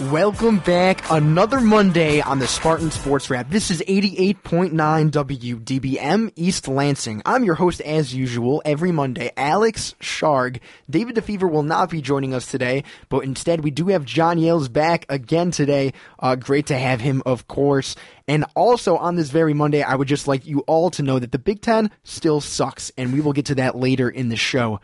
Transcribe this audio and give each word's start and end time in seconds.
Welcome 0.00 0.58
back. 0.60 1.04
Another 1.10 1.60
Monday 1.60 2.22
on 2.22 2.38
the 2.38 2.46
Spartan 2.46 2.90
Sports 2.90 3.28
Wrap. 3.28 3.50
This 3.50 3.70
is 3.70 3.82
88.9 3.82 4.72
WDBM 4.72 6.32
East 6.34 6.66
Lansing. 6.66 7.20
I'm 7.26 7.44
your 7.44 7.56
host 7.56 7.82
as 7.82 8.14
usual 8.14 8.62
every 8.64 8.90
Monday, 8.90 9.30
Alex 9.36 9.94
Sharg. 10.00 10.60
David 10.88 11.16
DeFever 11.16 11.48
will 11.48 11.62
not 11.62 11.90
be 11.90 12.00
joining 12.00 12.32
us 12.32 12.50
today, 12.50 12.84
but 13.10 13.24
instead 13.24 13.62
we 13.62 13.70
do 13.70 13.88
have 13.88 14.06
John 14.06 14.38
Yales 14.38 14.72
back 14.72 15.04
again 15.10 15.50
today. 15.50 15.92
Uh, 16.18 16.36
great 16.36 16.66
to 16.68 16.78
have 16.78 17.02
him, 17.02 17.22
of 17.26 17.46
course. 17.46 17.94
And 18.26 18.46
also 18.56 18.96
on 18.96 19.16
this 19.16 19.28
very 19.28 19.52
Monday, 19.52 19.82
I 19.82 19.94
would 19.94 20.08
just 20.08 20.26
like 20.26 20.46
you 20.46 20.60
all 20.60 20.90
to 20.92 21.02
know 21.02 21.18
that 21.18 21.32
the 21.32 21.38
Big 21.38 21.60
Ten 21.60 21.90
still 22.02 22.40
sucks, 22.40 22.90
and 22.96 23.12
we 23.12 23.20
will 23.20 23.34
get 23.34 23.46
to 23.46 23.56
that 23.56 23.76
later 23.76 24.08
in 24.08 24.30
the 24.30 24.36
show. 24.36 24.80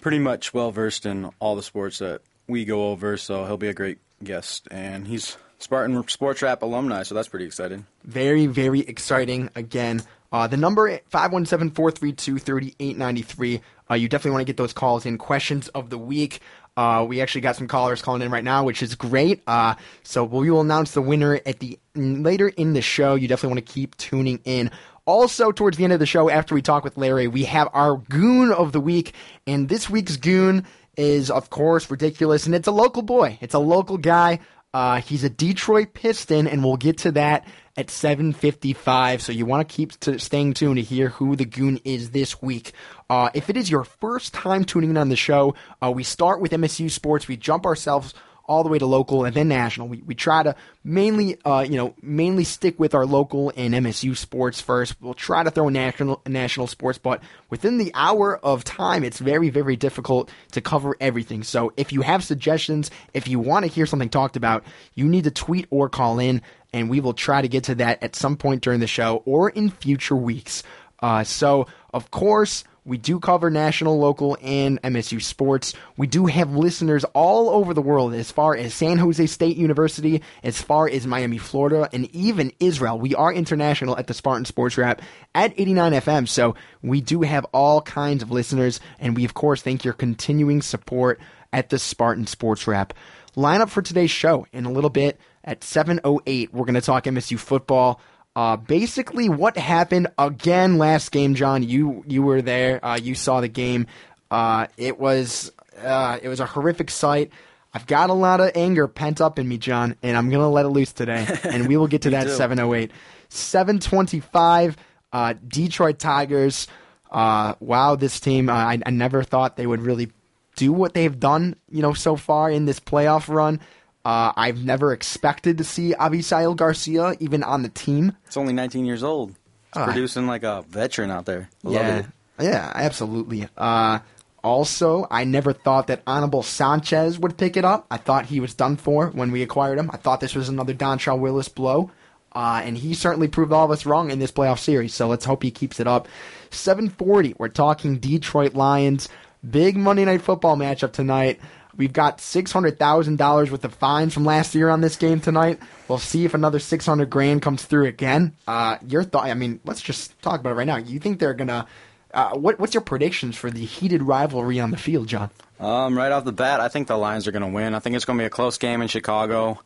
pretty 0.00 0.18
much 0.18 0.52
well 0.52 0.70
versed 0.70 1.06
in 1.06 1.30
all 1.38 1.54
the 1.54 1.62
sports 1.62 1.98
that 1.98 2.22
we 2.48 2.64
go 2.64 2.90
over. 2.90 3.16
So 3.16 3.46
he'll 3.46 3.56
be 3.56 3.68
a 3.68 3.74
great 3.74 3.98
guest, 4.22 4.68
and 4.70 5.06
he's 5.06 5.36
Spartan 5.58 6.06
Sports 6.08 6.42
Wrap 6.42 6.62
alumni, 6.62 7.04
so 7.04 7.14
that's 7.14 7.28
pretty 7.28 7.46
exciting. 7.46 7.86
Very, 8.04 8.46
very 8.46 8.80
exciting. 8.80 9.48
Again, 9.54 10.02
uh, 10.32 10.48
the 10.48 10.56
number 10.56 10.98
517-432-3893. 11.12 13.60
Uh, 13.92 13.94
you 13.94 14.08
definitely 14.08 14.30
want 14.30 14.40
to 14.40 14.46
get 14.46 14.56
those 14.56 14.72
calls 14.72 15.04
in. 15.04 15.18
Questions 15.18 15.68
of 15.68 15.90
the 15.90 15.98
week. 15.98 16.40
Uh, 16.78 17.04
we 17.06 17.20
actually 17.20 17.42
got 17.42 17.56
some 17.56 17.68
callers 17.68 18.00
calling 18.00 18.22
in 18.22 18.30
right 18.30 18.42
now, 18.42 18.64
which 18.64 18.82
is 18.82 18.94
great. 18.94 19.42
Uh, 19.46 19.74
so 20.02 20.24
we 20.24 20.50
will 20.50 20.62
announce 20.62 20.92
the 20.92 21.02
winner 21.02 21.38
at 21.44 21.58
the 21.58 21.78
later 21.94 22.48
in 22.48 22.72
the 22.72 22.80
show. 22.80 23.14
You 23.14 23.28
definitely 23.28 23.56
want 23.56 23.66
to 23.66 23.72
keep 23.72 23.94
tuning 23.98 24.40
in. 24.44 24.70
Also, 25.04 25.52
towards 25.52 25.76
the 25.76 25.84
end 25.84 25.92
of 25.92 25.98
the 25.98 26.06
show, 26.06 26.30
after 26.30 26.54
we 26.54 26.62
talk 26.62 26.84
with 26.84 26.96
Larry, 26.96 27.26
we 27.26 27.44
have 27.44 27.68
our 27.74 27.96
goon 27.96 28.50
of 28.50 28.72
the 28.72 28.80
week, 28.80 29.12
and 29.46 29.68
this 29.68 29.90
week's 29.90 30.16
goon 30.16 30.64
is, 30.96 31.30
of 31.30 31.50
course, 31.50 31.90
ridiculous, 31.90 32.46
and 32.46 32.54
it's 32.54 32.68
a 32.68 32.72
local 32.72 33.02
boy. 33.02 33.36
It's 33.42 33.54
a 33.54 33.58
local 33.58 33.98
guy. 33.98 34.38
Uh, 34.72 35.00
he's 35.00 35.24
a 35.24 35.28
Detroit 35.28 35.92
Piston, 35.92 36.46
and 36.46 36.64
we'll 36.64 36.76
get 36.78 36.98
to 36.98 37.12
that 37.12 37.46
at 37.76 37.88
7:55. 37.88 39.22
So 39.22 39.32
you 39.32 39.46
want 39.46 39.66
to 39.66 39.74
keep 39.74 39.98
to 40.00 40.18
staying 40.18 40.54
tuned 40.54 40.76
to 40.76 40.82
hear 40.82 41.08
who 41.10 41.36
the 41.36 41.44
goon 41.44 41.80
is 41.84 42.10
this 42.10 42.42
week. 42.42 42.72
Uh, 43.08 43.30
if 43.34 43.50
it 43.50 43.56
is 43.56 43.70
your 43.70 43.84
first 43.84 44.34
time 44.34 44.64
tuning 44.64 44.90
in 44.90 44.96
on 44.96 45.08
the 45.08 45.16
show, 45.16 45.54
uh, 45.82 45.90
we 45.90 46.02
start 46.02 46.40
with 46.40 46.52
MSU 46.52 46.90
sports. 46.90 47.28
We 47.28 47.36
jump 47.36 47.66
ourselves 47.66 48.14
all 48.44 48.62
the 48.62 48.68
way 48.68 48.78
to 48.78 48.86
local 48.86 49.24
and 49.24 49.34
then 49.34 49.48
national. 49.48 49.88
We, 49.88 50.02
we 50.02 50.14
try 50.14 50.42
to 50.42 50.54
mainly, 50.84 51.38
uh, 51.44 51.64
you 51.68 51.76
know, 51.76 51.94
mainly 52.02 52.44
stick 52.44 52.78
with 52.78 52.94
our 52.94 53.06
local 53.06 53.52
and 53.56 53.72
MSU 53.72 54.16
sports 54.16 54.60
first. 54.60 55.00
We'll 55.00 55.14
try 55.14 55.42
to 55.42 55.50
throw 55.50 55.68
national 55.68 56.22
national 56.26 56.66
sports, 56.66 56.98
but 56.98 57.22
within 57.50 57.78
the 57.78 57.92
hour 57.94 58.36
of 58.38 58.64
time, 58.64 59.04
it's 59.04 59.18
very 59.18 59.48
very 59.48 59.76
difficult 59.76 60.30
to 60.52 60.60
cover 60.60 60.96
everything. 61.00 61.42
So 61.42 61.72
if 61.76 61.92
you 61.92 62.02
have 62.02 62.24
suggestions, 62.24 62.90
if 63.14 63.28
you 63.28 63.38
want 63.38 63.64
to 63.64 63.70
hear 63.70 63.86
something 63.86 64.08
talked 64.08 64.36
about, 64.36 64.64
you 64.94 65.08
need 65.08 65.24
to 65.24 65.30
tweet 65.30 65.66
or 65.70 65.88
call 65.88 66.18
in, 66.18 66.42
and 66.72 66.88
we 66.88 67.00
will 67.00 67.14
try 67.14 67.42
to 67.42 67.48
get 67.48 67.64
to 67.64 67.74
that 67.76 68.02
at 68.02 68.16
some 68.16 68.36
point 68.36 68.62
during 68.62 68.80
the 68.80 68.86
show 68.86 69.22
or 69.24 69.50
in 69.50 69.70
future 69.70 70.16
weeks. 70.16 70.62
Uh, 71.00 71.24
so 71.24 71.66
of 71.92 72.10
course. 72.10 72.64
We 72.84 72.98
do 72.98 73.20
cover 73.20 73.48
national, 73.48 74.00
local, 74.00 74.36
and 74.42 74.82
MSU 74.82 75.22
sports. 75.22 75.72
We 75.96 76.08
do 76.08 76.26
have 76.26 76.56
listeners 76.56 77.04
all 77.14 77.48
over 77.48 77.74
the 77.74 77.80
world, 77.82 78.12
as 78.12 78.32
far 78.32 78.56
as 78.56 78.74
San 78.74 78.98
Jose 78.98 79.24
State 79.26 79.56
University, 79.56 80.20
as 80.42 80.60
far 80.60 80.88
as 80.88 81.06
Miami, 81.06 81.38
Florida, 81.38 81.88
and 81.92 82.12
even 82.12 82.52
Israel. 82.58 82.98
We 82.98 83.14
are 83.14 83.32
international 83.32 83.96
at 83.96 84.08
the 84.08 84.14
Spartan 84.14 84.46
Sports 84.46 84.76
Wrap 84.76 85.00
at 85.32 85.52
89 85.56 85.92
FM, 85.92 86.28
so 86.28 86.56
we 86.82 87.00
do 87.00 87.22
have 87.22 87.46
all 87.52 87.82
kinds 87.82 88.24
of 88.24 88.32
listeners, 88.32 88.80
and 88.98 89.14
we, 89.16 89.24
of 89.24 89.34
course, 89.34 89.62
thank 89.62 89.84
your 89.84 89.94
continuing 89.94 90.60
support 90.60 91.20
at 91.52 91.68
the 91.68 91.78
Spartan 91.78 92.26
Sports 92.26 92.66
Wrap. 92.66 92.94
Lineup 93.36 93.68
for 93.68 93.82
today's 93.82 94.10
show 94.10 94.46
in 94.52 94.64
a 94.64 94.72
little 94.72 94.90
bit 94.90 95.20
at 95.44 95.60
7.08, 95.60 96.52
we're 96.52 96.64
going 96.64 96.74
to 96.74 96.80
talk 96.80 97.04
MSU 97.04 97.38
football. 97.38 98.00
Uh, 98.34 98.56
basically, 98.56 99.28
what 99.28 99.56
happened 99.56 100.08
again 100.18 100.78
last 100.78 101.12
game, 101.12 101.34
John? 101.34 101.62
You 101.62 102.02
you 102.06 102.22
were 102.22 102.40
there. 102.40 102.82
Uh, 102.82 102.96
you 102.96 103.14
saw 103.14 103.42
the 103.42 103.48
game. 103.48 103.86
Uh, 104.30 104.68
it 104.78 104.98
was 104.98 105.52
uh, 105.82 106.18
it 106.22 106.28
was 106.28 106.40
a 106.40 106.46
horrific 106.46 106.90
sight. 106.90 107.30
I've 107.74 107.86
got 107.86 108.08
a 108.10 108.14
lot 108.14 108.40
of 108.40 108.52
anger 108.54 108.88
pent 108.88 109.20
up 109.20 109.38
in 109.38 109.46
me, 109.48 109.58
John, 109.58 109.96
and 110.02 110.16
I'm 110.16 110.30
gonna 110.30 110.48
let 110.48 110.64
it 110.64 110.70
loose 110.70 110.92
today. 110.92 111.26
And 111.44 111.68
we 111.68 111.76
will 111.76 111.88
get 111.88 112.02
to 112.02 112.10
that 112.10 112.30
708, 112.30 112.90
725. 113.28 114.76
Uh, 115.12 115.34
Detroit 115.46 115.98
Tigers. 115.98 116.68
Uh, 117.10 117.54
wow, 117.60 117.96
this 117.96 118.18
team. 118.18 118.48
I, 118.48 118.80
I 118.84 118.90
never 118.90 119.22
thought 119.22 119.56
they 119.58 119.66
would 119.66 119.82
really 119.82 120.10
do 120.56 120.72
what 120.72 120.94
they've 120.94 121.18
done, 121.18 121.56
you 121.70 121.82
know, 121.82 121.92
so 121.92 122.16
far 122.16 122.50
in 122.50 122.64
this 122.64 122.80
playoff 122.80 123.28
run. 123.28 123.60
Uh, 124.04 124.32
I've 124.36 124.64
never 124.64 124.92
expected 124.92 125.58
to 125.58 125.64
see 125.64 125.94
Avisail 125.94 126.56
Garcia 126.56 127.14
even 127.20 127.42
on 127.42 127.62
the 127.62 127.68
team. 127.68 128.16
It's 128.26 128.36
only 128.36 128.52
19 128.52 128.84
years 128.84 129.02
old. 129.02 129.30
It's 129.30 129.78
Ah. 129.78 129.84
producing 129.86 130.26
like 130.26 130.42
a 130.42 130.64
veteran 130.68 131.10
out 131.10 131.24
there. 131.26 131.48
I 131.64 131.68
love 131.68 131.74
yeah, 131.74 131.96
it. 131.98 132.06
yeah, 132.40 132.72
absolutely. 132.74 133.48
Uh, 133.56 134.00
also, 134.42 135.06
I 135.10 135.22
never 135.24 135.52
thought 135.52 135.86
that 135.86 136.02
Anibal 136.06 136.42
Sanchez 136.42 137.18
would 137.18 137.36
pick 137.38 137.56
it 137.56 137.64
up. 137.64 137.86
I 137.90 137.96
thought 137.96 138.26
he 138.26 138.40
was 138.40 138.54
done 138.54 138.76
for 138.76 139.06
when 139.08 139.30
we 139.30 139.42
acquired 139.42 139.78
him. 139.78 139.88
I 139.92 139.98
thought 139.98 140.20
this 140.20 140.34
was 140.34 140.48
another 140.48 140.74
Dontrelle 140.74 141.20
Willis 141.20 141.48
blow. 141.48 141.90
Uh, 142.34 142.62
and 142.64 142.76
he 142.78 142.94
certainly 142.94 143.28
proved 143.28 143.52
all 143.52 143.66
of 143.66 143.70
us 143.70 143.84
wrong 143.86 144.10
in 144.10 144.18
this 144.18 144.32
playoff 144.32 144.58
series. 144.58 144.94
So 144.94 145.06
let's 145.06 145.26
hope 145.26 145.42
he 145.42 145.50
keeps 145.50 145.78
it 145.80 145.86
up. 145.86 146.08
740. 146.50 147.34
We're 147.38 147.48
talking 147.48 147.98
Detroit 147.98 148.54
Lions. 148.54 149.08
Big 149.48 149.76
Monday 149.76 150.04
Night 150.04 150.22
Football 150.22 150.56
matchup 150.56 150.92
tonight. 150.92 151.40
We've 151.76 151.92
got 151.92 152.18
$600,000 152.18 153.50
worth 153.50 153.64
of 153.64 153.74
fines 153.74 154.14
from 154.14 154.24
last 154.24 154.54
year 154.54 154.68
on 154.68 154.80
this 154.80 154.96
game 154.96 155.20
tonight. 155.20 155.58
We'll 155.88 155.98
see 155.98 156.24
if 156.24 156.34
another 156.34 156.58
600 156.58 157.08
grand 157.08 157.42
comes 157.42 157.64
through 157.64 157.86
again. 157.86 158.36
Uh, 158.46 158.78
your 158.86 159.04
thought, 159.04 159.26
I 159.26 159.34
mean, 159.34 159.60
let's 159.64 159.82
just 159.82 160.20
talk 160.22 160.40
about 160.40 160.50
it 160.50 160.56
right 160.56 160.66
now. 160.66 160.76
You 160.76 160.98
think 160.98 161.18
they're 161.18 161.34
to, 161.34 161.66
uh, 162.12 162.30
what, 162.34 162.58
what's 162.58 162.74
your 162.74 162.82
predictions 162.82 163.36
for 163.36 163.50
the 163.50 163.64
heated 163.64 164.02
rivalry 164.02 164.60
on 164.60 164.70
the 164.70 164.76
field, 164.76 165.08
John? 165.08 165.30
Um, 165.58 165.96
right 165.96 166.10
off 166.10 166.24
the 166.24 166.32
bat, 166.32 166.60
I 166.60 166.68
think 166.68 166.88
the 166.88 166.96
Lions 166.96 167.26
are 167.26 167.32
going 167.32 167.42
to 167.42 167.48
win. 167.48 167.74
I 167.74 167.78
think 167.78 167.96
it's 167.96 168.04
going 168.04 168.18
to 168.18 168.22
be 168.22 168.26
a 168.26 168.30
close 168.30 168.58
game 168.58 168.82
in 168.82 168.88
Chicago. 168.88 169.60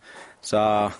A 0.52 0.92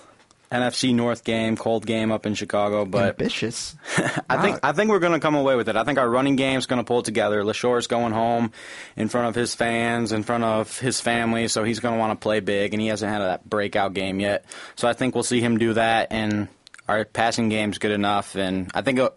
NFC 0.51 0.93
North 0.93 1.23
game, 1.23 1.57
cold 1.57 1.85
game 1.85 2.11
up 2.11 2.25
in 2.25 2.33
Chicago, 2.33 2.85
but 2.85 3.19
Ambitious. 3.19 3.75
I 4.29 4.41
think 4.41 4.59
I 4.63 4.71
think 4.71 4.89
we're 4.89 4.99
going 4.99 5.13
to 5.13 5.19
come 5.19 5.35
away 5.35 5.55
with 5.55 5.67
it. 5.67 5.75
I 5.75 5.83
think 5.83 5.99
our 5.99 6.09
running 6.09 6.35
game's 6.35 6.65
going 6.65 6.79
to 6.79 6.85
pull 6.85 7.03
together. 7.03 7.43
Leshoure's 7.43 7.87
going 7.87 8.13
home 8.13 8.51
in 8.95 9.09
front 9.09 9.27
of 9.27 9.35
his 9.35 9.53
fans, 9.53 10.11
in 10.11 10.23
front 10.23 10.43
of 10.43 10.79
his 10.79 11.01
family, 11.01 11.47
so 11.47 11.63
he's 11.63 11.79
going 11.79 11.95
to 11.95 11.99
want 11.99 12.19
to 12.19 12.23
play 12.23 12.39
big, 12.39 12.73
and 12.73 12.81
he 12.81 12.87
hasn't 12.87 13.11
had 13.11 13.19
that 13.19 13.49
breakout 13.49 13.93
game 13.93 14.19
yet. 14.19 14.45
So 14.75 14.87
I 14.87 14.93
think 14.93 15.15
we'll 15.15 15.23
see 15.23 15.41
him 15.41 15.57
do 15.57 15.73
that, 15.73 16.07
and 16.11 16.47
our 16.87 17.03
passing 17.03 17.49
game's 17.49 17.77
good 17.77 17.91
enough, 17.91 18.35
and 18.35 18.71
I 18.73 18.81
think 18.81 18.99
it'll, 18.99 19.15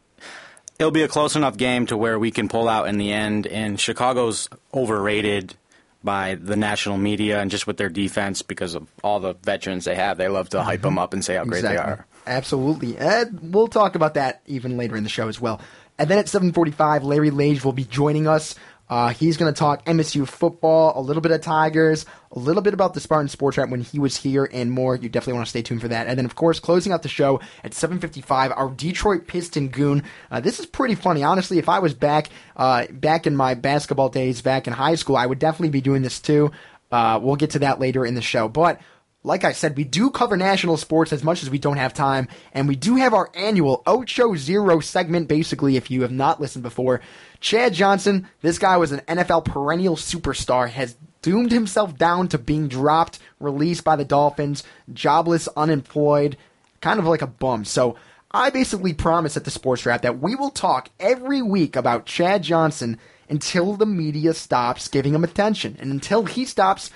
it'll 0.79 0.91
be 0.91 1.03
a 1.03 1.09
close 1.09 1.37
enough 1.37 1.57
game 1.57 1.87
to 1.87 1.97
where 1.97 2.19
we 2.19 2.31
can 2.33 2.49
pull 2.49 2.69
out 2.69 2.89
in 2.89 2.99
the 2.99 3.13
end. 3.13 3.47
And 3.47 3.79
Chicago's 3.79 4.49
overrated 4.75 5.55
by 6.03 6.35
the 6.35 6.57
national 6.57 6.97
media 6.97 7.41
and 7.41 7.51
just 7.51 7.67
with 7.67 7.77
their 7.77 7.89
defense 7.89 8.43
because 8.43 8.75
of 8.75 8.89
all 9.05 9.21
the 9.21 9.35
veterans 9.35 9.85
they 9.85 9.95
have. 9.95 10.17
They 10.17 10.29
love 10.29 10.49
to 10.51 10.63
hype 10.63 10.81
mm-hmm. 10.81 10.89
them 10.89 10.99
up 10.99 11.13
and 11.13 11.25
say 11.25 11.37
how 11.37 11.45
great 11.45 11.63
they 11.63 11.77
are. 11.77 12.07
Absolutely. 12.27 12.97
And 12.97 13.53
we'll 13.55 13.69
talk 13.69 13.95
about 13.95 14.15
that 14.15 14.43
even 14.47 14.77
later 14.77 14.97
in 14.97 15.05
the 15.05 15.11
show 15.11 15.29
as 15.29 15.41
well. 15.41 15.61
And 15.99 16.09
then 16.09 16.19
at 16.19 16.27
7:45, 16.27 17.03
Larry 17.03 17.31
Lage 17.31 17.63
will 17.63 17.75
be 17.75 17.85
joining 17.85 18.27
us. 18.27 18.55
Uh, 18.91 19.11
he's 19.11 19.37
going 19.37 19.53
to 19.53 19.59
talk 19.59 19.85
MSU 19.85 20.27
football, 20.27 20.93
a 20.97 21.01
little 21.01 21.21
bit 21.21 21.31
of 21.31 21.41
Tigers, 21.41 22.05
a 22.33 22.39
little 22.41 22.61
bit 22.61 22.75
about 22.75 22.93
the 22.93 23.01
Spartan 23.01 23.29
Sports 23.29 23.57
Wrap 23.57 23.71
when 23.71 23.83
he 23.83 24.01
was 24.01 24.17
here, 24.17 24.51
and 24.53 24.73
more. 24.73 24.97
You 24.97 25.09
definitely 25.09 25.35
want 25.35 25.47
to 25.47 25.51
stay 25.51 25.63
tuned 25.63 25.81
for 25.81 25.89
that. 25.89 26.09
And 26.09 26.19
then, 26.19 26.27
of 26.27 26.35
course, 26.35 26.59
closing 26.59 26.93
out 26.93 27.03
the 27.03 27.09
show 27.09 27.41
at 27.63 27.73
7:55, 27.73 28.53
our 28.57 28.69
Detroit 28.71 29.29
Piston 29.29 29.69
Goon. 29.69 30.03
Uh, 30.29 30.41
this 30.41 30.59
is 30.59 30.67
pretty 30.67 30.97
funny, 30.97 31.23
honestly. 31.23 31.59
If 31.59 31.69
I 31.69 31.79
was 31.79 31.95
back, 31.95 32.31
uh, 32.57 32.87
back 32.91 33.29
in 33.29 33.37
my 33.37 33.55
basketball 33.55 34.09
days, 34.09 34.43
back 34.43 34.67
in 34.67 34.73
high 34.73 34.97
school, 34.97 35.17
I 35.17 35.27
would 35.27 35.39
definitely 35.39 35.71
be 35.71 35.81
doing 35.81 36.03
this 36.03 36.19
too. 36.19 36.51
Uh, 36.91 37.21
we'll 37.23 37.37
get 37.37 37.51
to 37.51 37.61
that 37.61 37.79
later 37.79 38.05
in 38.05 38.17
the 38.17 38.21
show, 38.21 38.49
but 38.49 38.81
like 39.23 39.45
I 39.45 39.53
said, 39.53 39.77
we 39.77 39.85
do 39.85 40.11
cover 40.11 40.37
national 40.37 40.79
sports 40.79 41.13
as 41.13 41.23
much 41.23 41.43
as 41.43 41.51
we 41.51 41.59
don't 41.59 41.77
have 41.77 41.93
time, 41.93 42.29
and 42.55 42.67
we 42.67 42.77
do 42.77 42.97
have 42.97 43.13
our 43.13 43.31
annual 43.35 43.83
Ocho 43.87 44.35
Zero 44.35 44.81
segment. 44.81 45.29
Basically, 45.29 45.77
if 45.77 45.91
you 45.91 46.03
have 46.03 46.13
not 46.13 46.41
listened 46.41 46.63
before, 46.63 47.03
Chad 47.39 47.75
Johnson, 47.75 48.29
this 48.41 48.59
guy 48.59 48.79
was 48.79 48.93
an 48.93 49.01
NFL 49.01 49.45
perennial 49.45 49.97
superstar, 49.97 50.71
has 50.71 50.97
doomed 51.21 51.53
himself 51.53 51.99
down 51.99 52.29
to 52.29 52.39
being 52.39 52.67
dropped, 52.67 53.19
released 53.39 53.85
by 53.85 53.95
the 53.95 54.07
Dolphins, 54.07 54.65
jobless, 54.91 55.49
unemployed, 55.49 56.39
kind 56.81 56.99
of 56.99 57.05
like 57.05 57.21
a 57.21 57.27
bum. 57.27 57.67
So 57.67 57.97
I 58.31 58.49
basically 58.49 58.95
promise 58.95 59.37
at 59.37 59.45
the 59.45 59.51
Sports 59.51 59.85
Wrap 59.85 60.01
that 60.01 60.21
we 60.21 60.35
will 60.35 60.51
talk 60.51 60.89
every 60.99 61.43
week 61.43 61.77
about 61.77 62.07
Chad 62.07 62.43
Johnson 62.43 62.99
until 63.29 63.75
the 63.77 63.87
media 63.87 64.33
stops 64.33 64.89
giving 64.89 65.15
him 65.15 65.25
attention, 65.25 65.77
and 65.79 65.91
until 65.91 66.25
he 66.25 66.47
stops 66.47 66.91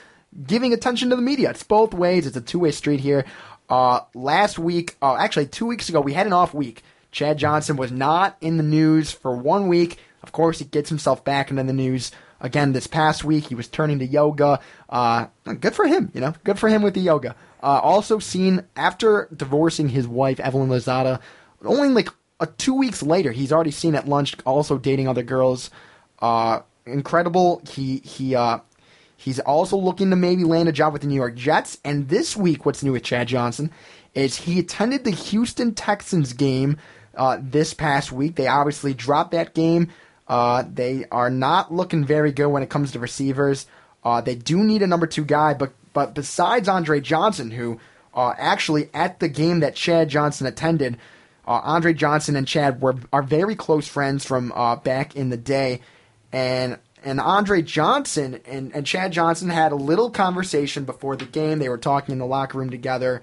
giving 0.46 0.72
attention 0.72 1.10
to 1.10 1.16
the 1.16 1.22
media. 1.22 1.50
It's 1.50 1.62
both 1.62 1.94
ways. 1.94 2.26
It's 2.26 2.36
a 2.36 2.40
two 2.40 2.60
way 2.60 2.70
street 2.70 3.00
here. 3.00 3.24
Uh, 3.68 4.00
last 4.14 4.58
week, 4.58 4.96
uh, 5.00 5.16
actually 5.16 5.46
two 5.46 5.66
weeks 5.66 5.88
ago, 5.88 6.00
we 6.00 6.12
had 6.12 6.26
an 6.26 6.32
off 6.32 6.52
week. 6.54 6.82
Chad 7.10 7.38
Johnson 7.38 7.76
was 7.76 7.92
not 7.92 8.36
in 8.40 8.56
the 8.56 8.62
news 8.62 9.12
for 9.12 9.34
one 9.36 9.68
week. 9.68 9.98
Of 10.22 10.32
course, 10.32 10.58
he 10.58 10.64
gets 10.64 10.88
himself 10.88 11.24
back 11.24 11.50
into 11.50 11.62
the 11.62 11.72
news 11.72 12.10
again 12.40 12.72
this 12.72 12.86
past 12.86 13.24
week. 13.24 13.44
He 13.44 13.54
was 13.54 13.68
turning 13.68 13.98
to 14.00 14.06
yoga. 14.06 14.60
Uh, 14.88 15.26
good 15.60 15.74
for 15.74 15.86
him, 15.86 16.10
you 16.14 16.20
know. 16.20 16.34
Good 16.44 16.58
for 16.58 16.68
him 16.68 16.82
with 16.82 16.94
the 16.94 17.00
yoga. 17.00 17.36
Uh, 17.62 17.80
also 17.82 18.18
seen 18.18 18.64
after 18.76 19.28
divorcing 19.34 19.88
his 19.88 20.06
wife 20.06 20.40
Evelyn 20.40 20.68
Lozada, 20.68 21.20
only 21.64 21.88
like 21.88 22.08
uh, 22.40 22.46
two 22.58 22.74
weeks 22.74 23.02
later, 23.02 23.32
he's 23.32 23.52
already 23.52 23.70
seen 23.70 23.94
at 23.94 24.08
lunch 24.08 24.34
also 24.44 24.76
dating 24.76 25.08
other 25.08 25.22
girls. 25.22 25.70
Uh, 26.18 26.60
incredible. 26.84 27.62
He 27.68 27.98
he 27.98 28.34
uh, 28.34 28.58
He's 29.24 29.40
also 29.40 29.78
looking 29.78 30.10
to 30.10 30.16
maybe 30.16 30.44
land 30.44 30.68
a 30.68 30.72
job 30.72 30.92
with 30.92 31.00
the 31.00 31.08
New 31.08 31.14
York 31.14 31.34
Jets. 31.34 31.78
And 31.82 32.10
this 32.10 32.36
week, 32.36 32.66
what's 32.66 32.82
new 32.82 32.92
with 32.92 33.04
Chad 33.04 33.26
Johnson 33.26 33.70
is 34.12 34.36
he 34.36 34.58
attended 34.58 35.04
the 35.04 35.12
Houston 35.12 35.74
Texans 35.74 36.34
game 36.34 36.76
uh, 37.16 37.38
this 37.40 37.72
past 37.72 38.12
week. 38.12 38.36
They 38.36 38.48
obviously 38.48 38.92
dropped 38.92 39.30
that 39.30 39.54
game. 39.54 39.88
Uh, 40.28 40.64
they 40.70 41.06
are 41.10 41.30
not 41.30 41.72
looking 41.72 42.04
very 42.04 42.32
good 42.32 42.48
when 42.48 42.62
it 42.62 42.68
comes 42.68 42.92
to 42.92 42.98
receivers. 42.98 43.66
Uh, 44.04 44.20
they 44.20 44.34
do 44.34 44.62
need 44.62 44.82
a 44.82 44.86
number 44.86 45.06
two 45.06 45.24
guy, 45.24 45.54
but 45.54 45.72
but 45.94 46.14
besides 46.14 46.68
Andre 46.68 47.00
Johnson, 47.00 47.50
who 47.50 47.80
uh, 48.12 48.34
actually 48.36 48.90
at 48.92 49.20
the 49.20 49.28
game 49.28 49.60
that 49.60 49.74
Chad 49.74 50.10
Johnson 50.10 50.46
attended, 50.46 50.98
uh, 51.48 51.62
Andre 51.64 51.94
Johnson 51.94 52.36
and 52.36 52.46
Chad 52.46 52.82
were 52.82 52.96
are 53.10 53.22
very 53.22 53.56
close 53.56 53.88
friends 53.88 54.22
from 54.22 54.52
uh, 54.54 54.76
back 54.76 55.16
in 55.16 55.30
the 55.30 55.38
day, 55.38 55.80
and 56.30 56.78
and 57.04 57.20
Andre 57.20 57.62
Johnson 57.62 58.40
and, 58.46 58.74
and 58.74 58.86
Chad 58.86 59.12
Johnson 59.12 59.50
had 59.50 59.72
a 59.72 59.76
little 59.76 60.10
conversation 60.10 60.84
before 60.84 61.16
the 61.16 61.26
game. 61.26 61.58
They 61.58 61.68
were 61.68 61.78
talking 61.78 62.12
in 62.12 62.18
the 62.18 62.26
locker 62.26 62.58
room 62.58 62.70
together, 62.70 63.22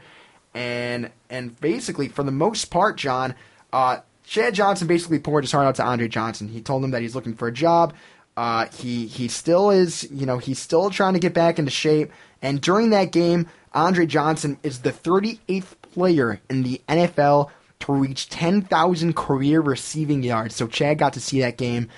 and 0.54 1.10
and 1.30 1.60
basically 1.60 2.08
for 2.08 2.24
the 2.24 2.32
most 2.32 2.66
part, 2.66 2.98
John, 2.98 3.34
uh, 3.74 4.00
Chad 4.24 4.54
Johnson 4.54 4.88
basically 4.88 5.20
poured 5.20 5.44
his 5.44 5.52
heart 5.52 5.66
out 5.66 5.76
to 5.76 5.84
Andre 5.84 6.08
Johnson. 6.08 6.48
He 6.48 6.62
told 6.62 6.84
him 6.84 6.92
that 6.92 7.02
he's 7.02 7.16
looking 7.16 7.36
for 7.36 7.48
a 7.48 7.54
job. 7.54 7.94
Uh, 8.38 8.68
he 8.68 9.08
he 9.08 9.28
still 9.28 9.72
is, 9.72 10.10
you 10.12 10.26
know, 10.26 10.38
he's 10.38 10.60
still 10.60 10.90
trying 10.90 11.14
to 11.14 11.20
get 11.20 11.34
back 11.34 11.60
into 11.60 11.72
shape. 11.72 12.12
And 12.42 12.62
during 12.62 12.92
that 12.92 13.12
game, 13.12 13.48
Andre 13.74 14.06
Johnson 14.06 14.58
is 14.64 14.80
the 14.80 14.92
38th 14.92 15.76
player 15.82 16.40
in 16.50 16.64
the 16.64 16.82
NFL 16.88 17.50
to 17.82 17.94
reach 17.94 18.30
10,000 18.30 19.16
career 19.16 19.60
receiving 19.62 20.24
yards. 20.24 20.56
So 20.56 20.68
Chad 20.68 20.98
got 20.98 21.14
to 21.14 21.20
see 21.20 21.42
that 21.42 21.58
game. 21.58 21.90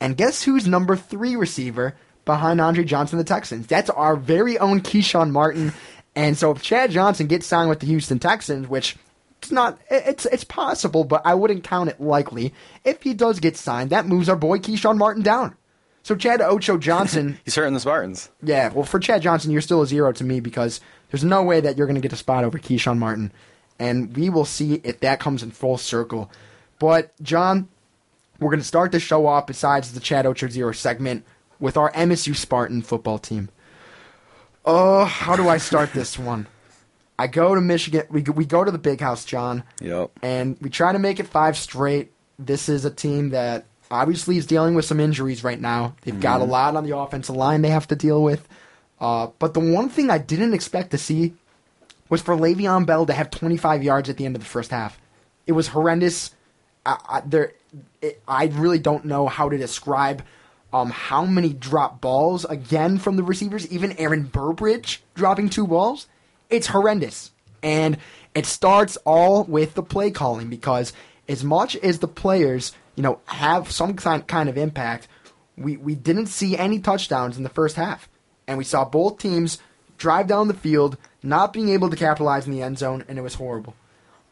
And 0.00 0.16
guess 0.16 0.42
who's 0.42 0.66
number 0.66 0.96
three 0.96 1.36
receiver 1.36 1.94
behind 2.24 2.60
Andre 2.60 2.84
Johnson, 2.84 3.18
the 3.18 3.24
Texans? 3.24 3.66
That's 3.66 3.90
our 3.90 4.16
very 4.16 4.58
own 4.58 4.80
Keshawn 4.80 5.30
Martin. 5.30 5.72
And 6.16 6.36
so 6.36 6.50
if 6.50 6.62
Chad 6.62 6.90
Johnson 6.90 7.26
gets 7.26 7.46
signed 7.46 7.68
with 7.68 7.80
the 7.80 7.86
Houston 7.86 8.18
Texans, 8.18 8.68
which 8.68 8.96
it's 9.42 9.52
not 9.52 9.78
it's 9.90 10.26
it's 10.26 10.44
possible, 10.44 11.04
but 11.04 11.22
I 11.24 11.34
wouldn't 11.34 11.64
count 11.64 11.90
it 11.90 12.00
likely. 12.00 12.52
If 12.84 13.02
he 13.02 13.14
does 13.14 13.40
get 13.40 13.56
signed, 13.56 13.90
that 13.90 14.06
moves 14.06 14.28
our 14.28 14.36
boy 14.36 14.58
Keshawn 14.58 14.98
Martin 14.98 15.22
down. 15.22 15.56
So 16.02 16.16
Chad 16.16 16.40
Ocho 16.40 16.78
Johnson, 16.78 17.38
He's 17.44 17.54
hurting 17.54 17.74
the 17.74 17.80
Spartans. 17.80 18.30
yeah, 18.42 18.72
well 18.72 18.84
for 18.84 18.98
Chad 18.98 19.22
Johnson, 19.22 19.50
you're 19.50 19.60
still 19.60 19.82
a 19.82 19.86
zero 19.86 20.12
to 20.12 20.24
me 20.24 20.40
because 20.40 20.80
there's 21.10 21.24
no 21.24 21.42
way 21.42 21.60
that 21.60 21.76
you're 21.76 21.86
going 21.86 21.94
to 21.94 22.00
get 22.00 22.12
a 22.12 22.16
spot 22.16 22.42
over 22.44 22.58
Keshawn 22.58 22.98
Martin, 22.98 23.32
and 23.78 24.16
we 24.16 24.30
will 24.30 24.44
see 24.46 24.80
if 24.82 25.00
that 25.00 25.20
comes 25.20 25.42
in 25.42 25.50
full 25.50 25.76
circle. 25.78 26.30
But 26.78 27.12
John, 27.22 27.68
we're 28.40 28.50
going 28.50 28.60
to 28.60 28.66
start 28.66 28.90
the 28.92 29.00
show 29.00 29.26
off 29.26 29.46
besides 29.46 29.92
the 29.92 30.00
Chad 30.00 30.26
Ocho 30.26 30.48
Zero 30.48 30.72
segment 30.72 31.24
with 31.60 31.76
our 31.76 31.92
MSU 31.92 32.34
Spartan 32.34 32.82
football 32.82 33.18
team. 33.18 33.50
Oh, 34.64 35.04
how 35.04 35.36
do 35.36 35.48
I 35.48 35.58
start 35.58 35.92
this 35.92 36.18
one? 36.18 36.46
I 37.18 37.26
go 37.26 37.54
to 37.54 37.60
Michigan. 37.60 38.04
We 38.10 38.22
go- 38.22 38.32
we 38.32 38.46
go 38.46 38.64
to 38.64 38.70
the 38.70 38.78
Big 38.78 39.00
House, 39.00 39.24
John, 39.24 39.62
Yep. 39.80 40.10
and 40.22 40.56
we 40.60 40.70
try 40.70 40.92
to 40.92 40.98
make 40.98 41.20
it 41.20 41.26
five 41.28 41.56
straight. 41.56 42.12
This 42.38 42.68
is 42.70 42.86
a 42.86 42.90
team 42.90 43.30
that 43.30 43.66
obviously 43.90 44.38
is 44.38 44.46
dealing 44.46 44.74
with 44.74 44.86
some 44.86 45.00
injuries 45.00 45.44
right 45.44 45.60
now. 45.60 45.94
They've 46.02 46.18
got 46.18 46.40
a 46.40 46.44
lot 46.44 46.76
on 46.76 46.84
the 46.84 46.96
offensive 46.96 47.36
line 47.36 47.60
they 47.60 47.68
have 47.68 47.88
to 47.88 47.96
deal 47.96 48.22
with. 48.22 48.48
Uh, 48.98 49.28
but 49.38 49.52
the 49.52 49.60
one 49.60 49.88
thing 49.90 50.08
I 50.10 50.16
didn't 50.18 50.54
expect 50.54 50.90
to 50.92 50.98
see 50.98 51.34
was 52.08 52.22
for 52.22 52.34
Le'Veon 52.34 52.86
Bell 52.86 53.04
to 53.06 53.12
have 53.12 53.30
25 53.30 53.82
yards 53.82 54.08
at 54.08 54.16
the 54.16 54.24
end 54.24 54.36
of 54.36 54.40
the 54.40 54.48
first 54.48 54.70
half. 54.70 54.98
It 55.46 55.52
was 55.52 55.68
horrendous. 55.68 56.34
I, 56.86 56.96
I, 57.08 57.20
there, 57.26 57.52
it, 58.02 58.22
I 58.26 58.46
really 58.46 58.78
don't 58.78 59.04
know 59.04 59.28
how 59.28 59.48
to 59.48 59.58
describe 59.58 60.22
um, 60.72 60.90
how 60.90 61.24
many 61.24 61.52
drop 61.52 62.00
balls 62.00 62.44
again 62.44 62.98
from 62.98 63.16
the 63.16 63.22
receivers. 63.22 63.70
Even 63.70 63.92
Aaron 63.98 64.24
Burbridge 64.24 65.02
dropping 65.14 65.50
two 65.50 65.66
balls. 65.66 66.06
It's 66.48 66.68
horrendous, 66.68 67.30
and 67.62 67.98
it 68.34 68.46
starts 68.46 68.96
all 68.98 69.44
with 69.44 69.74
the 69.74 69.82
play 69.82 70.10
calling 70.10 70.48
because 70.48 70.92
as 71.28 71.44
much 71.44 71.76
as 71.76 71.98
the 71.98 72.08
players, 72.08 72.72
you 72.96 73.02
know, 73.02 73.20
have 73.26 73.70
some 73.70 73.94
kind 73.94 74.48
of 74.48 74.58
impact, 74.58 75.08
we 75.56 75.76
we 75.76 75.94
didn't 75.94 76.26
see 76.26 76.56
any 76.56 76.80
touchdowns 76.80 77.36
in 77.36 77.42
the 77.42 77.48
first 77.48 77.76
half, 77.76 78.08
and 78.46 78.58
we 78.58 78.64
saw 78.64 78.84
both 78.84 79.18
teams 79.18 79.58
drive 79.96 80.26
down 80.26 80.48
the 80.48 80.54
field, 80.54 80.96
not 81.22 81.52
being 81.52 81.68
able 81.68 81.90
to 81.90 81.96
capitalize 81.96 82.46
in 82.46 82.52
the 82.52 82.62
end 82.62 82.78
zone, 82.78 83.04
and 83.06 83.18
it 83.18 83.22
was 83.22 83.34
horrible. 83.34 83.74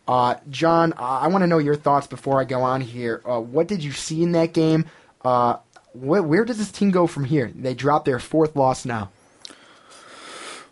Uh, 0.08 0.36
John, 0.48 0.94
I 0.96 1.28
want 1.28 1.42
to 1.42 1.46
know 1.46 1.58
your 1.58 1.76
thoughts 1.76 2.06
before 2.06 2.40
I 2.40 2.44
go 2.44 2.62
on 2.62 2.80
here. 2.80 3.20
Uh, 3.26 3.40
what 3.40 3.68
did 3.68 3.84
you 3.84 3.92
see 3.92 4.22
in 4.22 4.32
that 4.32 4.54
game? 4.54 4.86
Uh, 5.22 5.56
wh- 5.92 6.26
where 6.26 6.46
does 6.46 6.56
this 6.56 6.72
team 6.72 6.90
go 6.90 7.06
from 7.06 7.24
here? 7.24 7.52
They 7.54 7.74
dropped 7.74 8.06
their 8.06 8.18
fourth 8.18 8.56
loss 8.56 8.86
now. 8.86 9.10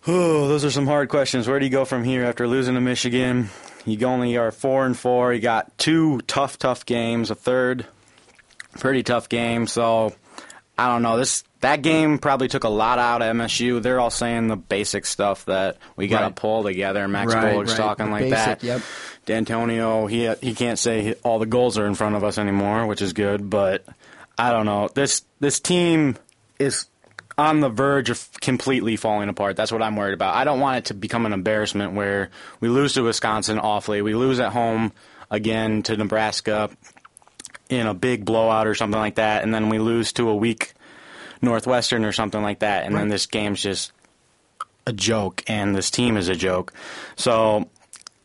Oh, 0.06 0.48
those 0.48 0.64
are 0.64 0.70
some 0.70 0.86
hard 0.86 1.08
questions. 1.10 1.46
Where 1.46 1.58
do 1.58 1.66
you 1.66 1.70
go 1.70 1.84
from 1.84 2.02
here 2.04 2.24
after 2.24 2.48
losing 2.48 2.74
to 2.76 2.80
Michigan? 2.80 3.50
You 3.84 4.06
only 4.06 4.36
are 4.36 4.50
four 4.50 4.86
and 4.86 4.96
four. 4.96 5.32
You 5.32 5.40
got 5.40 5.76
two 5.78 6.20
tough, 6.22 6.58
tough 6.58 6.86
games. 6.86 7.30
A 7.30 7.34
third 7.34 7.86
pretty 8.78 9.02
tough 9.02 9.28
game. 9.28 9.66
So 9.66 10.14
I 10.78 10.88
don't 10.88 11.02
know. 11.02 11.16
This 11.16 11.42
that 11.60 11.80
game 11.82 12.18
probably 12.18 12.48
took 12.48 12.64
a 12.64 12.68
lot 12.68 12.98
out 12.98 13.22
of 13.22 13.34
MSU. 13.34 13.80
They're 13.82 13.98
all 13.98 14.10
saying 14.10 14.48
the 14.48 14.56
basic 14.56 15.06
stuff 15.06 15.44
that 15.46 15.78
we 15.96 16.06
got 16.06 16.18
to 16.20 16.24
Right. 16.26 16.36
pull 16.36 16.62
together. 16.64 17.08
Max 17.08 17.32
Right, 17.34 17.52
Bullock's 17.52 17.70
right. 17.72 17.76
talking 17.78 18.06
The 18.06 18.12
like 18.12 18.22
basic, 18.30 18.58
that. 18.60 18.62
yep. 18.62 18.82
D'Antonio, 19.24 20.06
he 20.06 20.32
he 20.40 20.54
can't 20.54 20.78
say 20.78 21.14
all 21.22 21.38
the 21.38 21.46
goals 21.46 21.78
are 21.78 21.86
in 21.86 21.94
front 21.94 22.14
of 22.14 22.24
us 22.24 22.38
anymore, 22.38 22.86
which 22.86 23.02
is 23.02 23.12
good. 23.12 23.48
But 23.50 23.84
I 24.38 24.52
don't 24.52 24.66
know. 24.66 24.88
This 24.94 25.22
this 25.40 25.60
team 25.60 26.16
is 26.58 26.86
on 27.38 27.60
the 27.60 27.68
verge 27.68 28.08
of 28.10 28.28
completely 28.40 28.96
falling 28.96 29.28
apart. 29.28 29.56
That's 29.56 29.72
what 29.72 29.82
I'm 29.82 29.96
worried 29.96 30.14
about. 30.14 30.34
I 30.34 30.44
don't 30.44 30.60
want 30.60 30.78
it 30.78 30.84
to 30.86 30.94
become 30.94 31.26
an 31.26 31.32
embarrassment 31.32 31.92
where 31.92 32.30
we 32.60 32.68
lose 32.68 32.94
to 32.94 33.02
Wisconsin 33.02 33.58
awfully, 33.58 34.00
we 34.02 34.14
lose 34.14 34.40
at 34.40 34.52
home 34.52 34.92
again 35.30 35.82
to 35.82 35.96
Nebraska 35.96 36.70
in 37.68 37.86
a 37.86 37.94
big 37.94 38.24
blowout 38.24 38.66
or 38.66 38.74
something 38.74 39.00
like 39.00 39.16
that, 39.16 39.42
and 39.42 39.54
then 39.54 39.68
we 39.68 39.78
lose 39.78 40.12
to 40.14 40.28
a 40.28 40.36
weak 40.36 40.74
Northwestern 41.42 42.04
or 42.04 42.12
something 42.12 42.42
like 42.42 42.60
that, 42.60 42.84
and 42.84 42.94
then 42.94 43.08
this 43.08 43.26
game's 43.26 43.62
just 43.62 43.92
a 44.86 44.92
joke, 44.92 45.42
and 45.48 45.74
this 45.74 45.90
team 45.90 46.16
is 46.16 46.28
a 46.28 46.34
joke. 46.34 46.72
So 47.16 47.68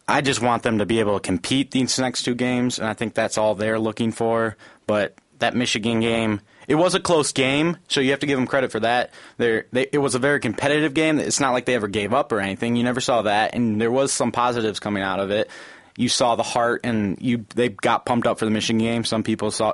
I 0.07 0.21
just 0.21 0.41
want 0.41 0.63
them 0.63 0.77
to 0.77 0.85
be 0.85 0.99
able 0.99 1.19
to 1.19 1.19
compete 1.19 1.71
these 1.71 1.97
next 1.99 2.23
two 2.23 2.35
games, 2.35 2.79
and 2.79 2.87
I 2.87 2.93
think 2.93 3.13
that's 3.13 3.37
all 3.37 3.55
they're 3.55 3.79
looking 3.79 4.11
for. 4.11 4.57
But 4.87 5.15
that 5.39 5.55
Michigan 5.55 6.01
game, 6.01 6.41
it 6.67 6.75
was 6.75 6.93
a 6.95 6.99
close 6.99 7.31
game, 7.31 7.77
so 7.87 7.99
you 7.99 8.11
have 8.11 8.19
to 8.19 8.27
give 8.27 8.37
them 8.37 8.47
credit 8.47 8.71
for 8.71 8.79
that. 8.81 9.11
They're, 9.37 9.65
they, 9.71 9.87
it 9.91 9.97
was 9.97 10.15
a 10.15 10.19
very 10.19 10.39
competitive 10.39 10.93
game. 10.93 11.19
It's 11.19 11.39
not 11.39 11.51
like 11.51 11.65
they 11.65 11.75
ever 11.75 11.87
gave 11.87 12.13
up 12.13 12.31
or 12.31 12.39
anything. 12.39 12.75
You 12.75 12.83
never 12.83 13.01
saw 13.01 13.23
that, 13.23 13.55
and 13.55 13.81
there 13.81 13.91
was 13.91 14.11
some 14.11 14.31
positives 14.31 14.79
coming 14.79 15.03
out 15.03 15.19
of 15.19 15.31
it. 15.31 15.49
You 15.97 16.09
saw 16.09 16.35
the 16.35 16.43
heart, 16.43 16.81
and 16.83 17.17
you 17.21 17.45
they 17.55 17.69
got 17.69 18.05
pumped 18.05 18.27
up 18.27 18.39
for 18.39 18.45
the 18.45 18.51
Michigan 18.51 18.79
game. 18.79 19.03
Some 19.03 19.23
people 19.23 19.51
saw, 19.51 19.73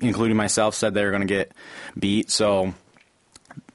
including 0.00 0.36
myself, 0.36 0.74
said 0.74 0.94
they 0.94 1.04
were 1.04 1.10
going 1.10 1.26
to 1.26 1.34
get 1.34 1.52
beat. 1.98 2.30
So 2.30 2.74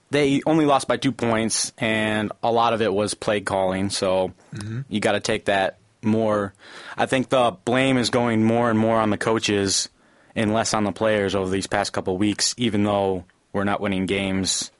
they 0.09 0.41
only 0.45 0.65
lost 0.65 0.87
by 0.87 0.97
two 0.97 1.11
points, 1.11 1.73
and 1.77 2.31
a 2.41 2.51
lot 2.51 2.73
of 2.73 2.81
it 2.81 2.93
was 2.93 3.13
play 3.13 3.41
calling. 3.41 3.89
So 3.89 4.33
you 4.89 4.99
got 4.99 5.13
to 5.13 5.19
take 5.19 5.45
that 5.45 5.77
more. 6.01 6.53
I 6.95 7.05
think 7.05 7.29
the 7.29 7.57
blame 7.65 7.97
is 7.97 8.09
going 8.09 8.43
more 8.43 8.69
and 8.69 8.79
more 8.79 8.97
on 8.97 9.09
the 9.09 9.17
coaches 9.17 9.89
and 10.35 10.53
less 10.53 10.73
on 10.73 10.83
the 10.83 10.91
players 10.91 11.35
over 11.35 11.49
these 11.49 11.67
past 11.67 11.93
couple 11.93 12.13
of 12.13 12.19
weeks, 12.19 12.53
even 12.57 12.83
though 12.83 13.25
we're 13.51 13.63
not 13.63 13.81
winning 13.81 14.05
games, 14.05 14.71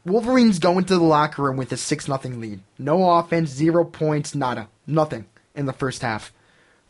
Wolverines 0.03 0.59
go 0.59 0.77
into 0.77 0.95
the 0.95 1.03
locker 1.03 1.43
room 1.43 1.57
with 1.57 1.71
a 1.73 1.77
6 1.77 2.05
0 2.05 2.17
lead. 2.37 2.61
No 2.79 3.09
offense, 3.11 3.49
zero 3.49 3.83
points, 3.83 4.33
nada. 4.33 4.69
Nothing 4.87 5.25
in 5.53 5.65
the 5.65 5.73
first 5.73 6.01
half. 6.01 6.31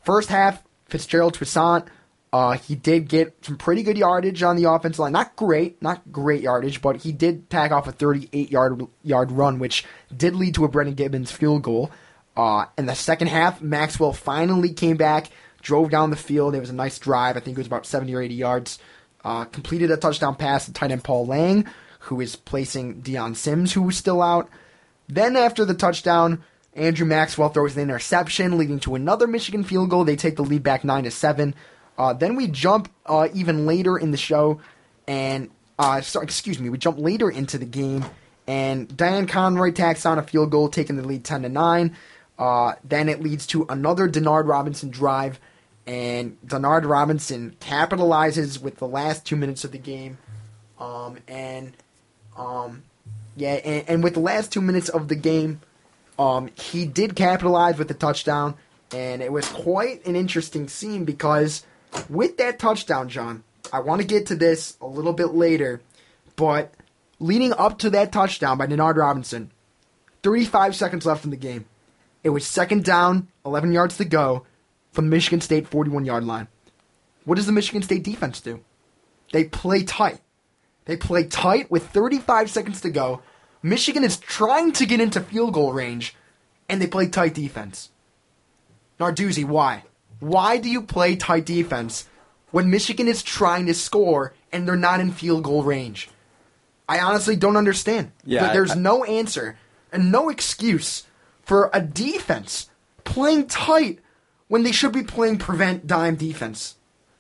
First 0.04 0.30
half, 0.30 0.64
Fitzgerald 0.86 1.34
Toussaint, 1.34 1.88
uh, 2.38 2.52
he 2.52 2.76
did 2.76 3.10
get 3.10 3.36
some 3.44 3.58
pretty 3.58 3.82
good 3.82 3.98
yardage 3.98 4.44
on 4.44 4.58
the 4.58 4.66
offensive 4.66 5.00
line. 5.00 5.12
Not 5.12 5.36
great, 5.36 5.82
not 5.82 6.12
great 6.12 6.44
yardage, 6.44 6.84
but 6.84 6.98
he 6.98 7.12
did 7.12 7.50
tack 7.50 7.72
off 7.72 7.88
a 7.88 7.92
38 7.92 8.52
yard 8.52 8.84
yard 9.02 9.32
run, 9.32 9.58
which 9.58 9.84
did 10.16 10.36
lead 10.36 10.54
to 10.54 10.64
a 10.64 10.68
Brendan 10.68 10.94
Gibbons 10.94 11.32
field 11.32 11.64
goal. 11.64 11.90
Uh, 12.36 12.66
in 12.78 12.86
the 12.86 12.94
second 12.94 13.30
half, 13.30 13.60
Maxwell 13.60 14.14
finally 14.14 14.72
came 14.72 14.98
back, 14.98 15.32
drove 15.64 15.90
down 15.90 16.12
the 16.12 16.16
field. 16.16 16.54
It 16.54 16.60
was 16.60 16.70
a 16.70 16.76
nice 16.76 17.00
drive. 17.00 17.38
I 17.38 17.40
think 17.40 17.58
it 17.58 17.62
was 17.62 17.66
about 17.66 17.88
70 17.88 18.14
or 18.14 18.22
80 18.22 18.36
yards. 18.36 18.80
Uh, 19.26 19.46
completed 19.46 19.90
a 19.90 19.98
touchdown 19.98 20.36
pass 20.36 20.68
to 20.68 20.74
tight 20.74 20.92
end 20.92 21.04
Paul 21.04 21.26
Lang, 21.26 21.66
who 22.02 22.22
is 22.22 22.36
placing 22.36 23.02
Dion 23.02 23.34
Sims, 23.34 23.74
who 23.74 23.82
was 23.82 23.98
still 23.98 24.22
out. 24.22 24.48
Then 25.10 25.36
after 25.36 25.66
the 25.66 25.74
touchdown, 25.74 26.44
Andrew 26.76 27.08
Maxwell 27.08 27.50
throws 27.50 27.76
an 27.76 27.82
interception, 27.82 28.60
leading 28.60 28.80
to 28.82 28.94
another 28.94 29.26
Michigan 29.26 29.64
field 29.64 29.90
goal. 29.90 30.04
They 30.04 30.16
take 30.16 30.36
the 30.36 30.44
lead 30.44 30.62
back 30.62 30.84
nine 30.84 31.06
to 31.06 31.12
seven. 31.12 31.56
Uh, 31.98 32.14
then 32.14 32.36
we 32.36 32.48
jump 32.48 32.92
uh, 33.06 33.28
even 33.34 33.66
later 33.66 33.98
in 33.98 34.12
the 34.12 34.18
show, 34.18 34.62
and 35.08 35.50
uh, 35.80 36.02
sorry, 36.02 36.26
excuse 36.26 36.60
me, 36.60 36.70
we 36.70 36.78
jump 36.78 37.00
later 37.00 37.30
into 37.30 37.58
the 37.58 37.66
game, 37.66 38.06
and 38.46 38.96
Dan 38.96 39.28
Conroy 39.28 39.72
tacks 39.72 40.06
on 40.06 40.20
a 40.20 40.24
field 40.24 40.52
goal, 40.52 40.70
taking 40.70 40.96
the 40.96 41.04
lead 41.04 41.24
ten 41.24 41.42
to 41.42 41.50
nine. 41.50 41.96
Uh, 42.38 42.74
then 42.84 43.10
it 43.10 43.22
leads 43.22 43.48
to 43.48 43.66
another 43.68 44.08
Denard 44.08 44.48
Robinson 44.48 44.90
drive, 44.90 45.40
and 45.88 46.38
Denard 46.46 46.88
Robinson 46.88 47.56
capitalizes 47.60 48.62
with 48.62 48.78
the 48.78 48.88
last 48.88 49.26
two 49.26 49.36
minutes 49.36 49.64
of 49.64 49.72
the 49.72 49.80
game, 49.80 50.20
um, 50.80 51.18
and 51.28 51.74
um, 52.38 52.84
yeah, 53.36 53.54
and, 53.54 53.90
and 53.90 54.04
with 54.04 54.14
the 54.14 54.20
last 54.20 54.52
two 54.52 54.62
minutes 54.62 54.90
of 54.90 55.08
the 55.08 55.16
game, 55.16 55.62
um, 56.20 56.50
he 56.54 56.86
did 56.86 57.16
capitalize 57.16 57.80
with 57.80 57.88
the 57.88 57.96
touchdown, 57.96 58.54
and 58.94 59.24
it 59.24 59.32
was 59.32 59.48
quite 59.50 60.06
an 60.06 60.16
interesting 60.16 60.68
scene 60.68 61.04
because 61.04 61.66
with 62.10 62.38
that 62.38 62.60
touchdown, 62.60 63.10
John, 63.10 63.44
I 63.72 63.80
want 63.80 64.02
to 64.02 64.08
get 64.08 64.28
to 64.28 64.36
this 64.36 64.78
a 64.82 64.88
little 64.88 65.14
bit 65.14 65.34
later, 65.34 65.82
but 66.36 66.74
leading 67.20 67.54
up 67.54 67.80
to 67.80 67.90
that 67.92 68.12
touchdown 68.12 68.58
by 68.58 68.68
Denard 68.68 68.96
Robinson, 68.96 69.52
35 70.24 70.76
seconds 70.76 71.06
left 71.06 71.26
in 71.26 71.32
the 71.32 71.38
game. 71.38 71.66
It 72.24 72.30
was 72.30 72.46
second 72.46 72.84
down, 72.84 73.28
11 73.46 73.72
yards 73.72 73.98
to 73.98 74.06
go 74.06 74.46
from 74.92 75.06
the 75.06 75.16
Michigan 75.16 75.42
State 75.42 75.68
41 75.68 76.06
yard 76.06 76.24
line. 76.24 76.48
What 77.26 77.36
does 77.36 77.46
the 77.46 77.52
Michigan 77.52 77.82
State 77.82 78.04
defense 78.04 78.42
do? 78.42 78.64
They 79.32 79.44
play 79.44 79.84
tight. 79.84 80.22
They 80.86 80.96
play 80.96 81.26
tight 81.26 81.70
with 81.70 81.90
35 81.90 82.50
seconds 82.50 82.82
to 82.82 82.90
go. 82.90 83.22
Michigan 83.62 84.04
is 84.04 84.18
trying 84.18 84.72
to 84.74 84.86
get 84.86 85.02
into 85.02 85.20
field 85.20 85.54
goal 85.54 85.74
range, 85.74 86.16
and 86.70 86.82
they 86.82 86.88
play 86.88 87.08
tight 87.08 87.34
defense. 87.34 87.90
Narduzzi, 89.00 89.44
why? 89.44 89.84
Why 90.20 90.58
do 90.58 90.70
you 90.70 90.82
play 90.82 91.16
tight 91.16 91.46
defense 91.46 92.08
when 92.52 92.70
Michigan 92.70 93.08
is 93.08 93.22
trying 93.24 93.66
to 93.68 93.74
score 93.74 94.34
and 94.52 94.68
they're 94.68 94.76
not 94.76 95.00
in 95.00 95.12
field 95.12 95.44
goal 95.44 95.64
range? 95.64 96.10
I 96.90 97.00
honestly 97.00 97.36
don't 97.36 97.58
understand. 97.58 98.12
Yeah, 98.24 98.46
There- 98.46 98.54
There's 98.54 98.72
I- 98.72 98.76
no 98.76 99.04
answer 99.04 99.58
and 99.92 100.12
no 100.12 100.30
excuse 100.30 101.04
for 101.44 101.70
a 101.74 101.82
defense 101.82 102.70
playing 103.04 103.48
tight 103.48 104.00
when 104.48 104.64
they 104.64 104.72
should 104.72 104.92
be 104.94 105.04
playing 105.04 105.38
prevent 105.38 105.88
dime 105.88 106.16
defense. 106.16 106.76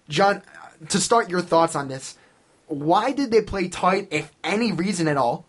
John, 0.10 0.42
to 0.89 1.00
start 1.00 1.30
your 1.30 1.42
thoughts 1.42 1.75
on 1.75 1.88
this, 1.89 2.16
why 2.68 3.12
did 3.12 3.32
they 3.32 3.42
play 3.42 3.68
tight, 3.68 4.08
if 4.12 4.32
any 4.44 4.72
reason 4.72 5.08
at 5.08 5.18
all? 5.18 5.46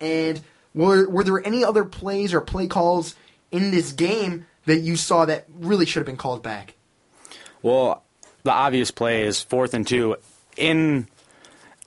And 0.00 0.40
were 0.74 1.08
were 1.08 1.24
there 1.24 1.44
any 1.46 1.64
other 1.64 1.84
plays 1.84 2.32
or 2.34 2.40
play 2.40 2.66
calls 2.66 3.14
in 3.50 3.70
this 3.70 3.92
game 3.92 4.46
that 4.66 4.78
you 4.80 4.96
saw 4.96 5.24
that 5.26 5.46
really 5.52 5.86
should 5.86 6.00
have 6.00 6.06
been 6.06 6.16
called 6.16 6.42
back? 6.42 6.74
Well, 7.62 8.02
the 8.42 8.52
obvious 8.52 8.90
play 8.90 9.22
is 9.22 9.40
fourth 9.40 9.74
and 9.74 9.86
two. 9.86 10.16
In 10.56 11.06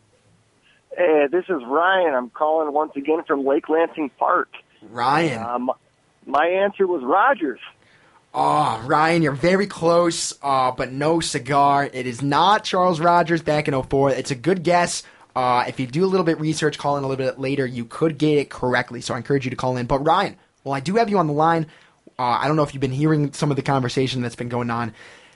Hey, 0.96 1.28
this 1.32 1.46
is 1.46 1.62
Ryan. 1.66 2.14
I'm 2.14 2.30
calling 2.30 2.72
once 2.74 2.92
again 2.96 3.24
from 3.26 3.46
Lake 3.46 3.68
Lansing 3.70 4.12
Park. 4.20 4.50
Ryan. 4.90 5.44
Um, 5.44 5.72
my 6.28 6.46
answer 6.46 6.86
was 6.86 7.02
Rogers. 7.04 7.60
Oh, 8.36 8.84
Ryan, 8.86 9.22
you're 9.22 9.32
very 9.32 9.68
close, 9.68 10.34
uh, 10.42 10.72
but 10.72 10.92
no 10.92 11.20
cigar. 11.20 11.90
It 11.92 12.08
is 12.08 12.22
not 12.22 12.64
Charles 12.64 13.00
Rogers 13.00 13.42
back 13.42 13.68
in 13.68 13.80
04. 13.80 14.12
It's 14.12 14.32
a 14.32 14.36
good 14.36 14.64
guess. 14.64 15.04
Uh, 15.36 15.66
if 15.68 15.80
you 15.80 15.88
do 15.88 16.06
a 16.06 16.08
little 16.08 16.26
bit 16.26 16.40
research, 16.40 16.78
call 16.78 16.98
in 16.98 17.04
a 17.04 17.08
little 17.08 17.24
bit 17.26 17.40
later, 17.40 17.66
you 17.66 17.86
could 17.86 18.18
get 18.18 18.38
it 18.38 18.50
correctly. 18.50 19.02
So 19.02 19.14
I 19.14 19.18
encourage 19.18 19.46
you 19.46 19.52
to 19.52 19.56
call 19.56 19.78
in. 19.78 19.88
But 19.88 20.06
Ryan, 20.06 20.36
well, 20.64 20.74
I 20.74 20.80
do 20.80 20.96
have 20.96 21.10
you 21.10 21.18
on 21.18 21.28
the 21.28 21.34
line. 21.34 21.68
Uh, 22.18 22.24
I 22.24 22.48
don't 22.48 22.56
know 22.56 22.64
if 22.64 22.74
you've 22.74 22.82
been 22.82 22.92
hearing 22.92 23.34
some 23.34 23.50
of 23.50 23.56
the 23.56 23.64
conversation 23.64 24.22
that's 24.22 24.36
been 24.36 24.50
going 24.50 24.70
on. 24.70 24.94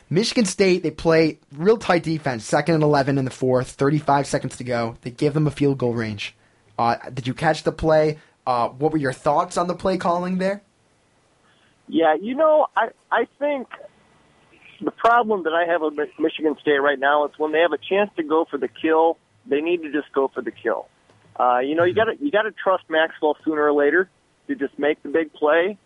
Michigan 0.10 0.46
State, 0.46 0.84
they 0.84 0.92
play 0.92 1.40
real 1.54 1.78
tight 1.78 2.04
defense, 2.04 2.46
second 2.46 2.76
and 2.76 2.84
11 2.84 3.18
in 3.18 3.26
the 3.26 3.32
fourth, 3.32 3.72
35 3.72 4.26
seconds 4.26 4.58
to 4.58 4.64
go. 4.64 4.96
They 5.02 5.12
give 5.12 5.34
them 5.34 5.48
a 5.48 5.52
field 5.52 5.78
goal 5.78 5.94
range. 5.94 6.36
Uh, 6.80 6.96
did 7.14 7.28
you 7.28 7.34
catch 7.34 7.64
the 7.64 7.72
play? 7.72 8.20
Uh, 8.46 8.70
what 8.70 8.92
were 8.92 8.98
your 8.98 9.14
thoughts 9.14 9.58
on 9.58 9.68
the 9.68 9.76
play 9.76 9.98
calling 9.98 10.38
there? 10.38 10.62
Yeah, 11.90 12.16
you 12.16 12.36
know, 12.36 12.68
I 12.76 12.90
I 13.12 13.28
think 13.40 13.68
the 14.82 14.92
problem 14.92 15.44
that 15.44 15.54
I 15.54 15.70
have 15.72 15.82
with 15.82 16.10
Michigan 16.20 16.56
State 16.62 16.80
right 16.80 17.00
now 17.00 17.26
is 17.26 17.32
when 17.38 17.52
they 17.52 17.60
have 17.60 17.72
a 17.72 17.78
chance 17.78 18.12
to 18.18 18.24
go 18.24 18.46
for 18.50 18.58
the 18.58 18.68
kill, 18.68 19.18
they 19.46 19.62
need 19.62 19.82
to 19.84 19.92
just 19.92 20.12
go 20.14 20.30
for 20.34 20.42
the 20.42 20.52
kill. 20.52 20.88
Uh, 21.40 21.60
you 21.60 21.76
know, 21.76 21.84
you 21.84 21.94
got 21.94 22.06
to 22.06 22.14
you 22.20 22.32
got 22.32 22.44
to 22.44 22.52
trust 22.52 22.84
Maxwell 22.90 23.38
sooner 23.44 23.64
or 23.64 23.74
later 23.74 24.10
to 24.48 24.56
just 24.56 24.78
make 24.78 25.02
the 25.04 25.10
big 25.10 25.34
play. 25.34 25.78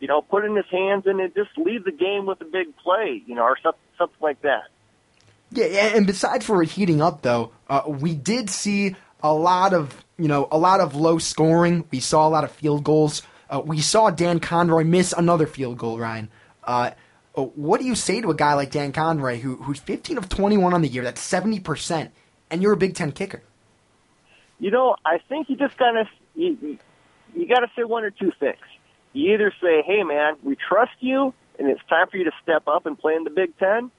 You 0.00 0.08
know, 0.08 0.22
put 0.22 0.44
in 0.44 0.56
his 0.56 0.66
hands 0.70 1.04
and 1.06 1.20
then 1.20 1.32
just 1.36 1.50
leave 1.58 1.84
the 1.84 1.92
game 1.92 2.26
with 2.26 2.40
a 2.40 2.44
big 2.46 2.76
play. 2.78 3.22
You 3.26 3.34
know, 3.34 3.42
or 3.42 3.56
something 3.62 3.80
something 3.98 4.16
like 4.20 4.40
that. 4.42 4.64
Yeah, 5.52 5.64
and 5.96 6.06
besides 6.06 6.46
for 6.46 6.62
it 6.62 6.70
heating 6.70 7.00
up, 7.02 7.22
though, 7.22 7.52
uh, 7.68 7.82
we 7.86 8.14
did 8.14 8.48
see 8.50 8.96
a 9.22 9.34
lot 9.34 9.74
of 9.74 10.04
you 10.18 10.28
know 10.28 10.48
a 10.50 10.58
lot 10.58 10.80
of 10.80 10.94
low 10.94 11.18
scoring. 11.18 11.84
We 11.90 12.00
saw 12.00 12.26
a 12.26 12.30
lot 12.30 12.44
of 12.44 12.50
field 12.50 12.82
goals. 12.84 13.22
Uh, 13.50 13.60
we 13.64 13.80
saw 13.80 14.10
Dan 14.10 14.38
Conroy 14.40 14.84
miss 14.84 15.12
another 15.12 15.46
field 15.46 15.76
goal. 15.76 15.98
Ryan, 15.98 16.28
uh, 16.64 16.92
uh, 17.36 17.42
what 17.42 17.80
do 17.80 17.86
you 17.86 17.94
say 17.96 18.20
to 18.20 18.30
a 18.30 18.34
guy 18.34 18.54
like 18.54 18.70
Dan 18.70 18.92
Conroy 18.92 19.40
who 19.40 19.56
who's 19.56 19.80
15 19.80 20.18
of 20.18 20.28
21 20.28 20.72
on 20.72 20.82
the 20.82 20.88
year? 20.88 21.02
That's 21.02 21.20
70 21.20 21.60
percent, 21.60 22.12
and 22.48 22.62
you're 22.62 22.72
a 22.72 22.76
Big 22.76 22.94
Ten 22.94 23.10
kicker. 23.12 23.42
You 24.60 24.70
know, 24.70 24.94
I 25.04 25.18
think 25.28 25.48
you 25.50 25.56
just 25.56 25.76
gotta 25.76 26.04
you, 26.34 26.56
you- 26.62 26.78
you 27.32 27.46
got 27.46 27.60
to 27.60 27.68
say 27.76 27.84
one 27.84 28.02
or 28.02 28.10
two 28.10 28.32
things. 28.40 28.56
You 29.12 29.34
either 29.34 29.52
say, 29.60 29.82
"Hey, 29.82 30.02
man, 30.02 30.36
we 30.42 30.56
trust 30.56 30.92
you, 31.00 31.34
and 31.58 31.68
it's 31.68 31.80
time 31.88 32.08
for 32.08 32.16
you 32.16 32.24
to 32.24 32.32
step 32.42 32.68
up 32.68 32.86
and 32.86 32.98
play 32.98 33.14
in 33.14 33.24
the 33.24 33.30
Big 33.30 33.56
10 33.58 33.90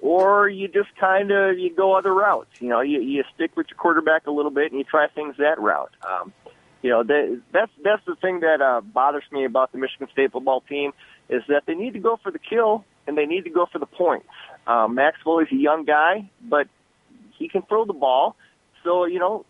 or 0.00 0.48
you 0.48 0.68
just 0.68 0.94
kind 1.00 1.30
of 1.30 1.58
you 1.58 1.74
go 1.74 1.96
other 1.96 2.14
routes. 2.14 2.60
You 2.60 2.68
know, 2.68 2.80
you 2.80 3.00
you 3.00 3.24
stick 3.34 3.56
with 3.56 3.66
your 3.70 3.76
quarterback 3.76 4.26
a 4.26 4.30
little 4.30 4.50
bit 4.50 4.70
and 4.70 4.78
you 4.78 4.84
try 4.84 5.08
things 5.08 5.36
that 5.38 5.58
route. 5.58 5.92
Um, 6.08 6.32
you 6.82 6.90
know, 6.90 7.02
that, 7.02 7.42
that's 7.52 7.72
that's 7.82 8.04
the 8.06 8.14
thing 8.16 8.40
that 8.40 8.60
uh, 8.60 8.80
bothers 8.82 9.24
me 9.32 9.44
about 9.44 9.72
the 9.72 9.78
Michigan 9.78 10.08
State 10.12 10.32
football 10.32 10.60
team 10.60 10.92
is 11.28 11.42
that 11.48 11.62
they 11.66 11.74
need 11.74 11.94
to 11.94 11.98
go 11.98 12.18
for 12.22 12.30
the 12.30 12.38
kill 12.38 12.84
and 13.06 13.16
they 13.16 13.26
need 13.26 13.44
to 13.44 13.50
go 13.50 13.66
for 13.70 13.78
the 13.78 13.86
points. 13.86 14.28
Um, 14.66 14.94
Maxwell 14.94 15.40
is 15.40 15.48
a 15.50 15.56
young 15.56 15.84
guy, 15.84 16.30
but 16.40 16.68
he 17.38 17.48
can 17.48 17.62
throw 17.62 17.84
the 17.84 17.92
ball. 17.92 18.36
So 18.84 19.06
you 19.06 19.18
know, 19.18 19.44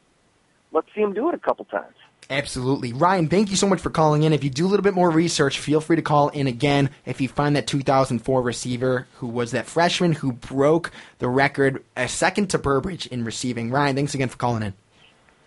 let's 0.72 0.88
see 0.94 1.02
him 1.02 1.12
do 1.12 1.28
it 1.28 1.35
a 1.35 1.38
couple 1.38 1.64
times. 1.66 1.96
Absolutely. 2.28 2.92
Ryan, 2.92 3.28
thank 3.28 3.50
you 3.50 3.56
so 3.56 3.68
much 3.68 3.80
for 3.80 3.90
calling 3.90 4.24
in. 4.24 4.32
If 4.32 4.42
you 4.42 4.50
do 4.50 4.66
a 4.66 4.68
little 4.68 4.82
bit 4.82 4.94
more 4.94 5.10
research, 5.10 5.60
feel 5.60 5.80
free 5.80 5.96
to 5.96 6.02
call 6.02 6.28
in 6.30 6.48
again 6.48 6.90
if 7.04 7.20
you 7.20 7.28
find 7.28 7.54
that 7.54 7.66
2004 7.68 8.42
receiver 8.42 9.06
who 9.14 9.28
was 9.28 9.52
that 9.52 9.66
freshman 9.66 10.12
who 10.12 10.32
broke 10.32 10.90
the 11.18 11.28
record, 11.28 11.84
a 11.96 12.08
second 12.08 12.50
to 12.50 12.58
Burbridge 12.58 13.06
in 13.06 13.24
receiving. 13.24 13.70
Ryan, 13.70 13.94
thanks 13.94 14.14
again 14.14 14.28
for 14.28 14.36
calling 14.36 14.64
in. 14.64 14.74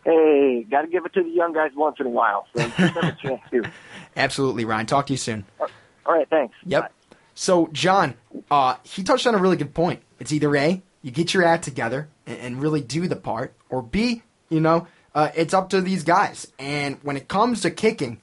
Hey, 0.05 0.65
got 0.69 0.81
to 0.83 0.87
give 0.87 1.05
it 1.05 1.13
to 1.13 1.23
the 1.23 1.29
young 1.29 1.51
guys 1.51 1.71
once 1.75 1.97
in 1.99 2.05
a 2.05 2.09
while. 2.09 2.47
So 2.55 2.71
a. 2.71 3.71
Absolutely, 4.15 4.63
Ryan. 4.63 4.85
Talk 4.85 5.07
to 5.07 5.13
you 5.13 5.17
soon. 5.17 5.45
All 5.59 5.67
right, 6.15 6.27
thanks. 6.29 6.55
Yep. 6.65 6.83
Bye. 6.83 7.15
So, 7.35 7.67
John, 7.71 8.15
uh, 8.49 8.75
he 8.83 9.03
touched 9.03 9.27
on 9.27 9.35
a 9.35 9.37
really 9.37 9.57
good 9.57 9.73
point. 9.73 10.01
It's 10.19 10.31
either 10.31 10.55
A, 10.55 10.81
you 11.01 11.11
get 11.11 11.33
your 11.33 11.43
act 11.43 11.63
together 11.63 12.09
and, 12.25 12.37
and 12.39 12.61
really 12.61 12.81
do 12.81 13.07
the 13.07 13.15
part, 13.15 13.53
or 13.69 13.81
B, 13.81 14.23
you 14.49 14.59
know, 14.59 14.87
uh, 15.13 15.30
it's 15.36 15.54
up 15.54 15.69
to 15.69 15.82
these 15.82 16.04
guys. 16.04 16.52
And 16.58 16.98
when 17.04 17.17
it 17.17 17.28
comes 17.28 17.62
to 17.62 17.72
kicking, 17.72 18.22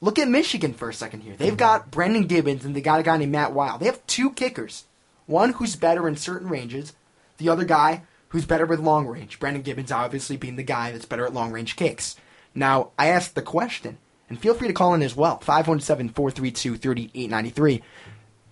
look 0.00 0.18
at 0.18 0.28
Michigan 0.28 0.72
for 0.72 0.88
a 0.88 0.94
second 0.94 1.20
here. 1.20 1.36
They've 1.36 1.56
got 1.56 1.90
Brendan 1.90 2.26
Gibbons 2.26 2.64
and 2.64 2.74
they 2.74 2.80
got 2.80 3.00
a 3.00 3.02
guy 3.02 3.16
named 3.16 3.32
Matt 3.32 3.52
Wile. 3.52 3.78
They 3.78 3.86
have 3.86 4.06
two 4.06 4.30
kickers. 4.30 4.84
One 5.26 5.54
who's 5.54 5.76
better 5.76 6.06
in 6.08 6.16
certain 6.16 6.48
ranges, 6.48 6.92
the 7.38 7.48
other 7.48 7.64
guy 7.64 8.02
who's 8.28 8.44
better 8.46 8.66
with 8.66 8.80
long 8.80 9.06
range. 9.06 9.38
Brendan 9.38 9.62
Gibbons 9.62 9.92
obviously 9.92 10.36
being 10.36 10.56
the 10.56 10.62
guy 10.62 10.92
that's 10.92 11.04
better 11.04 11.26
at 11.26 11.34
long 11.34 11.52
range 11.52 11.76
kicks. 11.76 12.16
Now, 12.54 12.90
I 12.98 13.08
asked 13.08 13.34
the 13.34 13.42
question, 13.42 13.98
and 14.28 14.38
feel 14.40 14.54
free 14.54 14.68
to 14.68 14.74
call 14.74 14.94
in 14.94 15.02
as 15.02 15.14
well 15.16 15.38
517 15.38 16.14
432 16.14 16.76
3893. 16.76 17.82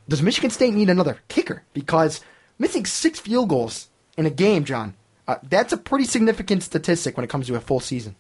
Does 0.09 0.23
Michigan 0.23 0.51
State 0.51 0.75
need 0.75 0.91
another 0.91 1.19
kicker? 1.29 1.63
Because 1.73 2.21
missing 2.59 2.85
six 2.85 3.19
field 3.19 3.49
goals 3.49 3.89
in 4.17 4.27
a 4.27 4.31
game, 4.31 4.65
John, 4.65 4.95
uh, 5.27 5.37
that's 5.43 5.73
a 5.73 5.77
pretty 5.77 6.05
significant 6.05 6.63
statistic 6.63 7.17
when 7.17 7.25
it 7.25 7.31
comes 7.31 7.47
to 7.47 7.55
a 7.55 7.61
full 7.61 7.81
season. 7.81 8.15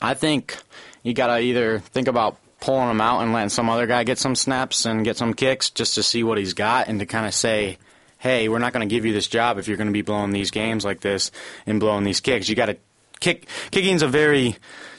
I 0.00 0.14
think 0.14 0.56
you 1.02 1.14
got 1.14 1.28
to 1.28 1.40
either 1.40 1.78
think 1.78 2.08
about 2.08 2.36
pulling 2.60 2.90
him 2.90 3.00
out 3.00 3.20
and 3.20 3.32
letting 3.32 3.48
some 3.48 3.68
other 3.68 3.86
guy 3.86 4.04
get 4.04 4.18
some 4.18 4.34
snaps 4.34 4.86
and 4.86 5.04
get 5.04 5.16
some 5.16 5.34
kicks 5.34 5.70
just 5.70 5.94
to 5.94 6.02
see 6.02 6.22
what 6.22 6.38
he's 6.38 6.54
got 6.54 6.88
and 6.88 7.00
to 7.00 7.06
kind 7.06 7.26
of 7.26 7.34
say, 7.34 7.78
hey, 8.18 8.48
we're 8.48 8.58
not 8.58 8.72
going 8.72 8.86
to 8.86 8.94
give 8.94 9.04
you 9.04 9.12
this 9.12 9.28
job 9.28 9.58
if 9.58 9.68
you're 9.68 9.76
going 9.76 9.88
to 9.88 9.92
be 9.92 10.02
blowing 10.02 10.32
these 10.32 10.50
games 10.50 10.84
like 10.84 11.00
this 11.00 11.30
and 11.66 11.80
blowing 11.80 12.04
these 12.04 12.20
kicks. 12.20 12.48
You 12.48 12.54
got 12.56 12.66
to 12.66 12.76
kick. 13.20 13.46
Kicking's 13.70 14.02
a 14.02 14.08
very 14.08 14.56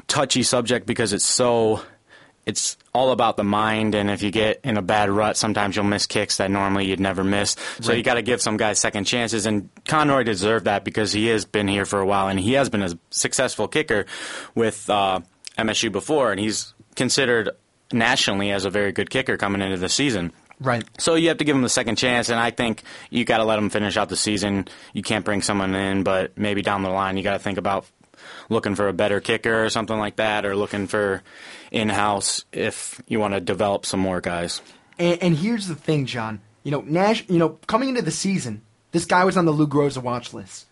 touchy 0.08 0.44
subject 0.44 0.86
because 0.86 1.14
it's 1.14 1.26
so. 1.26 1.82
It's 2.48 2.78
all 2.94 3.12
about 3.12 3.36
the 3.36 3.44
mind, 3.44 3.94
and 3.94 4.10
if 4.10 4.24
you 4.24 4.32
get 4.32 4.62
in 4.64 4.78
a 4.78 4.82
bad 4.82 5.10
rut, 5.10 5.36
sometimes 5.36 5.76
you'll 5.76 5.84
miss 5.84 6.06
kicks 6.06 6.38
that 6.38 6.50
normally 6.50 6.86
you'd 6.86 7.02
never 7.02 7.22
miss. 7.22 7.58
So 7.82 7.92
you 7.92 8.04
got 8.04 8.14
to 8.14 8.22
give 8.22 8.42
some 8.42 8.56
guys 8.56 8.80
second 8.80 9.04
chances, 9.04 9.46
and 9.46 9.70
Conroy 9.86 10.24
deserved 10.24 10.64
that 10.64 10.86
because 10.86 11.12
he 11.12 11.28
has 11.28 11.44
been 11.44 11.68
here 11.68 11.84
for 11.84 12.00
a 12.00 12.06
while, 12.06 12.30
and 12.30 12.40
he 12.40 12.54
has 12.54 12.70
been 12.70 12.84
a 12.84 12.98
successful 13.10 13.68
kicker 13.68 14.06
with 14.56 14.90
uh, 14.90 15.20
MSU 15.58 15.92
before, 15.92 16.32
and 16.32 16.40
he's 16.40 16.74
considered 16.96 17.50
nationally 17.92 18.52
as 18.52 18.64
a 18.64 18.70
very 18.70 18.94
good 18.94 19.10
kicker 19.10 19.36
coming 19.36 19.62
into 19.62 19.78
the 19.78 19.90
season. 19.90 20.32
Right. 20.60 20.86
So 20.98 21.16
you 21.16 21.28
have 21.28 21.38
to 21.40 21.44
give 21.44 21.56
him 21.56 21.66
a 21.66 21.70
second 21.70 21.98
chance, 21.98 22.30
and 22.30 22.40
I 22.40 22.52
think 22.52 22.82
you 23.10 23.26
got 23.26 23.38
to 23.38 23.44
let 23.44 23.60
him 23.60 23.70
finish 23.70 23.98
out 23.98 24.08
the 24.08 24.16
season. 24.16 24.70
You 24.94 25.04
can't 25.04 25.26
bring 25.26 25.42
someone 25.42 25.76
in, 25.76 26.04
but 26.04 26.38
maybe 26.38 26.62
down 26.62 26.82
the 26.82 26.90
line 26.90 27.18
you 27.18 27.24
got 27.24 27.34
to 27.34 27.40
think 27.40 27.58
about 27.58 27.86
looking 28.50 28.76
for 28.76 28.88
a 28.88 28.94
better 28.94 29.20
kicker 29.20 29.66
or 29.66 29.70
something 29.70 29.98
like 29.98 30.18
that, 30.18 30.46
or 30.46 30.56
looking 30.56 30.88
for 30.88 31.22
in 31.72 31.90
house 31.90 32.46
if 32.52 33.02
you 33.08 33.20
want 33.20 33.34
to 33.34 33.40
develop 33.40 33.86
some 33.86 34.00
more 34.00 34.22
guys. 34.22 34.62
And, 35.00 35.22
and 35.22 35.36
here's 35.38 35.68
the 35.68 35.76
thing, 35.76 36.06
John. 36.06 36.42
You 36.64 36.72
know, 36.72 36.82
Nash. 36.82 37.24
You 37.30 37.38
know, 37.38 37.60
coming 37.68 37.90
into 37.90 38.02
the 38.02 38.12
season, 38.12 38.62
this 38.92 39.06
guy 39.06 39.24
was 39.26 39.38
on 39.38 39.46
the 39.46 39.52
Lou 39.52 39.68
Groza 39.68 40.02
watch 40.02 40.34
list. 40.34 40.66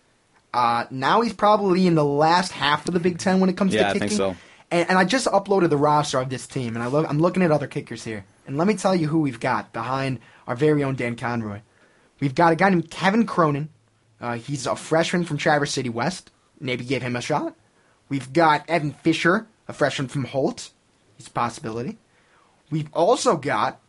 Uh, 0.53 0.85
now 0.89 1.21
he's 1.21 1.33
probably 1.33 1.85
in 1.85 1.95
the 1.95 2.05
last 2.05 2.51
half 2.53 2.87
of 2.87 2.93
the 2.93 2.99
Big 2.99 3.17
Ten 3.17 3.39
when 3.39 3.49
it 3.49 3.57
comes 3.57 3.73
Yeah, 3.73 3.81
to 3.81 3.87
I 3.89 3.93
kicking. 3.93 4.07
think 4.09 4.17
so. 4.17 4.35
And, 4.71 4.89
and 4.89 4.97
I 4.97 5.03
just 5.05 5.27
uploaded 5.27 5.69
the 5.69 5.77
roster 5.77 6.17
of 6.19 6.29
this 6.29 6.47
team, 6.47 6.75
and 6.75 6.83
I 6.83 6.87
look, 6.87 7.07
I'm 7.09 7.19
looking 7.19 7.43
at 7.43 7.51
other 7.51 7.67
kickers 7.67 8.03
here. 8.03 8.25
And 8.47 8.57
let 8.57 8.67
me 8.67 8.75
tell 8.75 8.95
you 8.95 9.07
who 9.07 9.19
we've 9.19 9.39
got 9.39 9.73
behind 9.73 10.19
our 10.47 10.55
very 10.55 10.83
own 10.83 10.95
Dan 10.95 11.15
Conroy. 11.15 11.61
We've 12.19 12.35
got 12.35 12.53
a 12.53 12.55
guy 12.55 12.69
named 12.69 12.89
Kevin 12.89 13.25
Cronin. 13.25 13.69
Uh, 14.21 14.35
he's 14.35 14.65
a 14.65 14.75
freshman 14.75 15.25
from 15.25 15.37
Traverse 15.37 15.71
City 15.73 15.89
West. 15.89 16.31
Maybe 16.59 16.85
give 16.85 17.01
him 17.01 17.15
a 17.15 17.21
shot. 17.21 17.55
We've 18.09 18.31
got 18.31 18.69
Evan 18.69 18.91
Fisher, 18.93 19.47
a 19.67 19.73
freshman 19.73 20.07
from 20.07 20.25
Holt. 20.25 20.71
He's 21.17 21.27
a 21.27 21.31
possibility. 21.31 21.97
We've 22.69 22.89
also 22.93 23.37
got 23.37 23.79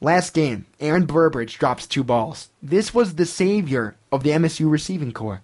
Last 0.00 0.32
game, 0.32 0.64
Aaron 0.80 1.04
Burbridge 1.04 1.58
drops 1.58 1.86
two 1.86 2.02
balls. 2.02 2.48
This 2.62 2.94
was 2.94 3.14
the 3.14 3.26
savior 3.26 3.96
of 4.10 4.22
the 4.22 4.30
MSU 4.30 4.70
receiving 4.70 5.12
core. 5.12 5.42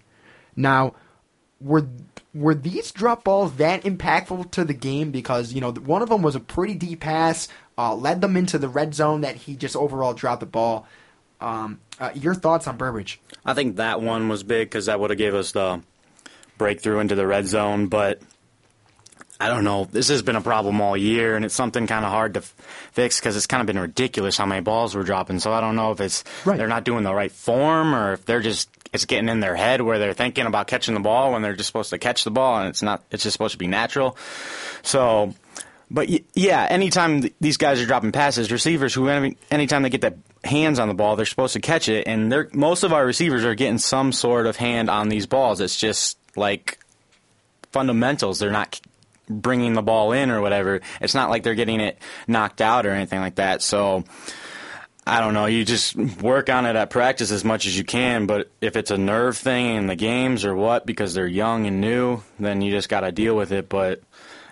Now, 0.55 0.95
were 1.61 1.87
were 2.33 2.55
these 2.55 2.91
drop 2.91 3.23
balls 3.23 3.53
that 3.55 3.83
impactful 3.83 4.51
to 4.51 4.65
the 4.65 4.73
game? 4.73 5.11
Because 5.11 5.53
you 5.53 5.61
know 5.61 5.71
one 5.71 6.01
of 6.01 6.09
them 6.09 6.23
was 6.23 6.35
a 6.35 6.39
pretty 6.39 6.73
deep 6.73 7.01
pass, 7.01 7.47
uh, 7.77 7.93
led 7.93 8.21
them 8.21 8.35
into 8.35 8.57
the 8.57 8.67
red 8.67 8.95
zone 8.95 9.21
that 9.21 9.35
he 9.35 9.55
just 9.55 9.75
overall 9.75 10.13
dropped 10.15 10.39
the 10.39 10.47
ball. 10.47 10.87
Um, 11.39 11.79
uh, 11.99 12.09
your 12.15 12.33
thoughts 12.33 12.67
on 12.67 12.77
Burbridge? 12.77 13.19
I 13.45 13.53
think 13.53 13.75
that 13.75 14.01
one 14.01 14.27
was 14.27 14.41
big 14.41 14.69
because 14.69 14.87
that 14.87 14.99
would 14.99 15.11
have 15.11 15.19
gave 15.19 15.35
us 15.35 15.51
the 15.51 15.81
breakthrough 16.57 16.99
into 16.99 17.13
the 17.13 17.27
red 17.27 17.45
zone. 17.45 17.87
But 17.87 18.21
I 19.39 19.49
don't 19.49 19.63
know. 19.63 19.85
This 19.91 20.07
has 20.09 20.21
been 20.23 20.35
a 20.35 20.41
problem 20.41 20.81
all 20.81 20.97
year, 20.97 21.35
and 21.35 21.45
it's 21.45 21.53
something 21.53 21.85
kind 21.85 22.03
of 22.03 22.11
hard 22.11 22.33
to 22.35 22.39
f- 22.39 22.53
fix 22.91 23.19
because 23.19 23.35
it's 23.37 23.45
kind 23.47 23.61
of 23.61 23.67
been 23.67 23.77
ridiculous 23.79 24.35
how 24.37 24.45
many 24.47 24.61
balls 24.61 24.95
we're 24.95 25.03
dropping. 25.03 25.39
So 25.39 25.53
I 25.53 25.61
don't 25.61 25.75
know 25.75 25.91
if 25.91 26.01
it's 26.01 26.23
Right. 26.43 26.57
they're 26.57 26.67
not 26.67 26.83
doing 26.85 27.03
the 27.03 27.13
right 27.13 27.31
form 27.31 27.93
or 27.93 28.13
if 28.13 28.25
they're 28.25 28.41
just 28.41 28.69
it's 28.93 29.05
getting 29.05 29.27
in 29.29 29.41
their 29.41 29.55
head 29.55 29.81
where 29.81 29.99
they're 29.99 30.13
thinking 30.13 30.45
about 30.45 30.65
catching 30.67 30.93
the 30.93 30.99
ball 31.01 31.33
when 31.33 31.41
they're 31.41 31.55
just 31.55 31.67
supposed 31.67 31.89
to 31.91 31.97
catch 31.97 32.23
the 32.23 32.31
ball 32.31 32.59
and 32.59 32.69
it's 32.69 32.81
not. 32.81 33.03
It's 33.11 33.21
just 33.23 33.33
supposed 33.33 33.51
to 33.53 33.57
be 33.59 33.67
natural. 33.67 34.17
So. 34.83 35.33
But 35.89 36.09
y- 36.09 36.19
yeah, 36.33 36.67
anytime 36.69 37.21
th- 37.21 37.33
these 37.39 37.55
guys 37.55 37.79
are 37.79 37.85
dropping 37.85 38.11
passes, 38.11 38.51
receivers 38.51 38.93
who 38.93 39.07
any, 39.07 39.37
anytime 39.49 39.83
they 39.83 39.89
get 39.89 40.01
their 40.01 40.15
hands 40.43 40.79
on 40.79 40.89
the 40.89 40.93
ball, 40.93 41.15
they're 41.15 41.25
supposed 41.25 41.53
to 41.53 41.61
catch 41.61 41.87
it, 41.87 42.05
and 42.07 42.29
they're 42.29 42.49
most 42.51 42.83
of 42.83 42.91
our 42.91 43.05
receivers 43.05 43.45
are 43.45 43.55
getting 43.55 43.77
some 43.77 44.11
sort 44.11 44.47
of 44.47 44.57
hand 44.57 44.89
on 44.89 45.07
these 45.07 45.27
balls. 45.27 45.61
It's 45.61 45.77
just 45.79 46.17
like 46.35 46.77
fundamentals. 47.71 48.39
They're 48.39 48.51
not 48.51 48.81
bringing 49.29 49.73
the 49.73 49.81
ball 49.81 50.11
in 50.11 50.29
or 50.31 50.41
whatever. 50.41 50.81
It's 51.01 51.15
not 51.15 51.29
like 51.29 51.43
they're 51.43 51.55
getting 51.55 51.79
it 51.79 51.99
knocked 52.27 52.61
out 52.61 52.85
or 52.85 52.91
anything 52.91 53.19
like 53.19 53.35
that. 53.35 53.61
So 53.61 54.03
I 55.05 55.21
don't 55.21 55.33
know. 55.33 55.45
You 55.45 55.63
just 55.63 55.95
work 55.95 56.49
on 56.49 56.65
it 56.65 56.75
at 56.75 56.89
practice 56.89 57.31
as 57.31 57.45
much 57.45 57.65
as 57.65 57.77
you 57.77 57.85
can. 57.85 58.25
But 58.25 58.51
if 58.59 58.75
it's 58.75 58.91
a 58.91 58.97
nerve 58.97 59.37
thing 59.37 59.75
in 59.75 59.87
the 59.87 59.95
games 59.95 60.43
or 60.43 60.55
what, 60.55 60.85
because 60.85 61.13
they're 61.13 61.27
young 61.27 61.65
and 61.65 61.79
new, 61.79 62.21
then 62.39 62.61
you 62.61 62.71
just 62.71 62.89
got 62.89 63.01
to 63.01 63.11
deal 63.11 63.35
with 63.35 63.51
it. 63.51 63.69
But 63.69 64.01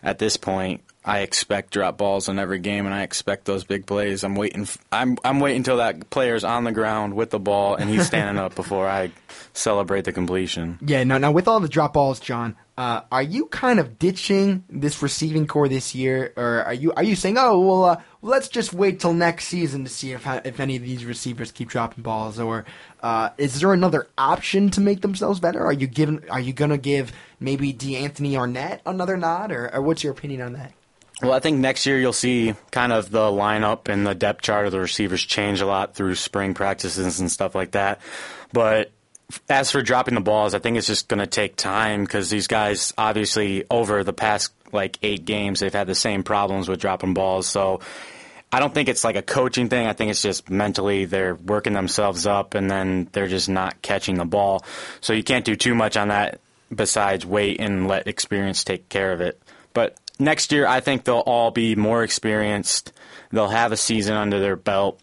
at 0.02 0.18
this 0.18 0.38
point, 0.38 0.82
I 1.06 1.20
expect 1.20 1.72
drop 1.72 2.00
balls 2.00 2.28
in 2.30 2.40
every 2.40 2.58
game, 2.58 2.88
and 2.88 2.96
I 2.96 3.04
expect 3.04 3.46
those 3.46 3.64
big 3.64 3.86
plays. 3.86 4.24
I'm 4.24 4.34
waiting. 4.34 4.68
I'm 4.92 5.18
I'm 5.24 5.40
waiting 5.40 5.58
until 5.58 5.78
that 5.78 6.10
player's 6.10 6.44
on 6.44 6.64
the 6.64 6.72
ground 6.72 7.14
with 7.14 7.30
the 7.30 7.40
ball 7.40 7.76
and 7.76 7.90
he's 7.90 8.08
standing 8.08 8.42
up 8.42 8.56
before 8.64 8.88
I 8.88 9.12
celebrate 9.54 10.06
the 10.06 10.12
completion. 10.12 10.80
Yeah, 10.82 11.04
now 11.04 11.20
now 11.20 11.32
with 11.32 11.48
all 11.48 11.60
the 11.60 11.70
drop 11.70 11.94
balls, 11.94 12.20
John, 12.20 12.56
uh, 12.76 13.02
are 13.12 13.22
you 13.22 13.46
kind 13.46 13.80
of 13.80 14.00
ditching 14.00 14.64
this 14.68 15.04
receiving 15.04 15.46
core 15.46 15.70
this 15.70 15.94
year, 15.94 16.34
or 16.36 16.64
are 16.64 16.74
you 16.74 16.92
are 16.94 17.04
you 17.04 17.16
saying, 17.16 17.38
oh 17.38 17.60
well, 17.60 17.84
uh, 17.86 18.02
let's 18.24 18.50
just 18.50 18.74
wait 18.74 19.00
till 19.00 19.14
next 19.14 19.46
season 19.46 19.84
to 19.84 19.90
see 19.92 20.12
if 20.12 20.26
if 20.44 20.60
any 20.60 20.76
of 20.76 20.82
these 20.82 21.06
receivers 21.06 21.52
keep 21.52 21.70
dropping 21.70 22.04
balls, 22.04 22.40
or 22.40 22.66
uh, 23.04 23.30
is 23.38 23.60
there 23.60 23.74
another 23.74 24.08
option 24.18 24.72
to 24.72 24.82
make 24.82 25.02
themselves 25.02 25.40
better? 25.40 25.64
Are 25.64 25.74
you 25.74 25.86
giving 25.86 26.28
are 26.32 26.42
you 26.42 26.52
gonna 26.52 26.80
give 26.80 27.12
maybe 27.40 27.72
DeAnthony 27.72 28.36
Arnett 28.36 28.82
another 28.88 29.18
nod, 29.18 29.52
or, 29.52 29.72
or 29.72 29.84
what's 29.84 30.04
your 30.04 30.12
opinion 30.12 30.42
on 30.42 30.54
that? 30.54 30.74
Well, 31.22 31.32
I 31.32 31.40
think 31.40 31.60
next 31.60 31.86
year 31.86 31.98
you'll 31.98 32.14
see 32.14 32.56
kind 32.72 32.92
of 32.92 33.10
the 33.10 33.20
lineup 33.20 33.88
and 33.88 34.06
the 34.06 34.16
depth 34.16 34.42
chart 34.42 34.66
of 34.66 34.74
the 34.74 34.80
receivers 34.80 35.24
change 35.24 35.62
a 35.62 35.66
lot 35.66 35.96
through 35.96 36.16
spring 36.16 36.54
practices 36.54 37.20
and 37.20 37.32
stuff 37.32 37.56
like 37.56 37.72
that. 37.72 38.02
But 38.52 38.92
as 39.50 39.72
for 39.72 39.82
dropping 39.82 40.16
the 40.16 40.22
balls, 40.22 40.54
I 40.54 40.60
think 40.60 40.78
it's 40.78 40.88
just 40.88 41.08
going 41.08 41.20
to 41.20 41.28
take 41.28 41.56
time 41.56 42.04
because 42.04 42.30
these 42.30 42.48
guys, 42.48 42.94
obviously, 42.98 43.64
over 43.70 44.04
the 44.04 44.14
past 44.14 44.52
like 44.72 44.98
eight 45.04 45.26
games, 45.26 45.62
they've 45.62 45.74
had 45.74 45.88
the 45.88 45.96
same 45.96 46.24
problems 46.24 46.68
with 46.68 46.82
dropping 46.82 47.14
balls. 47.14 47.48
So 47.48 47.80
I 48.52 48.60
don't 48.60 48.74
think 48.74 48.90
it's 48.90 49.04
like 49.04 49.16
a 49.16 49.22
coaching 49.22 49.70
thing. 49.70 49.88
I 49.88 49.94
think 49.94 50.12
it's 50.12 50.22
just 50.22 50.50
mentally 50.50 51.06
they're 51.06 51.36
working 51.36 51.74
themselves 51.74 52.28
up 52.28 52.56
and 52.56 52.70
then 52.70 53.08
they're 53.14 53.28
just 53.28 53.50
not 53.50 53.82
catching 53.82 54.16
the 54.16 54.26
ball. 54.26 54.66
So 55.02 55.14
you 55.14 55.24
can't 55.24 55.46
do 55.46 55.56
too 55.56 55.76
much 55.76 55.98
on 55.98 56.10
that 56.10 56.40
besides 56.74 57.26
wait 57.26 57.60
and 57.60 57.88
let 57.88 58.08
experience 58.08 58.64
take 58.64 58.90
care 58.90 59.12
of 59.12 59.22
it. 59.22 59.42
But 59.74 59.98
next 60.20 60.52
year, 60.52 60.68
I 60.68 60.80
think 60.80 61.04
they'll 61.04 61.20
all 61.20 61.52
be 61.52 61.76
more 61.76 62.04
experienced. 62.04 62.92
They'll 63.32 63.48
have 63.48 63.72
a 63.72 63.78
season 63.78 64.16
under 64.16 64.40
their 64.40 64.56
belt. 64.56 65.00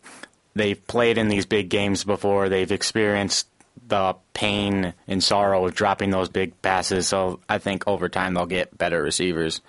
They've 0.54 0.86
played 0.86 1.18
in 1.18 1.28
these 1.28 1.46
big 1.46 1.68
games 1.68 2.04
before. 2.04 2.48
They've 2.48 2.70
experienced 2.70 3.48
the 3.88 4.16
pain 4.34 4.94
and 5.06 5.22
sorrow 5.22 5.66
of 5.66 5.74
dropping 5.74 6.10
those 6.10 6.28
big 6.28 6.60
passes. 6.62 7.06
So 7.06 7.40
I 7.48 7.58
think 7.58 7.86
over 7.86 8.08
time 8.08 8.34
they'll 8.34 8.46
get 8.46 8.76
better 8.76 9.02
receivers. 9.02 9.60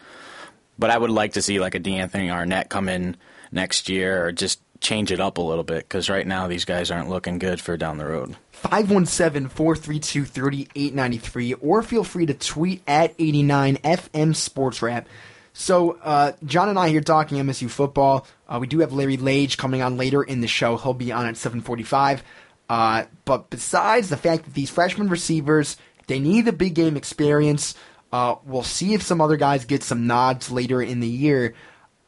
But 0.77 0.89
I 0.89 0.97
would 0.97 1.10
like 1.10 1.34
to 1.34 1.41
see 1.41 1.60
like 1.60 1.75
a 1.75 1.79
DeAnthony 1.79 2.32
Arnett 2.32 2.69
come 2.69 2.89
in 2.89 3.15
next 3.51 3.89
year 3.89 4.25
or 4.25 4.32
just 4.32 4.60
change 4.79 5.12
it 5.12 5.19
up 5.19 5.38
a 5.38 5.41
little 5.41 5.63
bit 5.63 5.79
because 5.79 6.10
right 6.10 6.27
now 6.27 6.47
these 6.47 6.65
guys 6.65 6.91
aren't 6.91 7.10
looking 7.10 7.39
good 7.39 7.62
for 7.62 7.77
down 7.77 7.97
the 7.97 8.06
road. 8.06 8.36
517-432-3893 8.63 11.56
or 11.62 11.82
feel 11.82 12.03
free 12.03 12.25
to 12.25 12.34
tweet 12.34 12.82
at 12.88 13.17
89FM 13.17 14.36
Sports 14.36 14.82
Wrap. 14.82 15.08
So, 15.53 15.99
uh, 16.03 16.33
John 16.45 16.69
and 16.69 16.79
I 16.79 16.89
here 16.89 17.01
talking 17.01 17.37
MSU 17.37 17.69
football. 17.69 18.25
Uh, 18.49 18.57
we 18.59 18.67
do 18.67 18.79
have 18.79 18.91
Larry 18.91 19.17
Lage 19.17 19.57
coming 19.57 19.83
on 19.83 19.97
later 19.97 20.23
in 20.23 20.41
the 20.41 20.47
show. 20.47 20.77
He'll 20.77 20.95
be 20.95 21.11
on 21.11 21.27
at 21.27 21.37
745. 21.37 22.23
Uh, 22.69 23.03
but 23.23 23.51
besides 23.51 24.09
the 24.09 24.17
fact 24.17 24.45
that 24.45 24.53
these 24.55 24.71
freshman 24.71 25.09
receivers, 25.09 25.77
they 26.07 26.19
need 26.19 26.45
the 26.45 26.53
big 26.53 26.73
game 26.73 26.97
experience. 26.97 27.75
Uh, 28.11 28.35
we'll 28.45 28.63
see 28.63 28.95
if 28.95 29.03
some 29.03 29.21
other 29.21 29.37
guys 29.37 29.65
get 29.65 29.83
some 29.83 30.07
nods 30.07 30.51
later 30.51 30.81
in 30.81 30.99
the 30.99 31.07
year. 31.07 31.53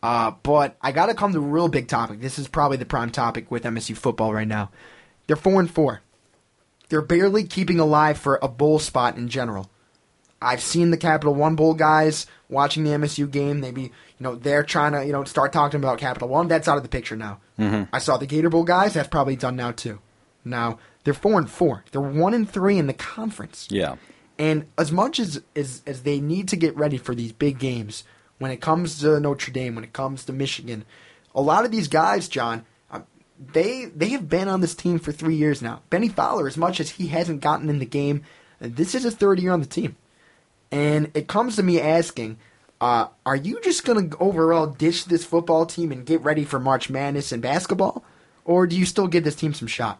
Uh, 0.02 0.32
but 0.44 0.76
I 0.82 0.92
got 0.92 1.08
to 1.08 1.14
come 1.14 1.34
to 1.34 1.40
a 1.40 1.42
real 1.42 1.68
big 1.68 1.88
topic. 1.88 2.22
This 2.22 2.40
is 2.40 2.48
probably 2.48 2.78
the 2.78 2.86
prime 2.86 3.12
topic 3.12 3.52
with 3.52 3.64
MSU 3.64 3.96
football 3.96 4.34
right 4.34 4.48
now. 4.48 4.72
They're 5.28 5.36
four 5.36 5.60
and 5.60 5.70
four. 5.70 6.02
They're 6.90 7.02
barely 7.02 7.44
keeping 7.44 7.80
alive 7.80 8.18
for 8.18 8.40
a 8.42 8.48
bowl 8.48 8.80
spot 8.80 9.18
in 9.18 9.30
general. 9.30 9.70
I've 10.42 10.62
seen 10.62 10.92
the 10.92 10.98
Capital 10.98 11.34
One 11.34 11.56
Bowl 11.56 11.74
guys 11.74 12.28
watching 12.50 12.84
the 12.84 12.92
MSU 12.92 13.30
game. 13.30 13.60
Maybe 13.60 13.82
you 13.84 13.90
know 14.20 14.36
they're 14.36 14.64
trying 14.64 14.92
to 14.94 15.06
you 15.06 15.12
know 15.12 15.24
start 15.24 15.54
talking 15.54 15.80
about 15.80 16.00
Capital 16.00 16.28
One. 16.28 16.48
That's 16.48 16.68
out 16.68 16.78
of 16.78 16.84
the 16.84 16.90
picture 16.90 17.16
now. 17.16 17.40
I 17.92 18.00
saw 18.00 18.18
the 18.18 18.26
Gator 18.28 18.50
Bowl 18.50 18.64
guys. 18.64 18.94
That's 18.94 19.08
probably 19.08 19.36
done 19.36 19.56
now 19.56 19.72
too. 19.72 20.00
Now 20.44 20.78
they're 21.04 21.14
four 21.14 21.40
and 21.40 21.50
four. 21.50 21.84
They're 21.92 22.02
one 22.02 22.34
and 22.34 22.50
three 22.50 22.78
in 22.78 22.88
the 22.88 22.94
conference. 22.94 23.68
Yeah. 23.70 23.96
And 24.38 24.68
as 24.78 24.92
much 24.92 25.20
as, 25.20 25.42
as 25.56 25.82
as 25.88 26.04
they 26.04 26.20
need 26.20 26.50
to 26.50 26.58
get 26.58 26.76
ready 26.76 26.98
for 26.98 27.16
these 27.16 27.32
big 27.32 27.58
games, 27.58 28.04
when 28.38 28.52
it 28.52 28.62
comes 28.62 29.00
to 29.00 29.20
Notre 29.20 29.52
Dame, 29.52 29.76
when 29.76 29.84
it 29.84 29.94
comes 29.94 30.26
to 30.26 30.34
Michigan, 30.34 30.86
a 31.34 31.42
lot 31.42 31.66
of 31.66 31.72
these 31.72 31.88
guys, 31.88 32.28
John, 32.28 32.66
uh, 32.92 33.02
they 33.40 33.86
they 33.86 34.10
have 34.10 34.28
been 34.30 34.48
on 34.48 34.62
this 34.62 34.76
team 34.76 35.00
for 35.00 35.12
three 35.12 35.36
years 35.36 35.62
now. 35.62 35.82
Benny 35.90 36.10
Fowler, 36.10 36.48
as 36.48 36.58
much 36.58 36.80
as 36.80 36.92
he 36.92 37.08
hasn't 37.08 37.42
gotten 37.42 37.70
in 37.70 37.80
the 37.80 37.86
game, 37.86 38.24
this 38.60 38.94
is 38.96 39.04
his 39.04 39.16
third 39.16 39.40
year 39.40 39.52
on 39.52 39.62
the 39.62 39.66
team, 39.66 39.96
and 40.76 41.10
it 41.14 41.28
comes 41.28 41.56
to 41.56 41.64
me 41.64 41.80
asking. 41.80 42.38
Uh, 42.82 43.08
are 43.26 43.38
you 43.38 43.62
just 43.62 43.86
going 43.86 44.10
to 44.10 44.18
overall 44.18 44.68
ditch 44.68 45.06
this 45.06 45.24
football 45.24 45.66
team 45.66 45.94
and 45.94 46.06
get 46.06 46.22
ready 46.22 46.44
for 46.44 46.60
March 46.60 46.90
Madness 46.90 47.32
and 47.32 47.42
basketball? 47.42 48.04
Or 48.44 48.68
do 48.68 48.78
you 48.78 48.86
still 48.86 49.08
give 49.08 49.24
this 49.24 49.36
team 49.36 49.54
some 49.54 49.70
shot? 49.70 50.00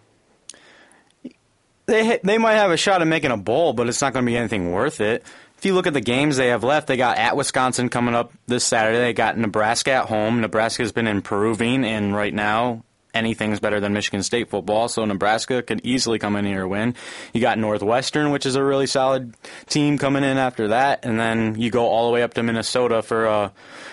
They 1.86 2.20
they 2.24 2.38
might 2.38 2.56
have 2.56 2.72
a 2.72 2.78
shot 2.78 3.02
at 3.02 3.08
making 3.08 3.32
a 3.32 3.38
bowl, 3.38 3.72
but 3.72 3.88
it's 3.88 4.02
not 4.02 4.12
going 4.12 4.26
to 4.26 4.30
be 4.30 4.36
anything 4.36 4.72
worth 4.72 5.00
it. 5.00 5.24
If 5.58 5.66
you 5.66 5.74
look 5.74 5.88
at 5.88 5.94
the 5.94 6.02
games 6.02 6.36
they 6.36 6.48
have 6.48 6.64
left, 6.64 6.88
they 6.88 6.98
got 6.98 7.18
at 7.18 7.38
Wisconsin 7.38 7.88
coming 7.88 8.14
up 8.14 8.34
this 8.48 8.66
Saturday. 8.66 9.00
They 9.00 9.14
got 9.14 9.38
Nebraska 9.38 9.92
at 9.92 10.10
home. 10.10 10.42
Nebraska's 10.42 10.92
been 10.92 11.08
improving, 11.08 11.86
and 11.86 12.14
right 12.14 12.34
now 12.34 12.84
anything's 13.16 13.60
better 13.60 13.80
than 13.80 13.94
Michigan 13.94 14.22
State 14.22 14.50
football. 14.50 14.88
So 14.88 15.06
Nebraska 15.06 15.64
could 15.64 15.82
easily 15.84 16.20
come 16.20 16.36
in 16.36 16.46
here 16.46 16.62
and 16.62 16.70
win. 16.70 16.96
You 17.34 17.42
got 17.42 17.58
Northwestern, 17.58 18.32
which 18.32 18.46
is 18.46 18.56
a 18.56 18.64
really 18.64 18.88
solid 18.88 19.34
team 19.68 19.98
coming 19.98 20.24
in 20.24 20.38
after 20.38 20.70
that, 20.70 21.06
and 21.06 21.20
then 21.20 21.60
you 21.60 21.72
go 21.72 21.88
all 21.88 22.08
the 22.08 22.14
way 22.14 22.24
up 22.24 22.34
to 22.36 22.44
Minnesota 22.44 23.02
for 23.02 23.26
a 23.26 23.52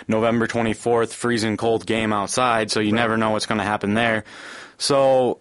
November 0.09 0.47
24th 0.47 1.13
freezing 1.13 1.57
cold 1.57 1.87
game 1.87 2.13
outside. 2.13 2.71
So 2.71 2.81
you 2.81 2.93
right. 2.93 3.01
never 3.01 3.17
know 3.17 3.31
what's 3.31 3.47
going 3.47 3.59
to 3.59 3.65
happen 3.65 3.95
there. 3.95 4.25
So 4.79 5.39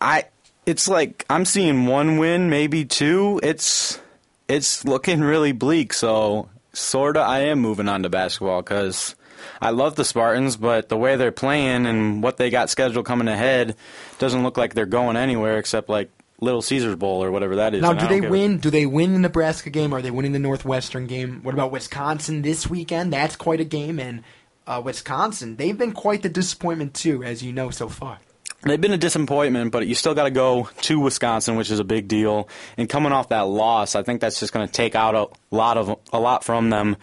I 0.00 0.24
it's 0.66 0.88
like 0.88 1.24
I'm 1.30 1.44
seeing 1.44 1.86
one 1.86 2.18
win, 2.18 2.50
maybe 2.50 2.84
two. 2.84 3.40
It's 3.42 4.00
it's 4.48 4.84
looking 4.84 5.20
really 5.20 5.52
bleak. 5.52 5.92
So 5.92 6.48
sorta, 6.72 7.20
I 7.20 7.40
am 7.40 7.60
moving 7.60 7.88
on 7.88 8.02
to 8.02 8.08
basketball 8.08 8.62
because 8.62 9.14
I 9.60 9.70
love 9.70 9.96
the 9.96 10.04
Spartans, 10.04 10.56
but 10.56 10.88
the 10.88 10.96
way 10.96 11.16
they're 11.16 11.32
playing 11.32 11.86
and 11.86 12.22
what 12.22 12.36
they 12.36 12.50
got 12.50 12.70
scheduled 12.70 13.06
coming 13.06 13.28
ahead 13.28 13.76
doesn't 14.18 14.42
look 14.42 14.56
like 14.56 14.74
they're 14.74 14.86
going 14.86 15.16
anywhere 15.16 15.58
except 15.58 15.88
like 15.88 16.10
Little 16.40 16.62
Caesars 16.62 16.94
Bowl 16.96 17.22
or 17.24 17.30
whatever 17.30 17.56
that 17.56 17.74
is. 17.74 17.82
Now, 17.82 17.92
do 17.92 18.06
they 18.06 18.20
win? 18.20 18.58
Do 18.58 18.70
they 18.70 18.86
win 18.86 19.14
the 19.14 19.18
Nebraska 19.18 19.70
game? 19.70 19.92
Are 19.92 20.00
they 20.00 20.10
winning 20.12 20.32
the 20.32 20.38
Northwestern 20.38 21.06
game? 21.06 21.40
What 21.42 21.54
about 21.54 21.72
Wisconsin 21.72 22.42
this 22.42 22.68
weekend? 22.70 23.12
That's 23.12 23.34
quite 23.34 23.60
a 23.60 23.64
game, 23.64 23.98
and 23.98 24.22
uh, 24.66 24.80
Wisconsin 24.84 25.56
they've 25.56 25.76
been 25.76 25.92
quite 25.92 26.22
the 26.22 26.28
disappointment 26.28 26.94
too, 26.94 27.24
as 27.24 27.42
you 27.42 27.52
know 27.52 27.70
so 27.70 27.88
far. 27.88 28.20
They've 28.62 28.80
been 28.80 28.92
a 28.92 28.98
disappointment, 28.98 29.70
but 29.70 29.86
you 29.86 29.94
still 29.94 30.14
got 30.14 30.24
to 30.24 30.32
go 30.32 30.68
to 30.82 30.98
Wisconsin, 30.98 31.54
which 31.54 31.70
is 31.70 31.78
a 31.78 31.84
big 31.84 32.08
deal. 32.08 32.48
And 32.76 32.88
coming 32.88 33.12
off 33.12 33.28
that 33.28 33.42
loss, 33.46 33.94
I 33.94 34.02
think 34.02 34.20
that's 34.20 34.40
just 34.40 34.52
going 34.52 34.66
to 34.66 34.72
take 34.72 34.96
out 34.96 35.14
a 35.14 35.28
lot 35.54 35.78
of 35.78 35.96
a 36.12 36.18
lot 36.18 36.42
from 36.42 36.68
them. 36.68 36.96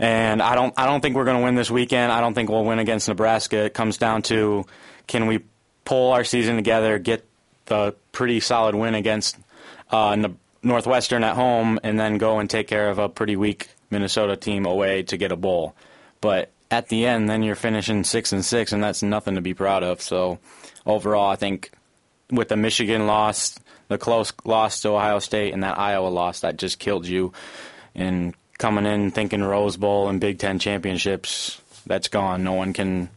And 0.00 0.42
I 0.42 0.56
don't 0.56 0.74
I 0.76 0.86
don't 0.86 1.00
think 1.00 1.14
we're 1.14 1.24
going 1.24 1.38
to 1.38 1.44
win 1.44 1.54
this 1.54 1.70
weekend. 1.70 2.10
I 2.10 2.20
don't 2.20 2.34
think 2.34 2.50
we'll 2.50 2.64
win 2.64 2.80
against 2.80 3.06
Nebraska. 3.06 3.66
It 3.66 3.74
comes 3.74 3.98
down 3.98 4.22
to 4.22 4.66
can 5.06 5.28
we 5.28 5.44
pull 5.84 6.12
our 6.12 6.24
season 6.24 6.56
together, 6.56 6.98
get 6.98 7.24
the 7.66 7.94
pretty 8.10 8.40
solid 8.40 8.74
win 8.74 8.96
against 8.96 9.38
uh, 9.90 10.16
Northwestern 10.64 11.22
at 11.22 11.36
home, 11.36 11.78
and 11.84 12.00
then 12.00 12.18
go 12.18 12.40
and 12.40 12.50
take 12.50 12.66
care 12.66 12.90
of 12.90 12.98
a 12.98 13.08
pretty 13.08 13.36
weak 13.36 13.68
Minnesota 13.90 14.36
team 14.36 14.66
away 14.66 15.04
to 15.04 15.16
get 15.16 15.30
a 15.30 15.36
bowl. 15.36 15.76
But 16.20 16.50
at 16.68 16.88
the 16.88 17.06
end, 17.06 17.28
then 17.28 17.44
you're 17.44 17.54
finishing 17.54 18.02
six 18.02 18.32
and 18.32 18.44
six, 18.44 18.72
and 18.72 18.82
that's 18.82 19.04
nothing 19.04 19.36
to 19.36 19.40
be 19.40 19.54
proud 19.54 19.84
of. 19.84 20.02
So 20.02 20.40
overall, 20.86 21.28
I 21.30 21.36
think 21.36 21.72
with 22.30 22.48
the 22.48 22.56
Michigan 22.56 23.06
loss, 23.06 23.58
the 23.88 23.98
close 23.98 24.32
loss 24.44 24.80
to 24.82 24.90
Ohio 24.90 25.18
State, 25.18 25.52
and 25.52 25.62
that 25.62 25.78
Iowa 25.78 26.08
loss, 26.08 26.40
that 26.40 26.56
just 26.56 26.78
killed 26.78 27.06
you. 27.06 27.32
And 27.94 28.34
coming 28.58 28.86
in 28.86 29.10
thinking 29.10 29.42
Rose 29.42 29.76
Bowl 29.76 30.08
and 30.08 30.20
Big 30.20 30.38
Ten 30.38 30.58
championships, 30.58 31.60
that's 31.86 32.08
gone. 32.08 32.42
No 32.42 32.52
one 32.52 32.72
can 32.72 33.08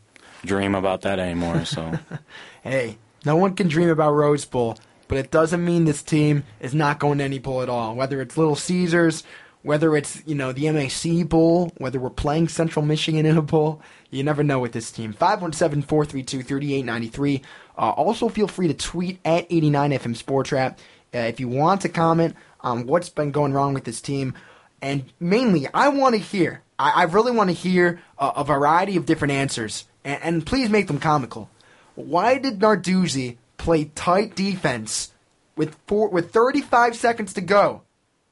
dream 0.45 0.75
about 0.75 1.01
that 1.01 1.19
anymore. 1.19 1.65
So, 1.65 1.97
hey, 2.63 2.97
no 3.25 3.35
one 3.35 3.55
can 3.55 3.67
dream 3.67 3.89
about 3.89 4.11
Rose 4.11 4.45
Bowl, 4.45 4.77
but 5.07 5.17
it 5.17 5.31
doesn't 5.31 5.63
mean 5.63 5.85
this 5.85 6.03
team 6.03 6.43
is 6.59 6.73
not 6.73 6.99
going 6.99 7.17
to 7.17 7.23
any 7.23 7.39
bowl 7.39 7.61
at 7.61 7.69
all. 7.69 7.95
Whether 7.95 8.21
it's 8.21 8.37
Little 8.37 8.55
Caesars, 8.55 9.23
whether 9.61 9.95
it's 9.95 10.21
you 10.25 10.33
know 10.35 10.51
the 10.51 10.69
MAC 10.71 11.27
Bowl, 11.27 11.71
whether 11.77 11.99
we're 11.99 12.09
playing 12.09 12.47
Central 12.47 12.85
Michigan 12.85 13.25
in 13.25 13.37
a 13.37 13.41
bowl, 13.41 13.81
you 14.09 14.23
never 14.23 14.43
know 14.43 14.59
with 14.59 14.71
this 14.71 14.91
team. 14.91 15.13
517-432-3893. 15.13 17.41
Uh, 17.77 17.91
also, 17.91 18.29
feel 18.29 18.47
free 18.47 18.67
to 18.67 18.73
tweet 18.73 19.19
at 19.25 19.49
89FM 19.49 20.15
Sports 20.15 20.51
Wrap 20.51 20.79
uh, 21.13 21.19
if 21.19 21.39
you 21.39 21.47
want 21.47 21.81
to 21.81 21.89
comment 21.89 22.35
on 22.61 22.87
what's 22.87 23.09
been 23.09 23.31
going 23.31 23.53
wrong 23.53 23.73
with 23.73 23.83
this 23.83 24.01
team. 24.01 24.33
And 24.81 25.11
mainly, 25.19 25.67
I 25.73 25.89
want 25.89 26.15
to 26.15 26.21
hear, 26.21 26.61
I, 26.77 26.91
I 26.91 27.03
really 27.03 27.31
want 27.31 27.49
to 27.49 27.53
hear 27.53 28.01
a, 28.17 28.27
a, 28.37 28.45
variety 28.45 28.95
of 28.95 29.05
different 29.05 29.33
answers. 29.33 29.85
And, 30.05 30.23
and 30.23 30.45
please 30.45 30.69
make 30.69 30.87
them 30.87 30.99
comical. 30.99 31.49
Why 31.95 32.37
did 32.37 32.59
Narduzzi 32.59 33.35
play 33.57 33.91
tight 33.95 34.35
defense 34.35 35.11
with 35.57 35.75
four, 35.85 36.07
with 36.09 36.31
35 36.31 36.95
seconds 36.95 37.33
to 37.33 37.41
go 37.41 37.81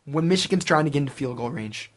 when 0.07 0.27
Michigan's 0.27 0.65
trying 0.65 0.85
to 0.85 0.89
get 0.89 0.99
into 0.99 1.11
field 1.11 1.37
goal 1.37 1.51
range? 1.51 1.91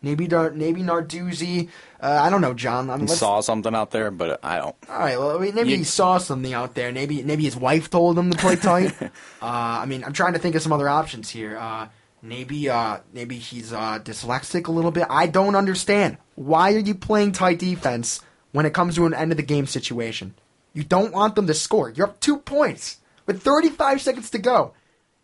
Maybe 0.00 0.28
maybe 0.28 0.82
Narduzzi. 0.82 1.68
Uh, 2.00 2.20
I 2.22 2.30
don't 2.30 2.40
know, 2.40 2.54
John. 2.54 2.88
I 2.88 2.96
mean, 2.96 3.08
saw 3.08 3.40
something 3.40 3.74
out 3.74 3.90
there, 3.90 4.12
but 4.12 4.38
I 4.44 4.58
don't. 4.58 4.76
All 4.88 4.98
right, 4.98 5.18
well, 5.18 5.36
I 5.36 5.40
mean, 5.40 5.54
maybe 5.56 5.70
you, 5.70 5.76
he 5.78 5.84
saw 5.84 6.18
something 6.18 6.54
out 6.54 6.74
there. 6.76 6.92
Maybe 6.92 7.22
maybe 7.24 7.42
his 7.42 7.56
wife 7.56 7.90
told 7.90 8.16
him 8.16 8.30
to 8.30 8.38
play 8.38 8.54
tight. 8.56 8.94
uh, 9.02 9.08
I 9.42 9.86
mean, 9.86 10.04
I'm 10.04 10.12
trying 10.12 10.34
to 10.34 10.38
think 10.38 10.54
of 10.54 10.62
some 10.62 10.72
other 10.72 10.88
options 10.88 11.30
here. 11.30 11.58
Uh, 11.58 11.88
maybe 12.22 12.68
uh, 12.68 12.98
maybe 13.12 13.38
he's 13.38 13.72
uh, 13.72 13.98
dyslexic 13.98 14.68
a 14.68 14.70
little 14.70 14.92
bit. 14.92 15.06
I 15.10 15.26
don't 15.26 15.56
understand. 15.56 16.18
Why 16.36 16.74
are 16.74 16.78
you 16.78 16.94
playing 16.94 17.32
tight 17.32 17.58
defense 17.58 18.20
when 18.52 18.66
it 18.66 18.74
comes 18.74 18.94
to 18.94 19.06
an 19.06 19.14
end 19.14 19.32
of 19.32 19.36
the 19.36 19.42
game 19.42 19.66
situation? 19.66 20.34
You 20.74 20.84
don't 20.84 21.12
want 21.12 21.34
them 21.34 21.48
to 21.48 21.54
score. 21.54 21.90
You're 21.90 22.06
up 22.06 22.20
two 22.20 22.38
points 22.38 22.98
with 23.26 23.42
35 23.42 24.00
seconds 24.00 24.30
to 24.30 24.38
go, 24.38 24.74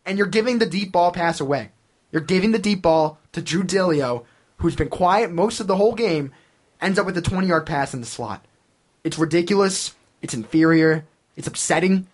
and 0.04 0.18
you're 0.18 0.26
giving 0.26 0.58
the 0.58 0.66
deep 0.66 0.90
ball 0.90 1.12
pass 1.12 1.40
away. 1.40 1.70
You're 2.14 2.22
giving 2.22 2.52
the 2.52 2.58
deep 2.58 2.80
ball 2.80 3.18
to 3.32 3.42
Drew 3.42 3.62
Dileo 3.62 4.24
who's 4.64 4.76
been 4.76 4.88
quiet 4.88 5.30
most 5.30 5.60
of 5.60 5.66
the 5.66 5.76
whole 5.76 5.94
game, 5.94 6.32
ends 6.80 6.98
up 6.98 7.04
with 7.04 7.18
a 7.18 7.22
20 7.22 7.46
yard 7.46 7.66
pass 7.66 7.92
in 7.92 8.00
the 8.00 8.06
slot. 8.06 8.42
It's 9.04 9.18
ridiculous. 9.18 9.94
It's 10.22 10.32
inferior. 10.32 11.04
It's 11.36 11.46
upsetting. 11.46 12.06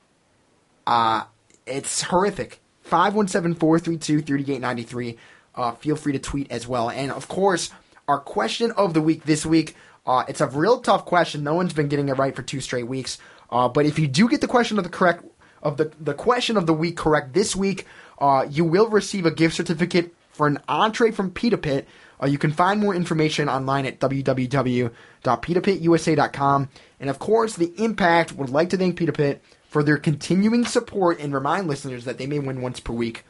Uh, 0.86 1.24
it's 1.64 2.02
horrific. 2.02 2.60
517 2.82 3.54
432 3.54 4.22
3893. 4.22 5.18
Uh, 5.54 5.72
feel 5.72 5.94
free 5.94 6.12
to 6.12 6.18
tweet 6.18 6.50
as 6.50 6.66
well. 6.66 6.90
And 6.90 7.12
of 7.12 7.28
course, 7.28 7.70
our 8.08 8.18
question 8.18 8.72
of 8.72 8.94
the 8.94 9.00
week 9.00 9.24
this 9.24 9.46
week. 9.46 9.76
Uh, 10.04 10.24
it's 10.26 10.40
a 10.40 10.48
real 10.48 10.80
tough 10.80 11.04
question. 11.04 11.44
No 11.44 11.54
one's 11.54 11.72
been 11.72 11.88
getting 11.88 12.08
it 12.08 12.18
right 12.18 12.34
for 12.34 12.42
two 12.42 12.60
straight 12.60 12.88
weeks. 12.88 13.18
Uh, 13.50 13.68
but 13.68 13.86
if 13.86 13.98
you 13.98 14.08
do 14.08 14.28
get 14.28 14.40
the 14.40 14.48
question 14.48 14.78
of 14.78 14.84
the 14.84 14.90
correct 14.90 15.24
of 15.62 15.76
the 15.76 15.92
the 16.00 16.14
question 16.14 16.56
of 16.56 16.66
the 16.66 16.72
week 16.72 16.96
correct 16.96 17.34
this 17.34 17.54
week, 17.54 17.86
uh, 18.20 18.46
you 18.48 18.64
will 18.64 18.88
receive 18.88 19.26
a 19.26 19.30
gift 19.30 19.54
certificate 19.54 20.14
for 20.30 20.46
an 20.46 20.58
entree 20.68 21.10
from 21.10 21.30
Pita 21.30 21.58
Pit. 21.58 21.86
Uh, 22.22 22.26
you 22.26 22.38
can 22.38 22.52
find 22.52 22.80
more 22.80 22.94
information 22.94 23.48
online 23.48 23.86
at 23.86 23.98
www.pitapitusa.com. 23.98 26.68
And 26.98 27.10
of 27.10 27.18
course, 27.18 27.56
the 27.56 27.72
Impact 27.76 28.32
would 28.32 28.50
like 28.50 28.70
to 28.70 28.76
thank 28.76 28.96
Pita 28.96 29.12
Pit 29.12 29.42
for 29.68 29.82
their 29.82 29.96
continuing 29.96 30.64
support 30.64 31.18
and 31.20 31.32
remind 31.32 31.68
listeners 31.68 32.04
that 32.04 32.18
they 32.18 32.26
may 32.26 32.38
win 32.38 32.60
once 32.60 32.80
per 32.80 32.92
week. 32.92 33.24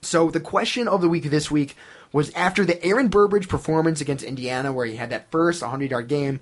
So 0.00 0.30
the 0.30 0.40
question 0.40 0.86
of 0.86 1.00
the 1.00 1.08
week 1.08 1.24
this 1.24 1.50
week 1.50 1.76
was 2.12 2.30
after 2.30 2.64
the 2.64 2.82
Aaron 2.84 3.08
Burbridge 3.08 3.48
performance 3.48 4.00
against 4.00 4.24
Indiana, 4.24 4.72
where 4.72 4.86
he 4.86 4.96
had 4.96 5.10
that 5.10 5.30
first 5.30 5.60
100 5.60 5.90
yard 5.90 6.08
game, 6.08 6.40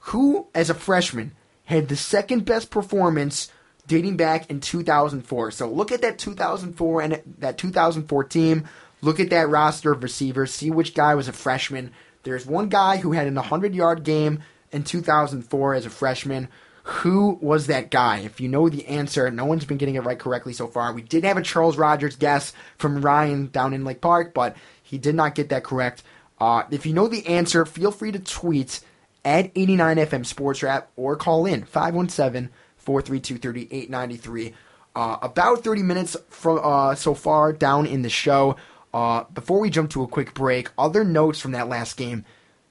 who, 0.00 0.46
as 0.54 0.70
a 0.70 0.74
freshman, 0.74 1.32
had 1.64 1.88
the 1.88 1.96
second 1.96 2.44
best 2.44 2.70
performance 2.70 3.50
dating 3.86 4.16
back 4.16 4.50
in 4.50 4.60
2004. 4.60 5.50
So 5.50 5.68
look 5.68 5.92
at 5.92 6.02
that 6.02 6.18
2004 6.18 7.02
and 7.02 7.22
that 7.38 7.58
2004 7.58 8.24
team. 8.24 8.68
Look 9.02 9.20
at 9.20 9.30
that 9.30 9.48
roster 9.48 9.92
of 9.92 10.02
receivers, 10.02 10.52
see 10.52 10.70
which 10.70 10.94
guy 10.94 11.14
was 11.14 11.28
a 11.28 11.32
freshman. 11.32 11.92
There's 12.22 12.46
one 12.46 12.70
guy 12.70 12.96
who 12.96 13.12
had 13.12 13.26
an 13.26 13.34
100 13.34 13.74
yard 13.74 14.02
game 14.02 14.40
in 14.72 14.82
2004 14.82 15.74
as 15.74 15.86
a 15.86 15.90
freshman. 15.90 16.48
Who 16.84 17.38
was 17.40 17.66
that 17.66 17.90
guy? 17.90 18.18
If 18.18 18.40
you 18.40 18.48
know 18.48 18.68
the 18.68 18.86
answer, 18.86 19.30
no 19.30 19.44
one's 19.44 19.64
been 19.64 19.78
getting 19.78 19.94
it 19.94 20.04
right 20.04 20.18
correctly 20.18 20.52
so 20.52 20.66
far. 20.66 20.92
We 20.92 21.02
did 21.02 21.24
have 21.24 21.36
a 21.36 21.42
Charles 21.42 21.78
Rogers 21.78 22.16
guess 22.16 22.52
from 22.76 23.00
Ryan 23.00 23.48
down 23.48 23.72
in 23.72 23.84
Lake 23.84 24.00
Park, 24.00 24.34
but 24.34 24.56
he 24.82 24.98
did 24.98 25.14
not 25.14 25.34
get 25.34 25.48
that 25.50 25.64
correct. 25.64 26.02
Uh, 26.38 26.64
if 26.70 26.84
you 26.84 26.92
know 26.92 27.08
the 27.08 27.26
answer, 27.26 27.64
feel 27.64 27.90
free 27.90 28.12
to 28.12 28.18
tweet 28.18 28.80
at 29.24 29.54
89FM 29.54 30.26
Sports 30.26 30.62
Wrap 30.62 30.90
or 30.96 31.16
call 31.16 31.46
in 31.46 31.64
517 31.64 32.50
432 32.84 33.38
3893. 33.38 34.54
Uh, 34.96 35.18
about 35.22 35.64
30 35.64 35.82
minutes 35.82 36.16
from 36.28 36.60
uh, 36.62 36.94
so 36.94 37.14
far 37.14 37.52
down 37.52 37.86
in 37.86 38.02
the 38.02 38.08
show. 38.08 38.56
Uh, 38.92 39.24
before 39.34 39.58
we 39.58 39.70
jump 39.70 39.90
to 39.90 40.04
a 40.04 40.06
quick 40.06 40.34
break, 40.34 40.70
other 40.78 41.02
notes 41.02 41.40
from 41.40 41.50
that 41.50 41.68
last 41.68 41.96
game. 41.96 42.24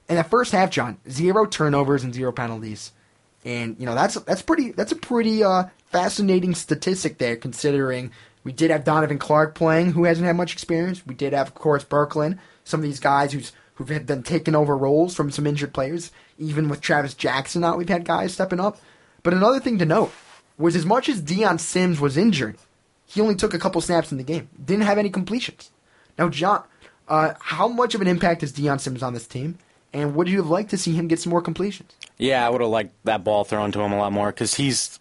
In 0.08 0.16
that 0.16 0.30
first 0.30 0.52
half, 0.52 0.70
John, 0.70 0.98
zero 1.10 1.44
turnovers 1.44 2.02
and 2.02 2.14
zero 2.14 2.32
penalties, 2.32 2.92
and 3.44 3.76
you 3.78 3.84
know 3.84 3.94
that's 3.94 4.14
that's 4.14 4.42
pretty 4.42 4.72
that's 4.72 4.92
a 4.92 4.96
pretty 4.96 5.42
uh, 5.42 5.64
fascinating 5.86 6.54
statistic 6.54 7.18
there, 7.18 7.36
considering 7.36 8.10
we 8.42 8.52
did 8.52 8.70
have 8.70 8.84
Donovan 8.84 9.18
Clark 9.18 9.54
playing, 9.54 9.92
who 9.92 10.04
hasn't 10.04 10.26
had 10.26 10.36
much 10.36 10.52
experience. 10.52 11.06
We 11.06 11.14
did 11.14 11.32
have, 11.32 11.48
of 11.48 11.54
course, 11.54 11.84
Burkland, 11.84 12.38
some 12.64 12.80
of 12.80 12.84
these 12.84 13.00
guys 13.00 13.32
who's 13.32 13.52
who've 13.74 14.06
been 14.06 14.22
taking 14.22 14.54
over 14.54 14.76
roles 14.76 15.14
from 15.14 15.30
some 15.30 15.46
injured 15.46 15.74
players. 15.74 16.12
Even 16.38 16.68
with 16.68 16.80
Travis 16.80 17.14
Jackson 17.14 17.64
out, 17.64 17.78
we've 17.78 17.88
had 17.88 18.04
guys 18.04 18.32
stepping 18.34 18.60
up. 18.60 18.78
But 19.24 19.34
another 19.34 19.58
thing 19.58 19.78
to 19.78 19.84
note, 19.84 20.12
was 20.56 20.76
as 20.76 20.86
much 20.86 21.08
as 21.08 21.20
Dion 21.20 21.58
Sims 21.58 22.00
was 22.00 22.16
injured, 22.16 22.56
he 23.06 23.20
only 23.20 23.34
took 23.34 23.54
a 23.54 23.58
couple 23.58 23.80
snaps 23.80 24.12
in 24.12 24.18
the 24.18 24.24
game. 24.24 24.48
Didn't 24.64 24.84
have 24.84 24.98
any 24.98 25.10
completions. 25.10 25.70
Now, 26.16 26.28
John, 26.28 26.62
uh, 27.08 27.34
how 27.40 27.66
much 27.68 27.94
of 27.94 28.00
an 28.00 28.06
impact 28.06 28.42
is 28.42 28.52
Dion 28.52 28.78
Sims 28.78 29.02
on 29.02 29.14
this 29.14 29.26
team? 29.26 29.58
And 29.92 30.14
would 30.14 30.28
you 30.28 30.38
have 30.38 30.48
liked 30.48 30.70
to 30.70 30.78
see 30.78 30.92
him 30.92 31.08
get 31.08 31.20
some 31.20 31.30
more 31.30 31.42
completions? 31.42 31.92
Yeah, 32.18 32.46
I 32.46 32.50
would 32.50 32.60
have 32.60 32.70
liked 32.70 32.94
that 33.04 33.24
ball 33.24 33.44
thrown 33.44 33.72
to 33.72 33.80
him 33.80 33.92
a 33.92 33.98
lot 33.98 34.12
more 34.12 34.28
because 34.28 34.54
he's 34.54 34.98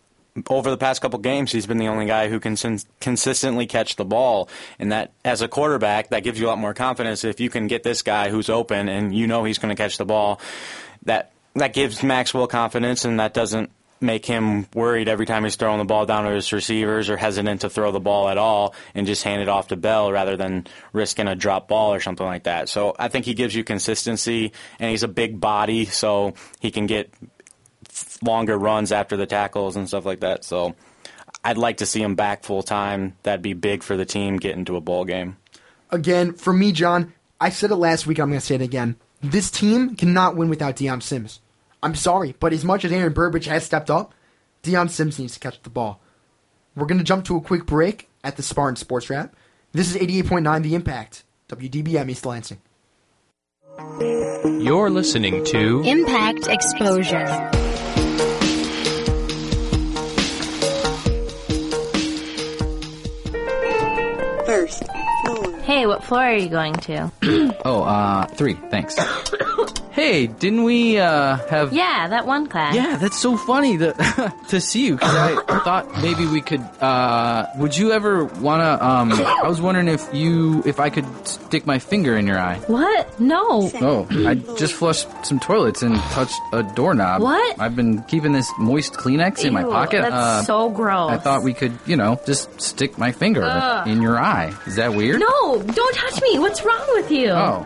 over 0.49 0.69
the 0.69 0.77
past 0.77 0.99
couple 0.99 1.19
games 1.19 1.51
he's 1.51 1.67
been 1.67 1.77
the 1.77 1.87
only 1.87 2.07
guy 2.07 2.27
who 2.27 2.39
can 2.39 2.55
sin- 2.57 2.79
consistently 2.99 3.67
catch 3.67 3.95
the 3.97 4.05
ball, 4.05 4.49
and 4.79 4.91
that 4.91 5.11
as 5.23 5.41
a 5.41 5.47
quarterback 5.47 6.09
that 6.09 6.23
gives 6.23 6.39
you 6.39 6.47
a 6.47 6.49
lot 6.49 6.57
more 6.57 6.73
confidence 6.73 7.23
if 7.23 7.39
you 7.39 7.51
can 7.51 7.67
get 7.67 7.83
this 7.83 8.01
guy 8.01 8.29
who's 8.29 8.49
open 8.49 8.89
and 8.89 9.15
you 9.15 9.27
know 9.27 9.43
he's 9.43 9.59
going 9.59 9.75
to 9.75 9.81
catch 9.81 9.97
the 9.97 10.05
ball. 10.05 10.39
That 11.03 11.31
that 11.55 11.73
gives 11.73 12.01
Maxwell 12.03 12.47
confidence, 12.47 13.05
and 13.05 13.19
that 13.19 13.33
doesn't 13.33 13.69
make 14.03 14.25
him 14.25 14.67
worried 14.75 15.07
every 15.07 15.25
time 15.25 15.43
he's 15.43 15.55
throwing 15.55 15.79
the 15.79 15.85
ball 15.85 16.05
down 16.05 16.25
to 16.25 16.31
his 16.31 16.51
receivers 16.51 17.09
or 17.09 17.17
hesitant 17.17 17.61
to 17.61 17.69
throw 17.69 17.91
the 17.91 17.99
ball 17.99 18.29
at 18.29 18.37
all 18.37 18.75
and 18.93 19.07
just 19.07 19.23
hand 19.23 19.41
it 19.41 19.49
off 19.49 19.69
to 19.69 19.75
Bell 19.75 20.11
rather 20.11 20.37
than 20.37 20.67
risking 20.91 21.27
a 21.27 21.35
drop 21.35 21.67
ball 21.67 21.93
or 21.93 21.99
something 21.99 22.25
like 22.25 22.43
that. 22.43 22.69
So 22.69 22.95
I 22.99 23.07
think 23.07 23.25
he 23.25 23.33
gives 23.33 23.55
you 23.55 23.63
consistency 23.63 24.51
and 24.79 24.91
he's 24.91 25.03
a 25.03 25.07
big 25.07 25.39
body 25.39 25.85
so 25.85 26.33
he 26.59 26.69
can 26.69 26.85
get 26.85 27.11
longer 28.21 28.57
runs 28.57 28.91
after 28.91 29.17
the 29.17 29.25
tackles 29.25 29.75
and 29.75 29.87
stuff 29.87 30.05
like 30.05 30.19
that. 30.19 30.43
So 30.43 30.75
I'd 31.43 31.57
like 31.57 31.77
to 31.77 31.85
see 31.85 32.01
him 32.01 32.15
back 32.15 32.43
full 32.43 32.63
time. 32.63 33.15
That'd 33.23 33.41
be 33.41 33.53
big 33.53 33.83
for 33.83 33.97
the 33.97 34.05
team 34.05 34.37
getting 34.37 34.65
to 34.65 34.75
a 34.75 34.81
bowl 34.81 35.05
game. 35.05 35.37
Again, 35.89 36.33
for 36.33 36.53
me, 36.53 36.71
John, 36.71 37.13
I 37.39 37.49
said 37.49 37.71
it 37.71 37.75
last 37.75 38.07
week. 38.07 38.19
I'm 38.19 38.29
going 38.29 38.39
to 38.39 38.45
say 38.45 38.55
it 38.55 38.61
again. 38.61 38.95
This 39.21 39.51
team 39.51 39.95
cannot 39.95 40.35
win 40.35 40.49
without 40.49 40.75
Dion 40.75 41.01
Sims. 41.01 41.39
I'm 41.83 41.95
sorry, 41.95 42.33
but 42.39 42.53
as 42.53 42.63
much 42.63 42.85
as 42.85 42.93
Aaron 42.93 43.11
Burbridge 43.11 43.45
has 43.47 43.65
stepped 43.65 43.91
up, 43.91 44.13
Dion 44.61 44.87
Sims 44.87 45.19
needs 45.19 45.33
to 45.33 45.39
catch 45.41 45.61
the 45.63 45.69
ball. 45.69 45.99
We're 46.77 46.85
going 46.85 46.97
to 46.97 47.03
jump 47.03 47.25
to 47.25 47.35
a 47.35 47.41
quick 47.41 47.65
break 47.65 48.09
at 48.23 48.37
the 48.37 48.41
Spartan 48.41 48.77
Sports 48.77 49.09
Wrap. 49.09 49.35
This 49.73 49.93
is 49.93 50.01
88.9 50.01 50.63
The 50.63 50.75
Impact, 50.75 51.25
WDBM 51.49 52.09
East 52.09 52.25
Lansing. 52.25 52.61
You're 54.63 54.89
listening 54.89 55.43
to 55.45 55.81
Impact 55.83 56.47
Exposure. 56.47 57.51
First 64.45 64.83
floor. 65.25 65.59
Hey, 65.61 65.85
what 65.85 66.03
floor 66.05 66.23
are 66.23 66.35
you 66.35 66.49
going 66.49 66.75
to? 66.75 67.11
oh, 67.65 67.83
uh, 67.83 68.27
three. 68.27 68.53
Thanks. 68.53 68.95
hey, 69.93 70.27
didn't 70.27 70.63
we 70.63 70.97
uh 70.99 71.37
have? 71.47 71.71
Yeah, 71.73 72.07
that 72.09 72.25
one 72.27 72.47
class. 72.47 72.75
Yeah, 72.75 72.97
that's 72.97 73.17
so 73.17 73.37
funny 73.37 73.77
to 73.77 73.93
to 74.49 74.59
see 74.59 74.85
you 74.87 74.95
because 74.95 75.15
I 75.15 75.59
thought 75.63 76.01
maybe 76.01 76.25
we 76.27 76.41
could. 76.41 76.61
uh 76.81 77.47
Would 77.57 77.77
you 77.77 77.91
ever 77.91 78.25
wanna? 78.25 78.77
Um, 78.81 79.11
I 79.13 79.47
was 79.47 79.61
wondering 79.61 79.87
if 79.87 80.07
you 80.13 80.61
if 80.65 80.79
I 80.79 80.89
could 80.89 81.05
stick 81.27 81.65
my 81.65 81.79
finger 81.79 82.17
in 82.17 82.27
your 82.27 82.39
eye. 82.39 82.59
What? 82.67 83.19
No. 83.19 83.69
Oh, 83.81 84.07
I 84.27 84.35
just 84.57 84.73
flushed 84.73 85.07
some 85.25 85.39
toilets 85.39 85.81
and 85.83 85.95
touched 86.11 86.39
a 86.51 86.63
doorknob. 86.63 87.21
What? 87.21 87.59
I've 87.59 87.75
been 87.75 88.01
keeping 88.03 88.31
this 88.33 88.51
moist 88.59 88.93
Kleenex 88.93 89.45
in 89.45 89.53
my 89.53 89.61
Ew, 89.61 89.69
pocket. 89.69 90.01
That's 90.01 90.13
uh, 90.13 90.43
so 90.43 90.69
gross. 90.69 91.11
I 91.11 91.17
thought 91.17 91.43
we 91.43 91.53
could, 91.53 91.77
you 91.85 91.95
know, 91.95 92.19
just 92.25 92.59
stick 92.61 92.97
my 92.97 93.11
finger 93.11 93.43
Ugh. 93.43 93.87
in 93.87 94.01
your 94.01 94.17
eye. 94.19 94.53
Is 94.65 94.75
that 94.77 94.93
weird? 94.93 95.19
No, 95.19 95.61
don't 95.61 95.95
touch 95.95 96.21
me. 96.21 96.39
What's 96.39 96.63
wrong 96.65 96.85
with 96.93 97.11
you? 97.11 97.29
Oh, 97.29 97.65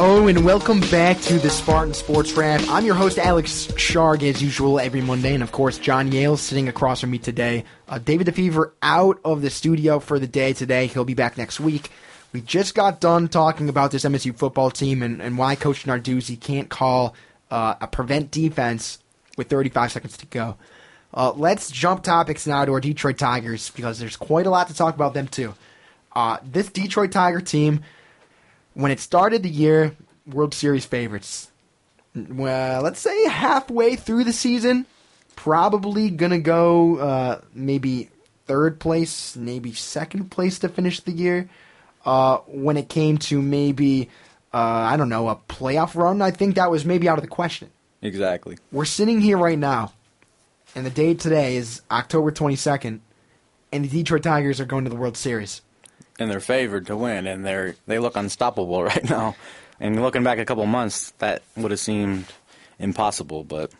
Oh, 0.00 0.28
and 0.28 0.44
welcome 0.44 0.78
back 0.78 1.18
to 1.22 1.40
the 1.40 1.50
Spartan 1.50 1.92
Sports 1.92 2.34
Wrap. 2.34 2.62
I'm 2.68 2.86
your 2.86 2.94
host, 2.94 3.18
Alex 3.18 3.68
Sharg, 3.76 4.22
as 4.22 4.40
usual, 4.40 4.78
every 4.78 5.00
Monday. 5.00 5.34
And 5.34 5.42
of 5.42 5.50
course, 5.50 5.76
John 5.76 6.12
Yale 6.12 6.36
sitting 6.36 6.68
across 6.68 7.00
from 7.00 7.10
me 7.10 7.18
today. 7.18 7.64
Uh, 7.88 7.98
David 7.98 8.28
DeFever 8.28 8.70
out 8.80 9.18
of 9.24 9.42
the 9.42 9.50
studio 9.50 9.98
for 9.98 10.20
the 10.20 10.28
day 10.28 10.52
today. 10.52 10.86
He'll 10.86 11.04
be 11.04 11.14
back 11.14 11.36
next 11.36 11.58
week. 11.58 11.90
We 12.32 12.42
just 12.42 12.76
got 12.76 13.00
done 13.00 13.26
talking 13.26 13.68
about 13.68 13.90
this 13.90 14.04
MSU 14.04 14.38
football 14.38 14.70
team 14.70 15.02
and, 15.02 15.20
and 15.20 15.36
why 15.36 15.56
Coach 15.56 15.82
Narduzzi 15.82 16.40
can't 16.40 16.68
call 16.68 17.16
uh, 17.50 17.74
a 17.80 17.88
prevent 17.88 18.30
defense 18.30 19.00
with 19.36 19.48
35 19.50 19.90
seconds 19.90 20.16
to 20.18 20.26
go. 20.26 20.56
Uh, 21.12 21.32
let's 21.32 21.72
jump 21.72 22.04
topics 22.04 22.46
now 22.46 22.64
to 22.64 22.70
our 22.70 22.80
Detroit 22.80 23.18
Tigers 23.18 23.70
because 23.70 23.98
there's 23.98 24.16
quite 24.16 24.46
a 24.46 24.50
lot 24.50 24.68
to 24.68 24.74
talk 24.74 24.94
about 24.94 25.12
them, 25.12 25.26
too. 25.26 25.54
Uh, 26.12 26.36
this 26.44 26.68
Detroit 26.68 27.10
Tiger 27.10 27.40
team 27.40 27.82
when 28.78 28.92
it 28.92 29.00
started 29.00 29.42
the 29.42 29.48
year, 29.48 29.96
World 30.24 30.54
Series 30.54 30.84
favorites. 30.84 31.50
Well, 32.14 32.82
let's 32.82 33.00
say 33.00 33.28
halfway 33.28 33.96
through 33.96 34.22
the 34.22 34.32
season, 34.32 34.86
probably 35.34 36.10
gonna 36.10 36.38
go 36.38 36.96
uh, 36.98 37.40
maybe 37.52 38.08
third 38.46 38.78
place, 38.78 39.34
maybe 39.34 39.72
second 39.72 40.30
place 40.30 40.60
to 40.60 40.68
finish 40.68 41.00
the 41.00 41.10
year. 41.10 41.50
Uh, 42.04 42.38
when 42.46 42.76
it 42.76 42.88
came 42.88 43.18
to 43.18 43.42
maybe, 43.42 44.10
uh, 44.54 44.58
I 44.58 44.96
don't 44.96 45.08
know, 45.08 45.28
a 45.28 45.34
playoff 45.34 45.96
run, 45.96 46.22
I 46.22 46.30
think 46.30 46.54
that 46.54 46.70
was 46.70 46.84
maybe 46.84 47.08
out 47.08 47.18
of 47.18 47.24
the 47.24 47.28
question. 47.28 47.70
Exactly. 48.00 48.58
We're 48.70 48.84
sitting 48.84 49.20
here 49.20 49.38
right 49.38 49.58
now, 49.58 49.92
and 50.76 50.86
the 50.86 50.90
date 50.90 51.18
today 51.18 51.56
is 51.56 51.82
October 51.90 52.30
22nd, 52.30 53.00
and 53.72 53.84
the 53.84 53.88
Detroit 53.88 54.22
Tigers 54.22 54.60
are 54.60 54.66
going 54.66 54.84
to 54.84 54.90
the 54.90 54.96
World 54.96 55.16
Series 55.16 55.62
and 56.18 56.30
they're 56.30 56.40
favored 56.40 56.86
to 56.86 56.96
win, 56.96 57.26
and 57.26 57.44
they're 57.44 57.76
they 57.86 57.98
look 57.98 58.16
unstoppable 58.16 58.82
right 58.84 59.08
now. 59.08 59.36
And 59.80 60.00
looking 60.02 60.24
back 60.24 60.38
a 60.38 60.44
couple 60.44 60.66
months, 60.66 61.12
that 61.18 61.42
would 61.56 61.70
have 61.70 61.80
seemed 61.80 62.26
impossible, 62.78 63.44
but 63.44 63.70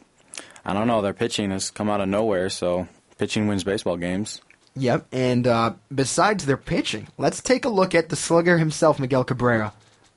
I 0.64 0.72
don't 0.72 0.86
know. 0.86 1.02
Their 1.02 1.12
pitching 1.12 1.50
has 1.50 1.70
come 1.70 1.90
out 1.90 2.00
of 2.00 2.08
nowhere, 2.08 2.50
so 2.50 2.86
pitching 3.18 3.48
wins 3.48 3.64
baseball 3.64 3.96
games. 3.96 4.40
Yep, 4.76 5.06
and 5.10 5.46
uh, 5.46 5.74
besides 5.92 6.46
their 6.46 6.56
pitching, 6.56 7.08
let's 7.18 7.42
take 7.42 7.64
a 7.64 7.68
look 7.68 7.94
at 7.96 8.10
the 8.10 8.16
slugger 8.16 8.58
himself, 8.58 9.00
Miguel 9.00 9.24
Cabrera. 9.24 9.72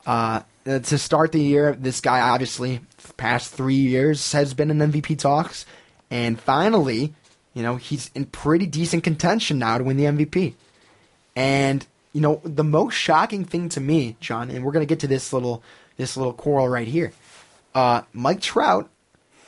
Uh, 0.06 0.42
to 0.66 0.98
start 0.98 1.32
the 1.32 1.42
year, 1.42 1.74
this 1.74 2.02
guy 2.02 2.20
obviously, 2.20 2.82
past 3.18 3.52
three 3.54 3.74
years, 3.76 4.32
has 4.34 4.54
been 4.54 4.70
in 4.70 4.78
MVP 4.78 5.18
talks, 5.18 5.66
and 6.12 6.40
finally, 6.40 7.16
you 7.54 7.64
know, 7.64 7.76
he's 7.78 8.12
in 8.14 8.26
pretty 8.26 8.68
decent 8.68 9.04
contention 9.04 9.58
now 9.58 9.78
to 9.78 9.84
win 9.84 9.98
the 9.98 10.06
MVP. 10.06 10.54
And 11.36 11.86
you 12.14 12.22
know, 12.22 12.42
the 12.44 12.64
most 12.64 12.94
shocking 12.96 13.46
thing 13.46 13.70
to 13.70 13.82
me, 13.82 14.18
John, 14.20 14.50
and 14.50 14.64
we're 14.64 14.72
gonna 14.72 14.86
get 14.86 15.00
to 15.02 15.08
this 15.08 15.32
little 15.34 15.64
this 15.98 16.18
little 16.18 16.34
quarrel 16.34 16.68
right 16.68 16.88
here. 16.88 17.14
Uh, 17.74 18.02
Mike 18.14 18.42
Trout, 18.42 18.90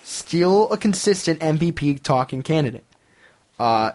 still 0.03 0.71
a 0.71 0.77
consistent 0.77 1.39
MVP 1.39 2.01
talking 2.01 2.41
candidate. 2.41 2.85
Uh, 3.59 3.91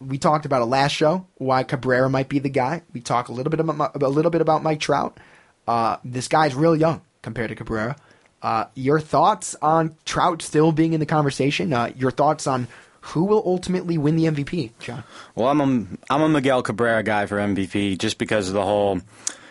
we 0.00 0.18
talked 0.18 0.44
about 0.44 0.62
it 0.62 0.66
last 0.66 0.92
show 0.92 1.26
why 1.36 1.62
Cabrera 1.62 2.10
might 2.10 2.28
be 2.28 2.38
the 2.38 2.48
guy. 2.48 2.82
We 2.92 3.00
talk 3.00 3.28
a 3.28 3.32
little 3.32 3.50
bit 3.50 3.60
about 3.60 4.02
a 4.02 4.08
little 4.08 4.30
bit 4.30 4.40
about 4.40 4.62
Mike 4.62 4.80
Trout. 4.80 5.18
Uh, 5.66 5.96
this 6.04 6.28
guy's 6.28 6.54
real 6.54 6.76
young 6.76 7.00
compared 7.22 7.48
to 7.50 7.54
Cabrera. 7.54 7.96
Uh, 8.42 8.66
your 8.74 9.00
thoughts 9.00 9.56
on 9.62 9.96
Trout 10.04 10.42
still 10.42 10.70
being 10.70 10.92
in 10.92 11.00
the 11.00 11.06
conversation? 11.06 11.72
Uh, 11.72 11.90
your 11.96 12.10
thoughts 12.10 12.46
on 12.46 12.68
who 13.04 13.24
will 13.24 13.42
ultimately 13.44 13.98
win 13.98 14.16
the 14.16 14.24
MVP, 14.24 14.70
John? 14.80 15.04
Well, 15.34 15.48
I'm 15.48 15.60
a, 15.60 15.86
I'm 16.08 16.22
a 16.22 16.28
Miguel 16.28 16.62
Cabrera 16.62 17.02
guy 17.02 17.26
for 17.26 17.36
MVP 17.36 17.98
just 17.98 18.16
because 18.16 18.48
of 18.48 18.54
the 18.54 18.62
whole. 18.64 19.00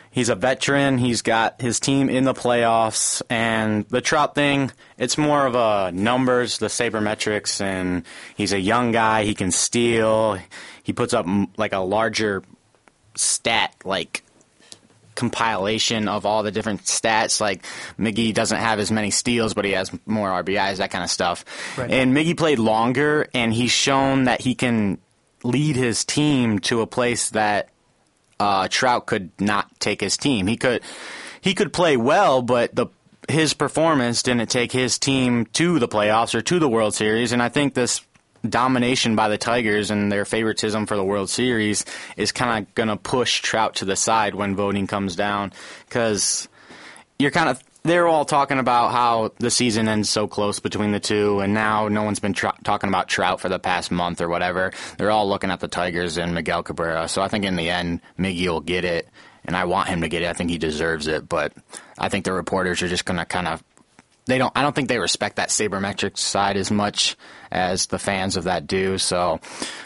He's 0.09 0.29
a 0.29 0.35
veteran. 0.35 0.97
He's 0.97 1.21
got 1.21 1.61
his 1.61 1.79
team 1.79 2.09
in 2.09 2.23
the 2.23 2.33
playoffs, 2.33 3.21
and 3.29 3.87
the 3.89 4.01
Trout 4.01 4.33
thing. 4.33 4.71
It's 4.97 5.19
more 5.19 5.45
of 5.45 5.53
a 5.53 5.91
numbers, 5.91 6.57
the 6.57 6.67
sabermetrics, 6.67 7.61
and 7.61 8.03
he's 8.35 8.53
a 8.53 8.59
young 8.59 8.91
guy. 8.91 9.23
He 9.23 9.35
can 9.35 9.51
steal. 9.51 10.39
He 10.81 10.91
puts 10.91 11.13
up 11.13 11.27
like 11.55 11.73
a 11.73 11.79
larger 11.79 12.43
stat, 13.15 13.75
like 13.85 14.22
compilation 15.15 16.07
of 16.07 16.25
all 16.25 16.43
the 16.43 16.51
different 16.51 16.83
stats. 16.83 17.39
Like 17.41 17.65
Miggy 17.99 18.33
doesn't 18.33 18.57
have 18.57 18.79
as 18.79 18.91
many 18.91 19.11
steals, 19.11 19.53
but 19.53 19.65
he 19.65 19.71
has 19.71 19.91
more 20.05 20.29
RBIs, 20.29 20.77
that 20.77 20.91
kind 20.91 21.03
of 21.03 21.09
stuff. 21.09 21.45
Right. 21.77 21.91
And 21.91 22.15
Miggy 22.15 22.37
played 22.37 22.59
longer, 22.59 23.27
and 23.33 23.53
he's 23.53 23.71
shown 23.71 24.25
that 24.25 24.41
he 24.41 24.55
can 24.55 24.97
lead 25.43 25.75
his 25.75 26.05
team 26.05 26.59
to 26.59 26.81
a 26.81 26.87
place 26.87 27.29
that 27.31 27.69
uh, 28.39 28.67
Trout 28.69 29.05
could 29.05 29.31
not 29.39 29.79
take 29.79 30.01
his 30.01 30.17
team. 30.17 30.47
He 30.47 30.57
could 30.57 30.81
he 31.41 31.53
could 31.53 31.73
play 31.73 31.97
well, 31.97 32.41
but 32.41 32.73
the 32.75 32.87
his 33.29 33.53
performance 33.53 34.23
didn't 34.23 34.49
take 34.49 34.71
his 34.71 34.99
team 34.99 35.45
to 35.53 35.79
the 35.79 35.87
playoffs 35.87 36.35
or 36.35 36.41
to 36.41 36.59
the 36.59 36.67
World 36.67 36.93
Series. 36.93 37.31
And 37.31 37.41
I 37.41 37.49
think 37.49 37.73
this 37.73 38.01
domination 38.47 39.15
by 39.15 39.29
the 39.29 39.37
Tigers 39.37 39.91
and 39.91 40.11
their 40.11 40.25
favoritism 40.25 40.85
for 40.85 40.97
the 40.97 41.03
World 41.03 41.29
Series 41.29 41.85
is 42.17 42.31
kind 42.31 42.63
of 42.63 42.75
going 42.75 42.89
to 42.89 42.97
push 42.97 43.41
Trout 43.41 43.75
to 43.75 43.85
the 43.85 43.95
side 43.95 44.35
when 44.35 44.55
voting 44.55 44.87
comes 44.87 45.15
down 45.15 45.53
because 45.87 46.47
you're 47.19 47.31
kind 47.31 47.49
of 47.49 47.63
they're 47.83 48.07
all 48.07 48.23
talking 48.23 48.59
about 48.59 48.91
how 48.93 49.31
the 49.39 49.51
season 49.51 49.89
ends 49.89 50.09
so 50.09 50.25
close 50.25 50.59
between 50.59 50.91
the 50.91 51.01
two, 51.01 51.41
and 51.41 51.53
now 51.53 51.89
no 51.89 52.03
one's 52.03 52.19
been 52.19 52.33
talking 52.33 52.87
about 52.87 53.09
Trout 53.09 53.41
for 53.41 53.49
the 53.49 53.59
past 53.59 53.91
month 53.91 54.21
or 54.21 54.29
whatever. 54.29 54.71
They're 54.97 55.11
all 55.11 55.27
looking 55.27 55.51
at 55.51 55.59
the 55.59 55.67
Tigers 55.67 56.17
and 56.17 56.33
Miguel 56.33 56.63
Cabrera. 56.63 57.09
So 57.09 57.21
I 57.21 57.27
think 57.27 57.43
in 57.43 57.57
the 57.57 57.69
end, 57.69 57.99
Miggy 58.17 58.47
will 58.47 58.61
get 58.61 58.85
it, 58.85 59.09
and 59.43 59.55
I 59.55 59.65
want 59.65 59.89
him 59.89 59.99
to 60.01 60.07
get 60.07 60.21
it. 60.21 60.29
I 60.29 60.33
think 60.33 60.49
he 60.49 60.57
deserves 60.57 61.07
it, 61.07 61.27
but 61.27 61.51
I 61.99 62.07
think 62.07 62.23
the 62.23 62.31
reporters 62.31 62.81
are 62.81 62.87
just 62.87 63.03
going 63.03 63.19
to 63.19 63.25
kind 63.25 63.49
of 63.49 63.61
they 64.25 64.37
don't. 64.37 64.51
I 64.55 64.61
don't 64.61 64.73
think 64.73 64.89
they 64.89 64.99
respect 64.99 65.35
that 65.35 65.49
sabermetric 65.49 66.17
side 66.17 66.57
as 66.57 66.71
much 66.71 67.17
as 67.51 67.87
the 67.87 67.99
fans 67.99 68.37
of 68.37 68.45
that 68.45 68.67
do. 68.67 68.97
So 68.97 69.39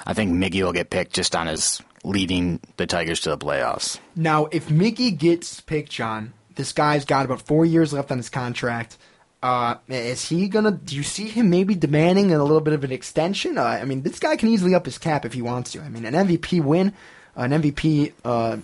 I 0.05 0.13
think 0.13 0.31
Miggy 0.33 0.63
will 0.63 0.73
get 0.73 0.89
picked 0.89 1.13
just 1.13 1.35
on 1.35 1.47
his 1.47 1.81
leading 2.03 2.59
the 2.77 2.85
Tigers 2.87 3.19
to 3.21 3.29
the 3.29 3.37
playoffs. 3.37 3.99
Now, 4.15 4.45
if 4.45 4.67
Miggy 4.67 5.17
gets 5.17 5.59
picked, 5.61 5.91
John, 5.91 6.33
this 6.55 6.71
guy's 6.71 7.05
got 7.05 7.25
about 7.25 7.41
four 7.41 7.65
years 7.65 7.93
left 7.93 8.11
on 8.11 8.17
his 8.17 8.29
contract. 8.29 8.97
Uh, 9.41 9.75
is 9.87 10.27
he 10.29 10.47
gonna? 10.47 10.71
Do 10.71 10.95
you 10.95 11.03
see 11.03 11.27
him 11.27 11.49
maybe 11.49 11.75
demanding 11.75 12.33
a 12.33 12.43
little 12.43 12.61
bit 12.61 12.73
of 12.73 12.83
an 12.83 12.91
extension? 12.91 13.57
Uh, 13.57 13.63
I 13.63 13.85
mean, 13.85 14.01
this 14.01 14.19
guy 14.19 14.35
can 14.35 14.49
easily 14.49 14.73
up 14.73 14.85
his 14.85 14.97
cap 14.97 15.25
if 15.25 15.33
he 15.33 15.41
wants 15.41 15.71
to. 15.73 15.81
I 15.81 15.89
mean, 15.89 16.05
an 16.05 16.13
MVP 16.13 16.63
win, 16.63 16.93
an 17.35 17.51
MVP, 17.51 18.13
uh, 18.25 18.57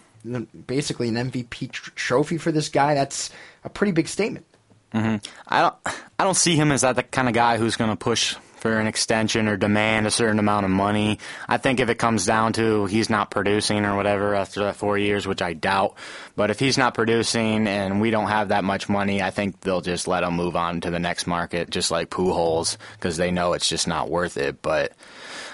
basically 0.66 1.10
an 1.10 1.16
MVP 1.16 1.72
tr- 1.72 1.92
trophy 1.92 2.38
for 2.40 2.52
this 2.52 2.70
guy. 2.70 2.96
That's 2.96 3.30
a 3.64 3.70
pretty 3.70 3.92
big 3.92 4.08
statement. 4.08 4.48
Hmm 4.94 5.16
I 5.48 5.62
don't. 5.62 5.76
I 6.20 6.24
don't 6.24 6.38
see 6.38 6.56
him 6.56 6.72
as 6.72 6.82
that 6.82 6.96
the 6.96 7.04
kind 7.04 7.28
of 7.28 7.34
guy 7.34 7.58
who's 7.58 7.76
going 7.76 7.90
to 7.90 7.98
push 7.98 8.36
for 8.64 8.80
an 8.80 8.88
extension 8.88 9.50
or 9.50 9.58
demand 9.58 10.08
a 10.08 10.12
certain 10.12 10.40
amount 10.40 10.64
of 10.64 10.72
money. 10.72 11.20
I 11.50 11.58
think 11.58 11.82
if 11.82 11.90
it 11.90 11.96
comes 11.96 12.26
down 12.26 12.54
to 12.54 12.86
he's 12.86 13.10
not 13.10 13.30
producing 13.30 13.84
or 13.84 13.98
whatever 13.98 14.36
after 14.36 14.62
that 14.62 14.78
four 14.78 14.98
years, 14.98 15.28
which 15.28 15.42
I 15.42 15.52
doubt, 15.52 15.96
but 16.38 16.50
if 16.50 16.60
he's 16.60 16.78
not 16.78 16.94
producing 16.94 17.68
and 17.68 18.00
we 18.00 18.10
don't 18.10 18.30
have 18.30 18.48
that 18.50 18.64
much 18.64 18.88
money, 18.88 19.22
I 19.22 19.32
think 19.32 19.60
they'll 19.60 19.82
just 19.82 20.08
let 20.08 20.24
him 20.24 20.36
move 20.36 20.56
on 20.56 20.80
to 20.80 20.92
the 20.92 21.00
next 21.00 21.28
market, 21.28 21.72
just 21.72 21.92
like 21.92 22.10
Pujols, 22.10 22.78
because 22.94 23.18
they 23.18 23.32
know 23.32 23.52
it's 23.52 23.68
just 23.68 23.86
not 23.86 24.10
worth 24.10 24.38
it. 24.38 24.62
But 24.62 24.94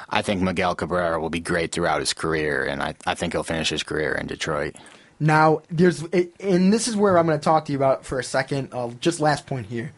I 0.08 0.22
think 0.22 0.44
Miguel 0.44 0.76
Cabrera 0.76 1.20
will 1.20 1.32
be 1.32 1.40
great 1.40 1.72
throughout 1.72 2.02
his 2.02 2.14
career, 2.14 2.64
and 2.64 2.84
I, 2.84 2.94
I 3.08 3.16
think 3.16 3.34
he'll 3.34 3.42
finish 3.42 3.70
his 3.70 3.82
career 3.82 4.14
in 4.14 4.28
Detroit. 4.28 4.76
Now, 5.20 5.62
there's, 5.70 6.04
and 6.04 6.72
this 6.72 6.88
is 6.88 6.96
where 6.96 7.18
I'm 7.18 7.26
going 7.26 7.38
to 7.38 7.44
talk 7.44 7.66
to 7.66 7.72
you 7.72 7.78
about 7.78 8.06
for 8.06 8.20
a 8.20 8.24
second. 8.24 8.70
Uh, 8.72 8.92
just 9.02 9.20
last 9.20 9.46
point 9.46 9.68
here. 9.68 9.92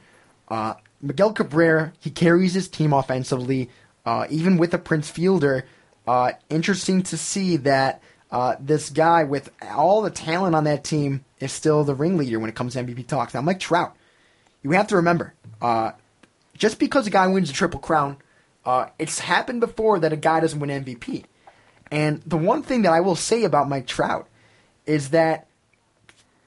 Uh, 0.47 0.73
Miguel 1.01 1.33
Cabrera, 1.33 1.93
he 1.99 2.09
carries 2.09 2.53
his 2.53 2.67
team 2.67 2.91
offensively, 2.91 3.69
uh, 4.05 4.25
even 4.29 4.57
with 4.57 4.73
a 4.73 4.79
Prince 4.79 5.09
Fielder. 5.09 5.65
Uh, 6.07 6.31
interesting 6.49 7.03
to 7.03 7.17
see 7.17 7.57
that 7.57 8.01
uh, 8.31 8.55
this 8.59 8.89
guy, 8.89 9.23
with 9.23 9.51
all 9.69 10.01
the 10.01 10.09
talent 10.09 10.55
on 10.55 10.63
that 10.63 10.83
team, 10.83 11.23
is 11.39 11.51
still 11.51 11.83
the 11.83 11.95
ringleader 11.95 12.39
when 12.39 12.49
it 12.49 12.55
comes 12.55 12.73
to 12.73 12.83
MVP 12.83 13.05
talks. 13.05 13.33
Now, 13.33 13.41
Mike 13.41 13.59
Trout, 13.59 13.95
you 14.63 14.71
have 14.71 14.87
to 14.87 14.95
remember, 14.95 15.33
uh, 15.61 15.91
just 16.57 16.79
because 16.79 17.05
a 17.05 17.11
guy 17.11 17.27
wins 17.27 17.49
a 17.49 17.53
triple 17.53 17.79
crown, 17.79 18.17
it's 18.97 19.19
happened 19.19 19.59
before 19.59 19.99
that 19.99 20.13
a 20.13 20.17
guy 20.17 20.39
doesn't 20.39 20.59
win 20.59 20.83
MVP. 20.83 21.25
And 21.91 22.21
the 22.25 22.37
one 22.37 22.63
thing 22.63 22.83
that 22.83 22.93
I 22.93 23.01
will 23.01 23.15
say 23.15 23.43
about 23.43 23.69
Mike 23.69 23.85
Trout 23.85 24.27
is 24.85 25.09
that 25.09 25.47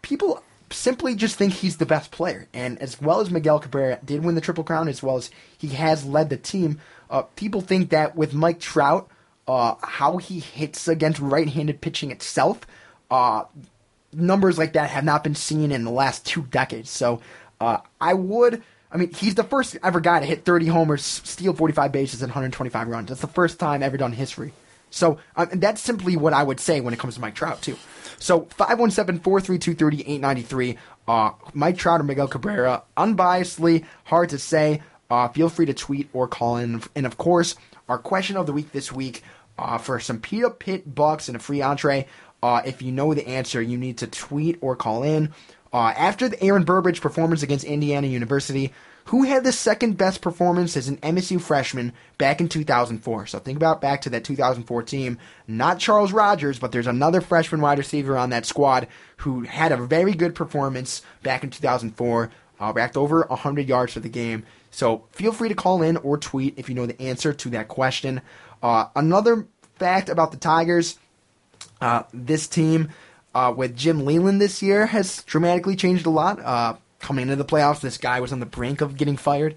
people 0.02 0.42
simply 0.70 1.14
just 1.14 1.36
think 1.36 1.52
he's 1.54 1.76
the 1.76 1.86
best 1.86 2.10
player. 2.10 2.48
And 2.52 2.80
as 2.80 3.00
well 3.00 3.20
as 3.20 3.30
Miguel 3.30 3.60
Cabrera 3.60 3.98
did 4.04 4.24
win 4.24 4.34
the 4.34 4.40
Triple 4.40 4.64
Crown, 4.64 4.88
as 4.88 5.02
well 5.02 5.16
as 5.16 5.30
he 5.56 5.68
has 5.68 6.04
led 6.04 6.30
the 6.30 6.36
team, 6.36 6.80
uh, 7.10 7.22
people 7.36 7.60
think 7.60 7.90
that 7.90 8.16
with 8.16 8.34
Mike 8.34 8.60
Trout, 8.60 9.08
uh, 9.46 9.74
how 9.82 10.16
he 10.16 10.40
hits 10.40 10.88
against 10.88 11.20
right-handed 11.20 11.80
pitching 11.80 12.10
itself, 12.10 12.60
uh, 13.10 13.44
numbers 14.12 14.58
like 14.58 14.72
that 14.72 14.90
have 14.90 15.04
not 15.04 15.24
been 15.24 15.34
seen 15.34 15.70
in 15.70 15.84
the 15.84 15.90
last 15.90 16.24
two 16.26 16.42
decades. 16.42 16.90
So 16.90 17.20
uh, 17.60 17.78
I 18.00 18.14
would. 18.14 18.62
I 18.90 18.96
mean, 18.96 19.12
he's 19.12 19.34
the 19.34 19.44
first 19.44 19.76
ever 19.82 20.00
guy 20.00 20.20
to 20.20 20.26
hit 20.26 20.44
30 20.44 20.66
homers, 20.66 21.02
steal 21.02 21.52
45 21.52 21.90
bases, 21.90 22.22
and 22.22 22.30
125 22.30 22.88
runs. 22.88 23.08
That's 23.08 23.20
the 23.20 23.26
first 23.26 23.58
time 23.58 23.82
ever 23.82 23.96
done 23.96 24.12
in 24.12 24.18
history. 24.18 24.52
So 24.90 25.18
uh, 25.34 25.46
that's 25.52 25.80
simply 25.80 26.16
what 26.16 26.32
I 26.32 26.44
would 26.44 26.60
say 26.60 26.80
when 26.80 26.94
it 26.94 27.00
comes 27.00 27.16
to 27.16 27.20
Mike 27.20 27.34
Trout, 27.34 27.60
too. 27.60 27.76
So 28.18 28.42
517-432-3893. 28.42 30.76
Uh, 31.06 31.32
Mike 31.52 31.76
Trout 31.76 32.00
or 32.00 32.04
Miguel 32.04 32.28
Cabrera, 32.28 32.82
unbiasedly, 32.96 33.84
hard 34.04 34.30
to 34.30 34.38
say. 34.38 34.80
Uh, 35.10 35.28
feel 35.28 35.50
free 35.50 35.66
to 35.66 35.74
tweet 35.74 36.08
or 36.12 36.26
call 36.26 36.56
in. 36.56 36.82
And 36.94 37.06
of 37.06 37.18
course, 37.18 37.54
our 37.88 37.98
question 37.98 38.36
of 38.36 38.46
the 38.46 38.52
week 38.52 38.72
this 38.72 38.90
week 38.90 39.22
uh, 39.58 39.78
for 39.78 40.00
some 40.00 40.20
Peter 40.20 40.50
Pit 40.50 40.94
bucks 40.94 41.28
and 41.28 41.36
a 41.36 41.40
free 41.40 41.62
entree. 41.62 42.06
Uh, 42.42 42.62
if 42.64 42.82
you 42.82 42.92
know 42.92 43.14
the 43.14 43.26
answer, 43.26 43.62
you 43.62 43.78
need 43.78 43.98
to 43.98 44.06
tweet 44.06 44.58
or 44.60 44.76
call 44.76 45.02
in. 45.02 45.32
Uh, 45.72 45.92
after 45.96 46.28
the 46.28 46.42
Aaron 46.42 46.64
Burbridge 46.64 47.00
performance 47.00 47.42
against 47.42 47.64
Indiana 47.64 48.06
University, 48.06 48.72
who 49.06 49.24
had 49.24 49.44
the 49.44 49.52
second 49.52 49.96
best 49.96 50.20
performance 50.20 50.76
as 50.76 50.88
an 50.88 50.96
MSU 50.98 51.40
freshman 51.40 51.92
back 52.16 52.40
in 52.40 52.48
2004. 52.48 53.26
So 53.26 53.38
think 53.38 53.56
about 53.56 53.80
back 53.80 54.00
to 54.02 54.10
that 54.10 54.24
2004 54.24 54.82
team. 54.82 55.18
Not 55.46 55.78
Charles 55.78 56.12
Rogers, 56.12 56.58
but 56.58 56.72
there's 56.72 56.86
another 56.86 57.20
freshman 57.20 57.60
wide 57.60 57.78
receiver 57.78 58.16
on 58.16 58.30
that 58.30 58.46
squad 58.46 58.88
who 59.18 59.42
had 59.42 59.72
a 59.72 59.76
very 59.76 60.12
good 60.12 60.34
performance 60.34 61.02
back 61.22 61.44
in 61.44 61.50
2004. 61.50 62.30
Uh, 62.60 62.72
racked 62.74 62.96
over 62.96 63.22
100 63.22 63.68
yards 63.68 63.92
for 63.92 64.00
the 64.00 64.08
game. 64.08 64.44
So 64.70 65.04
feel 65.10 65.32
free 65.32 65.48
to 65.48 65.54
call 65.54 65.82
in 65.82 65.96
or 65.98 66.16
tweet 66.16 66.54
if 66.56 66.68
you 66.68 66.74
know 66.74 66.86
the 66.86 67.00
answer 67.02 67.32
to 67.32 67.50
that 67.50 67.68
question. 67.68 68.22
Uh, 68.62 68.86
another 68.94 69.46
fact 69.76 70.08
about 70.08 70.30
the 70.30 70.36
Tigers 70.36 70.98
uh, 71.80 72.04
this 72.12 72.46
team 72.46 72.90
uh, 73.34 73.52
with 73.54 73.76
Jim 73.76 74.04
Leyland 74.04 74.40
this 74.40 74.62
year 74.62 74.86
has 74.86 75.22
dramatically 75.24 75.76
changed 75.76 76.06
a 76.06 76.10
lot. 76.10 76.38
Coming 77.04 77.24
into 77.24 77.36
the 77.36 77.44
playoffs, 77.44 77.82
this 77.82 77.98
guy 77.98 78.20
was 78.20 78.32
on 78.32 78.40
the 78.40 78.46
brink 78.46 78.80
of 78.80 78.96
getting 78.96 79.18
fired. 79.18 79.56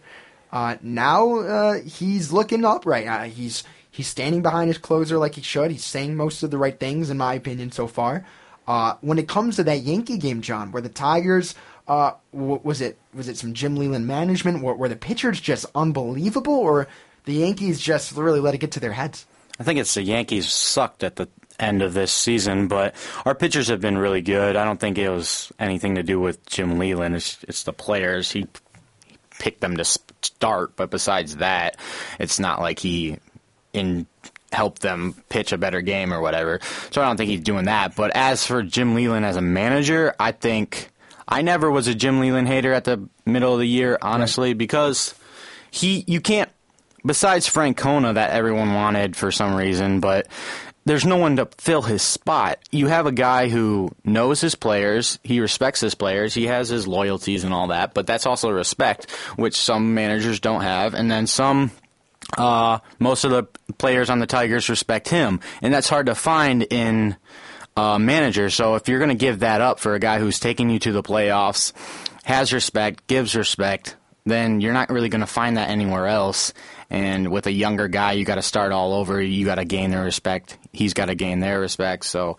Uh, 0.52 0.76
now 0.82 1.39
uh, 1.39 1.80
he's 1.80 2.34
looking 2.34 2.66
upright. 2.66 3.08
Uh, 3.08 3.24
he's 3.24 3.64
he's 3.89 4.08
standing 4.08 4.41
behind 4.41 4.68
his 4.68 4.78
closer 4.78 5.18
like 5.18 5.36
he 5.36 5.41
should. 5.41 5.72
He's 5.72 5.86
saying 5.86 6.18
most 6.18 6.43
of 6.43 6.52
the 6.52 6.58
right 6.58 6.78
things, 6.78 7.10
in 7.10 7.16
my 7.18 7.36
opinion, 7.36 7.72
so 7.72 7.88
far. 7.88 8.26
Uh, 8.68 8.95
when 9.00 9.18
it 9.18 9.30
comes 9.30 9.56
to 9.56 9.64
that 9.64 9.80
Yankee 9.80 10.18
game, 10.18 10.41
John, 10.41 10.74
where 10.74 10.82
the 10.82 10.89
Tigers 10.89 11.56
uh, 11.88 12.12
w- 12.34 12.60
was 12.64 12.82
it 12.82 13.00
was 13.14 13.30
it 13.30 13.38
some 13.38 13.54
Jim 13.54 13.78
Leyland 13.78 14.08
management, 14.08 14.62
where, 14.62 14.76
where 14.76 14.89
the 14.89 14.98
pitchers 14.98 15.39
just 15.39 15.66
unbelievable, 15.74 16.54
or 16.54 16.89
the 17.24 17.36
Yankees 17.36 17.80
just 17.80 18.12
really 18.12 18.41
let 18.41 18.56
it 18.56 18.58
get 18.58 18.72
to 18.74 18.82
their 18.82 18.91
heads? 18.91 19.26
I 19.58 19.64
think 19.64 19.80
it's 19.80 19.93
the 19.93 20.04
Yankees 20.04 20.52
sucked 20.52 21.02
at 21.02 21.16
the 21.16 21.30
end 21.60 21.82
of 21.82 21.93
this 21.93 22.12
season, 22.12 22.68
but 22.68 22.95
our 23.26 23.36
pitchers 23.36 23.68
have 23.68 23.82
been 23.82 23.97
really 23.97 24.22
good. 24.22 24.55
I 24.55 24.64
don't 24.66 24.80
think 24.80 24.97
it 24.97 25.10
was 25.10 25.51
anything 25.60 25.95
to 25.95 26.03
do 26.03 26.20
with 26.20 26.45
Jim 26.45 26.78
Leyland. 26.78 27.16
It's, 27.16 27.43
it's 27.47 27.64
the 27.64 27.74
players. 27.74 28.32
He 28.32 28.47
picked 29.39 29.62
them 29.62 29.78
to 29.78 29.86
start, 29.86 30.76
but 30.76 30.89
besides 30.89 31.38
that, 31.38 31.78
it's 32.20 32.39
not 32.39 32.60
like 32.60 32.80
he 32.80 33.18
in 33.74 34.08
helped 34.51 34.82
them 34.82 35.14
pitch 35.30 35.51
a 35.51 35.58
better 35.58 35.82
game 35.82 36.14
or 36.14 36.22
whatever. 36.22 36.60
So 36.91 37.01
I 37.01 37.05
don't 37.05 37.18
think 37.18 37.30
he's 37.30 37.41
doing 37.41 37.66
that. 37.66 37.95
But 37.95 38.12
as 38.16 38.45
for 38.45 38.64
Jim 38.64 38.95
Leyland 38.95 39.26
as 39.26 39.36
a 39.36 39.41
manager, 39.41 40.16
I 40.20 40.32
think 40.32 40.89
I 41.28 41.41
never 41.41 41.70
was 41.70 41.88
a 41.88 41.95
Jim 41.95 42.20
Leyland 42.20 42.47
hater 42.47 42.74
at 42.74 42.86
the 42.86 43.08
middle 43.26 43.53
of 43.53 43.60
the 43.60 43.68
year, 43.68 43.97
honestly, 44.01 44.49
right. 44.49 44.58
because 44.58 45.14
he 45.70 46.03
you 46.08 46.22
can't 46.22 46.49
besides 47.05 47.49
Francona 47.49 48.14
that 48.14 48.32
everyone 48.32 48.74
wanted 48.74 49.16
for 49.16 49.32
some 49.32 49.53
reason, 49.55 49.99
but 49.99 50.28
there's 50.88 51.05
no 51.05 51.17
one 51.17 51.35
to 51.38 51.47
fill 51.57 51.81
his 51.81 52.01
spot. 52.01 52.59
You 52.71 52.88
have 52.88 53.05
a 53.05 53.11
guy 53.11 53.49
who 53.49 53.91
knows 54.03 54.41
his 54.41 54.55
players, 54.55 55.19
he 55.23 55.39
respects 55.39 55.81
his 55.81 55.95
players, 55.95 56.33
he 56.33 56.47
has 56.47 56.69
his 56.69 56.88
loyalties 56.88 57.43
and 57.43 57.53
all 57.53 57.67
that, 57.67 57.93
but 57.93 58.07
that's 58.07 58.25
also 58.25 58.49
respect, 58.49 59.11
which 59.35 59.55
some 59.55 59.93
managers 59.93 60.39
don't 60.39 60.61
have, 60.61 60.93
and 60.93 61.09
then 61.09 61.27
some 61.27 61.71
uh, 62.38 62.79
most 62.99 63.23
of 63.23 63.31
the 63.31 63.43
players 63.77 64.09
on 64.09 64.19
the 64.19 64.27
Tigers 64.27 64.69
respect 64.69 65.07
him, 65.07 65.39
and 65.61 65.73
that's 65.73 65.89
hard 65.89 66.07
to 66.07 66.15
find 66.15 66.63
in 66.63 67.15
uh, 67.75 67.99
managers. 67.99 68.55
So 68.55 68.75
if 68.75 68.89
you're 68.89 68.99
going 68.99 69.09
to 69.09 69.15
give 69.15 69.39
that 69.39 69.61
up 69.61 69.79
for 69.79 69.93
a 69.93 69.99
guy 69.99 70.19
who's 70.19 70.39
taking 70.39 70.69
you 70.69 70.79
to 70.79 70.91
the 70.91 71.03
playoffs, 71.03 71.73
has 72.23 72.51
respect, 72.51 73.07
gives 73.07 73.35
respect, 73.35 73.95
then 74.25 74.59
you're 74.59 74.73
not 74.73 74.89
really 74.89 75.09
going 75.09 75.21
to 75.21 75.27
find 75.27 75.57
that 75.57 75.69
anywhere 75.69 76.07
else. 76.07 76.53
And 76.89 77.31
with 77.31 77.47
a 77.47 77.51
younger 77.51 77.88
guy, 77.88 78.13
you 78.13 78.25
got 78.25 78.35
to 78.35 78.41
start 78.41 78.71
all 78.71 78.93
over. 78.93 79.21
You 79.21 79.45
got 79.45 79.55
to 79.55 79.65
gain 79.65 79.91
their 79.91 80.03
respect. 80.03 80.57
He's 80.78 80.93
got 80.93 81.05
to 81.05 81.15
gain 81.15 81.39
their 81.39 81.59
respect. 81.59 82.05
So 82.05 82.38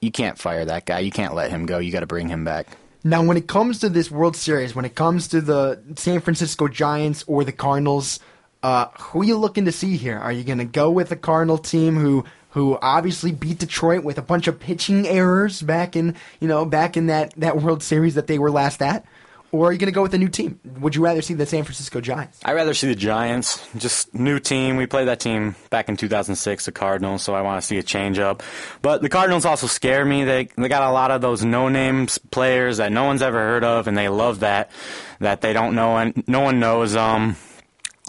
you 0.00 0.10
can't 0.10 0.38
fire 0.38 0.64
that 0.64 0.84
guy. 0.84 1.00
You 1.00 1.10
can't 1.10 1.34
let 1.34 1.50
him 1.50 1.66
go. 1.66 1.78
You 1.78 1.90
got 1.90 2.00
to 2.00 2.06
bring 2.06 2.28
him 2.28 2.44
back. 2.44 2.66
Now, 3.02 3.22
when 3.22 3.38
it 3.38 3.48
comes 3.48 3.78
to 3.80 3.88
this 3.88 4.10
World 4.10 4.36
Series, 4.36 4.74
when 4.74 4.84
it 4.84 4.94
comes 4.94 5.28
to 5.28 5.40
the 5.40 5.80
San 5.96 6.20
Francisco 6.20 6.68
Giants 6.68 7.24
or 7.26 7.44
the 7.44 7.52
Cardinals, 7.52 8.20
uh, 8.62 8.86
who 8.98 9.22
are 9.22 9.24
you 9.24 9.38
looking 9.38 9.64
to 9.64 9.72
see 9.72 9.96
here? 9.96 10.18
Are 10.18 10.32
you 10.32 10.44
going 10.44 10.58
to 10.58 10.66
go 10.66 10.90
with 10.90 11.08
the 11.08 11.16
Cardinal 11.16 11.58
team 11.58 11.96
who 11.96 12.24
who 12.50 12.76
obviously 12.82 13.30
beat 13.30 13.60
Detroit 13.60 14.02
with 14.02 14.18
a 14.18 14.22
bunch 14.22 14.48
of 14.48 14.58
pitching 14.58 15.06
errors 15.06 15.62
back 15.62 15.96
in 15.96 16.16
you 16.40 16.48
know 16.48 16.66
back 16.66 16.96
in 16.96 17.06
that, 17.06 17.32
that 17.36 17.62
World 17.62 17.82
Series 17.82 18.16
that 18.16 18.26
they 18.26 18.38
were 18.38 18.50
last 18.50 18.82
at? 18.82 19.06
Or 19.52 19.68
are 19.68 19.72
you 19.72 19.78
going 19.78 19.86
to 19.86 19.94
go 19.94 20.02
with 20.02 20.14
a 20.14 20.18
new 20.18 20.28
team? 20.28 20.60
Would 20.78 20.94
you 20.94 21.02
rather 21.02 21.22
see 21.22 21.34
the 21.34 21.44
San 21.44 21.64
Francisco 21.64 22.00
Giants? 22.00 22.38
I'd 22.44 22.52
rather 22.52 22.72
see 22.72 22.86
the 22.86 22.94
Giants. 22.94 23.66
Just 23.76 24.14
new 24.14 24.38
team. 24.38 24.76
We 24.76 24.86
played 24.86 25.08
that 25.08 25.18
team 25.18 25.56
back 25.70 25.88
in 25.88 25.96
2006, 25.96 26.66
the 26.66 26.72
Cardinals, 26.72 27.22
so 27.22 27.34
I 27.34 27.42
want 27.42 27.60
to 27.60 27.66
see 27.66 27.78
a 27.78 27.82
change 27.82 28.18
up. 28.20 28.42
But 28.80 29.02
the 29.02 29.08
Cardinals 29.08 29.44
also 29.44 29.66
scare 29.66 30.04
me. 30.04 30.24
They 30.24 30.48
they 30.56 30.68
got 30.68 30.88
a 30.88 30.92
lot 30.92 31.10
of 31.10 31.20
those 31.20 31.44
no 31.44 31.68
names 31.68 32.18
players 32.18 32.76
that 32.76 32.92
no 32.92 33.04
one's 33.04 33.22
ever 33.22 33.38
heard 33.38 33.64
of, 33.64 33.88
and 33.88 33.96
they 33.96 34.08
love 34.08 34.40
that 34.40 34.70
that 35.18 35.40
they 35.40 35.52
don't 35.52 35.74
know 35.74 35.96
and 35.96 36.26
no 36.26 36.40
one 36.40 36.60
knows 36.60 36.92
them. 36.92 37.36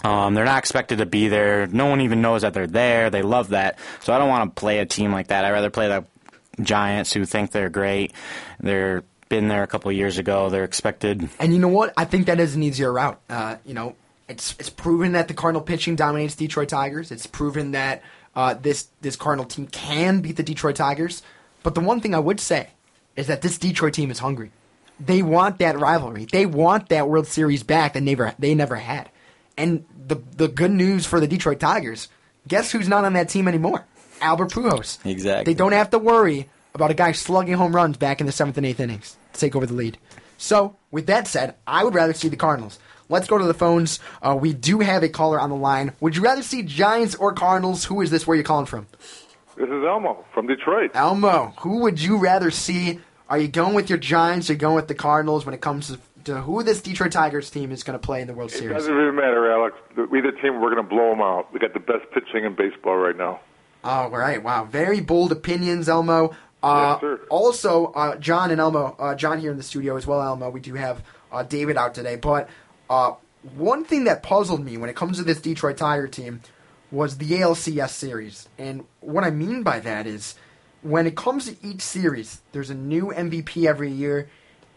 Um, 0.04 0.34
they're 0.34 0.44
not 0.44 0.58
expected 0.58 0.98
to 0.98 1.06
be 1.06 1.28
there. 1.28 1.66
No 1.68 1.86
one 1.86 2.00
even 2.00 2.22
knows 2.22 2.42
that 2.42 2.54
they're 2.54 2.66
there. 2.66 3.10
They 3.10 3.22
love 3.22 3.50
that. 3.50 3.78
So 4.00 4.12
I 4.12 4.18
don't 4.18 4.28
want 4.28 4.54
to 4.54 4.60
play 4.60 4.78
a 4.78 4.86
team 4.86 5.12
like 5.12 5.28
that. 5.28 5.44
I'd 5.44 5.52
rather 5.52 5.70
play 5.70 5.88
the 5.88 6.04
Giants 6.62 7.12
who 7.12 7.24
think 7.24 7.52
they're 7.52 7.70
great. 7.70 8.12
They're 8.60 9.04
been 9.32 9.48
there 9.48 9.62
a 9.62 9.66
couple 9.66 9.90
years 9.90 10.18
ago. 10.18 10.50
They're 10.50 10.62
expected. 10.62 11.26
And 11.38 11.54
you 11.54 11.58
know 11.58 11.68
what? 11.68 11.94
I 11.96 12.04
think 12.04 12.26
that 12.26 12.38
is 12.38 12.54
an 12.54 12.62
easier 12.62 12.92
route. 12.92 13.18
Uh, 13.30 13.56
you 13.64 13.72
know, 13.72 13.96
it's 14.28 14.54
it's 14.58 14.68
proven 14.68 15.12
that 15.12 15.26
the 15.26 15.32
Cardinal 15.32 15.62
pitching 15.62 15.96
dominates 15.96 16.34
Detroit 16.34 16.68
Tigers. 16.68 17.10
It's 17.10 17.26
proven 17.26 17.70
that 17.70 18.02
uh, 18.36 18.52
this 18.52 18.88
this 19.00 19.16
Cardinal 19.16 19.46
team 19.46 19.68
can 19.68 20.20
beat 20.20 20.36
the 20.36 20.42
Detroit 20.42 20.76
Tigers. 20.76 21.22
But 21.62 21.74
the 21.74 21.80
one 21.80 22.02
thing 22.02 22.14
I 22.14 22.18
would 22.18 22.40
say 22.40 22.68
is 23.16 23.26
that 23.28 23.40
this 23.40 23.56
Detroit 23.56 23.94
team 23.94 24.10
is 24.10 24.18
hungry. 24.18 24.50
They 25.00 25.22
want 25.22 25.58
that 25.60 25.78
rivalry. 25.78 26.26
They 26.30 26.44
want 26.44 26.90
that 26.90 27.08
World 27.08 27.26
Series 27.26 27.62
back 27.62 27.94
that 27.94 28.02
never 28.02 28.34
they 28.38 28.54
never 28.54 28.76
had. 28.76 29.08
And 29.56 29.86
the 30.08 30.16
the 30.36 30.48
good 30.48 30.72
news 30.72 31.06
for 31.06 31.20
the 31.20 31.26
Detroit 31.26 31.58
Tigers, 31.58 32.08
guess 32.46 32.70
who's 32.70 32.86
not 32.86 33.06
on 33.06 33.14
that 33.14 33.30
team 33.30 33.48
anymore? 33.48 33.86
Albert 34.20 34.50
Pujols. 34.50 34.98
Exactly. 35.06 35.50
They 35.50 35.56
don't 35.56 35.72
have 35.72 35.88
to 35.90 35.98
worry 35.98 36.50
about 36.74 36.90
a 36.90 36.94
guy 36.94 37.12
slugging 37.12 37.54
home 37.54 37.74
runs 37.74 37.96
back 37.96 38.20
in 38.20 38.26
the 38.26 38.32
seventh 38.32 38.58
and 38.58 38.66
eighth 38.66 38.78
innings 38.80 39.16
to 39.34 39.40
take 39.40 39.54
over 39.56 39.66
the 39.66 39.74
lead. 39.74 39.98
So, 40.38 40.76
with 40.90 41.06
that 41.06 41.26
said, 41.28 41.54
I 41.66 41.84
would 41.84 41.94
rather 41.94 42.12
see 42.12 42.28
the 42.28 42.36
Cardinals. 42.36 42.78
Let's 43.08 43.26
go 43.28 43.38
to 43.38 43.44
the 43.44 43.54
phones. 43.54 44.00
Uh, 44.22 44.36
we 44.40 44.52
do 44.52 44.80
have 44.80 45.02
a 45.02 45.08
caller 45.08 45.38
on 45.38 45.50
the 45.50 45.56
line. 45.56 45.92
Would 46.00 46.16
you 46.16 46.22
rather 46.22 46.42
see 46.42 46.62
Giants 46.62 47.14
or 47.14 47.32
Cardinals? 47.32 47.84
Who 47.84 48.00
is 48.00 48.10
this? 48.10 48.26
Where 48.26 48.34
are 48.34 48.38
you 48.38 48.44
calling 48.44 48.66
from? 48.66 48.86
This 49.56 49.68
is 49.68 49.84
Elmo 49.84 50.24
from 50.32 50.46
Detroit. 50.46 50.92
Elmo, 50.94 51.52
who 51.58 51.78
would 51.80 52.00
you 52.00 52.16
rather 52.16 52.50
see? 52.50 53.00
Are 53.28 53.38
you 53.38 53.48
going 53.48 53.74
with 53.74 53.88
your 53.90 53.98
Giants 53.98 54.48
or 54.50 54.54
going 54.54 54.76
with 54.76 54.88
the 54.88 54.94
Cardinals 54.94 55.44
when 55.44 55.54
it 55.54 55.60
comes 55.60 55.88
to, 55.88 55.98
to 56.24 56.40
who 56.40 56.62
this 56.62 56.80
Detroit 56.80 57.12
Tigers 57.12 57.50
team 57.50 57.70
is 57.70 57.82
going 57.82 57.98
to 57.98 58.04
play 58.04 58.20
in 58.22 58.26
the 58.26 58.34
World 58.34 58.50
It 58.50 58.56
Series? 58.58 58.76
doesn't 58.76 58.94
really 58.94 59.14
matter, 59.14 59.52
Alex. 59.52 59.76
Either 59.96 60.32
team, 60.32 60.60
we're 60.60 60.74
going 60.74 60.82
to 60.82 60.88
blow 60.88 61.10
them 61.10 61.20
out. 61.20 61.52
We 61.52 61.60
got 61.60 61.74
the 61.74 61.80
best 61.80 62.10
pitching 62.12 62.44
in 62.44 62.54
baseball 62.54 62.96
right 62.96 63.16
now. 63.16 63.40
All 63.84 64.10
right, 64.10 64.42
wow, 64.42 64.64
very 64.64 65.00
bold 65.00 65.32
opinions, 65.32 65.88
Elmo. 65.88 66.34
Uh, 66.62 66.92
Yes, 66.92 67.00
sir. 67.00 67.20
Also, 67.28 67.86
uh, 67.86 68.16
John 68.16 68.50
and 68.50 68.60
Elmo, 68.60 68.94
uh, 68.98 69.14
John 69.14 69.40
here 69.40 69.50
in 69.50 69.56
the 69.56 69.62
studio 69.62 69.96
as 69.96 70.06
well. 70.06 70.22
Elmo, 70.22 70.50
we 70.50 70.60
do 70.60 70.74
have 70.74 71.02
uh, 71.32 71.42
David 71.42 71.76
out 71.76 71.94
today. 71.94 72.16
But 72.16 72.48
uh, 72.88 73.14
one 73.56 73.84
thing 73.84 74.04
that 74.04 74.22
puzzled 74.22 74.64
me 74.64 74.76
when 74.76 74.88
it 74.88 74.96
comes 74.96 75.18
to 75.18 75.24
this 75.24 75.40
Detroit 75.40 75.76
Tiger 75.76 76.06
team 76.08 76.40
was 76.90 77.18
the 77.18 77.30
ALCS 77.30 77.90
series, 77.90 78.48
and 78.58 78.84
what 79.00 79.24
I 79.24 79.30
mean 79.30 79.62
by 79.62 79.80
that 79.80 80.06
is 80.06 80.34
when 80.82 81.06
it 81.06 81.16
comes 81.16 81.46
to 81.46 81.56
each 81.66 81.80
series, 81.80 82.42
there's 82.52 82.68
a 82.70 82.74
new 82.74 83.06
MVP 83.06 83.66
every 83.66 83.90
year, 83.90 84.28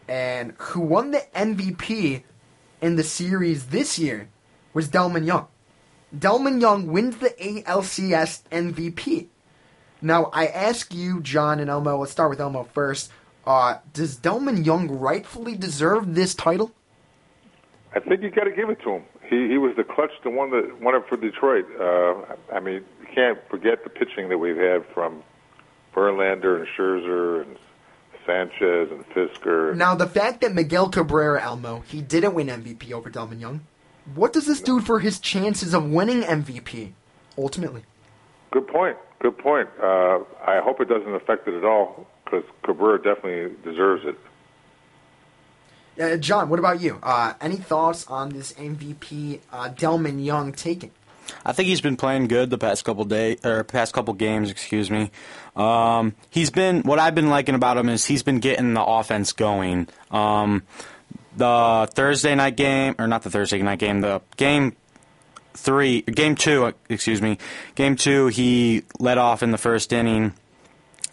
and 0.08 0.54
who 0.56 0.80
won 0.80 1.10
the 1.10 1.22
MVP 1.34 2.22
in 2.80 2.96
the 2.96 3.02
series 3.02 3.66
this 3.66 3.98
year 3.98 4.28
was 4.72 4.88
Delmon 4.88 5.26
Young. 5.26 5.46
Delmon 6.16 6.60
Young 6.60 6.86
wins 6.86 7.18
the 7.18 7.30
ALCS 7.38 8.42
MVP. 8.50 9.26
Now, 10.02 10.30
I 10.32 10.46
ask 10.46 10.94
you, 10.94 11.20
John 11.20 11.58
and 11.60 11.70
Elmo, 11.70 11.98
let's 11.98 12.12
start 12.12 12.30
with 12.30 12.40
Elmo 12.40 12.64
first. 12.64 13.10
Uh, 13.46 13.78
does 13.92 14.16
Delmon 14.16 14.66
Young 14.66 14.88
rightfully 14.88 15.56
deserve 15.56 16.14
this 16.14 16.34
title? 16.34 16.72
I 17.94 18.00
think 18.00 18.22
you 18.22 18.30
got 18.30 18.44
to 18.44 18.50
give 18.50 18.68
it 18.68 18.80
to 18.82 18.90
him. 18.90 19.02
He 19.22 19.48
he 19.48 19.58
was 19.58 19.74
the 19.76 19.84
clutch, 19.84 20.10
the 20.22 20.30
one 20.30 20.50
that 20.50 20.80
won 20.80 20.94
it 20.94 21.04
for 21.08 21.16
Detroit. 21.16 21.64
Uh, 21.80 22.34
I 22.54 22.60
mean, 22.60 22.84
you 23.00 23.06
can't 23.14 23.38
forget 23.48 23.84
the 23.84 23.90
pitching 23.90 24.28
that 24.28 24.38
we've 24.38 24.56
had 24.56 24.84
from 24.92 25.22
Verlander 25.94 26.58
and 26.58 26.66
Scherzer 26.76 27.42
and 27.42 27.56
Sanchez 28.26 28.90
and 28.90 29.08
Fister. 29.10 29.74
Now, 29.74 29.94
the 29.94 30.06
fact 30.06 30.42
that 30.42 30.52
Miguel 30.52 30.90
Cabrera, 30.90 31.42
Elmo, 31.42 31.84
he 31.86 32.02
didn't 32.02 32.34
win 32.34 32.48
MVP 32.48 32.92
over 32.92 33.10
Delmon 33.10 33.40
Young, 33.40 33.62
what 34.14 34.32
does 34.32 34.46
this 34.46 34.60
do 34.60 34.80
for 34.80 35.00
his 35.00 35.18
chances 35.18 35.72
of 35.72 35.88
winning 35.88 36.22
MVP, 36.22 36.92
ultimately? 37.38 37.84
Good 38.50 38.66
point. 38.68 38.96
Good 39.20 39.38
point. 39.38 39.68
Uh, 39.80 40.20
I 40.46 40.60
hope 40.60 40.80
it 40.80 40.88
doesn't 40.88 41.14
affect 41.14 41.48
it 41.48 41.54
at 41.54 41.64
all 41.64 42.06
because 42.24 42.44
Cabrera 42.62 43.02
definitely 43.02 43.56
deserves 43.64 44.04
it. 44.04 44.18
Uh, 45.98 46.16
John, 46.18 46.50
what 46.50 46.58
about 46.58 46.80
you? 46.80 46.98
Uh, 47.02 47.34
any 47.40 47.56
thoughts 47.56 48.06
on 48.06 48.28
this 48.30 48.52
MVP 48.52 49.40
uh, 49.50 49.70
Delmon 49.70 50.22
Young 50.22 50.52
taking? 50.52 50.90
I 51.44 51.52
think 51.52 51.68
he's 51.68 51.80
been 51.80 51.96
playing 51.96 52.28
good 52.28 52.50
the 52.50 52.58
past 52.58 52.84
couple 52.84 53.04
day 53.04 53.38
or 53.42 53.64
past 53.64 53.94
couple 53.94 54.14
games, 54.14 54.50
excuse 54.50 54.90
me. 54.90 55.10
Um, 55.56 56.14
he's 56.30 56.50
been 56.50 56.82
what 56.82 56.98
I've 56.98 57.14
been 57.14 57.30
liking 57.30 57.54
about 57.54 57.78
him 57.78 57.88
is 57.88 58.04
he's 58.04 58.22
been 58.22 58.38
getting 58.38 58.74
the 58.74 58.84
offense 58.84 59.32
going. 59.32 59.88
Um, 60.10 60.62
the 61.36 61.88
Thursday 61.92 62.34
night 62.34 62.56
game 62.56 62.94
or 62.98 63.06
not 63.06 63.22
the 63.22 63.30
Thursday 63.30 63.60
night 63.62 63.78
game, 63.78 64.00
the 64.00 64.22
game 64.36 64.76
three, 65.56 66.02
game 66.02 66.36
two, 66.36 66.66
uh, 66.66 66.72
excuse 66.88 67.20
me, 67.20 67.38
game 67.74 67.96
two, 67.96 68.28
he 68.28 68.82
led 68.98 69.18
off 69.18 69.42
in 69.42 69.50
the 69.50 69.58
first 69.58 69.92
inning 69.92 70.32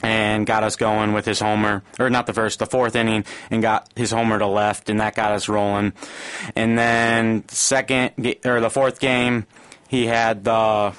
and 0.01 0.45
got 0.45 0.63
us 0.63 0.75
going 0.75 1.13
with 1.13 1.25
his 1.25 1.39
homer, 1.39 1.81
or 1.97 2.09
not 2.09 2.27
the 2.27 2.33
first, 2.33 2.59
the 2.59 2.65
fourth 2.65 2.95
inning, 2.95 3.23
and 3.49 3.61
got 3.61 3.89
his 3.95 4.11
homer 4.11 4.37
to 4.37 4.45
left, 4.45 4.89
and 4.89 4.99
that 4.99 5.15
got 5.15 5.31
us 5.31 5.47
rolling. 5.47 5.93
And 6.55 6.77
then 6.77 7.47
second 7.47 8.37
or 8.45 8.59
the 8.59 8.69
fourth 8.69 8.99
game, 8.99 9.45
he 9.87 10.05
had 10.05 10.43
the 10.43 10.93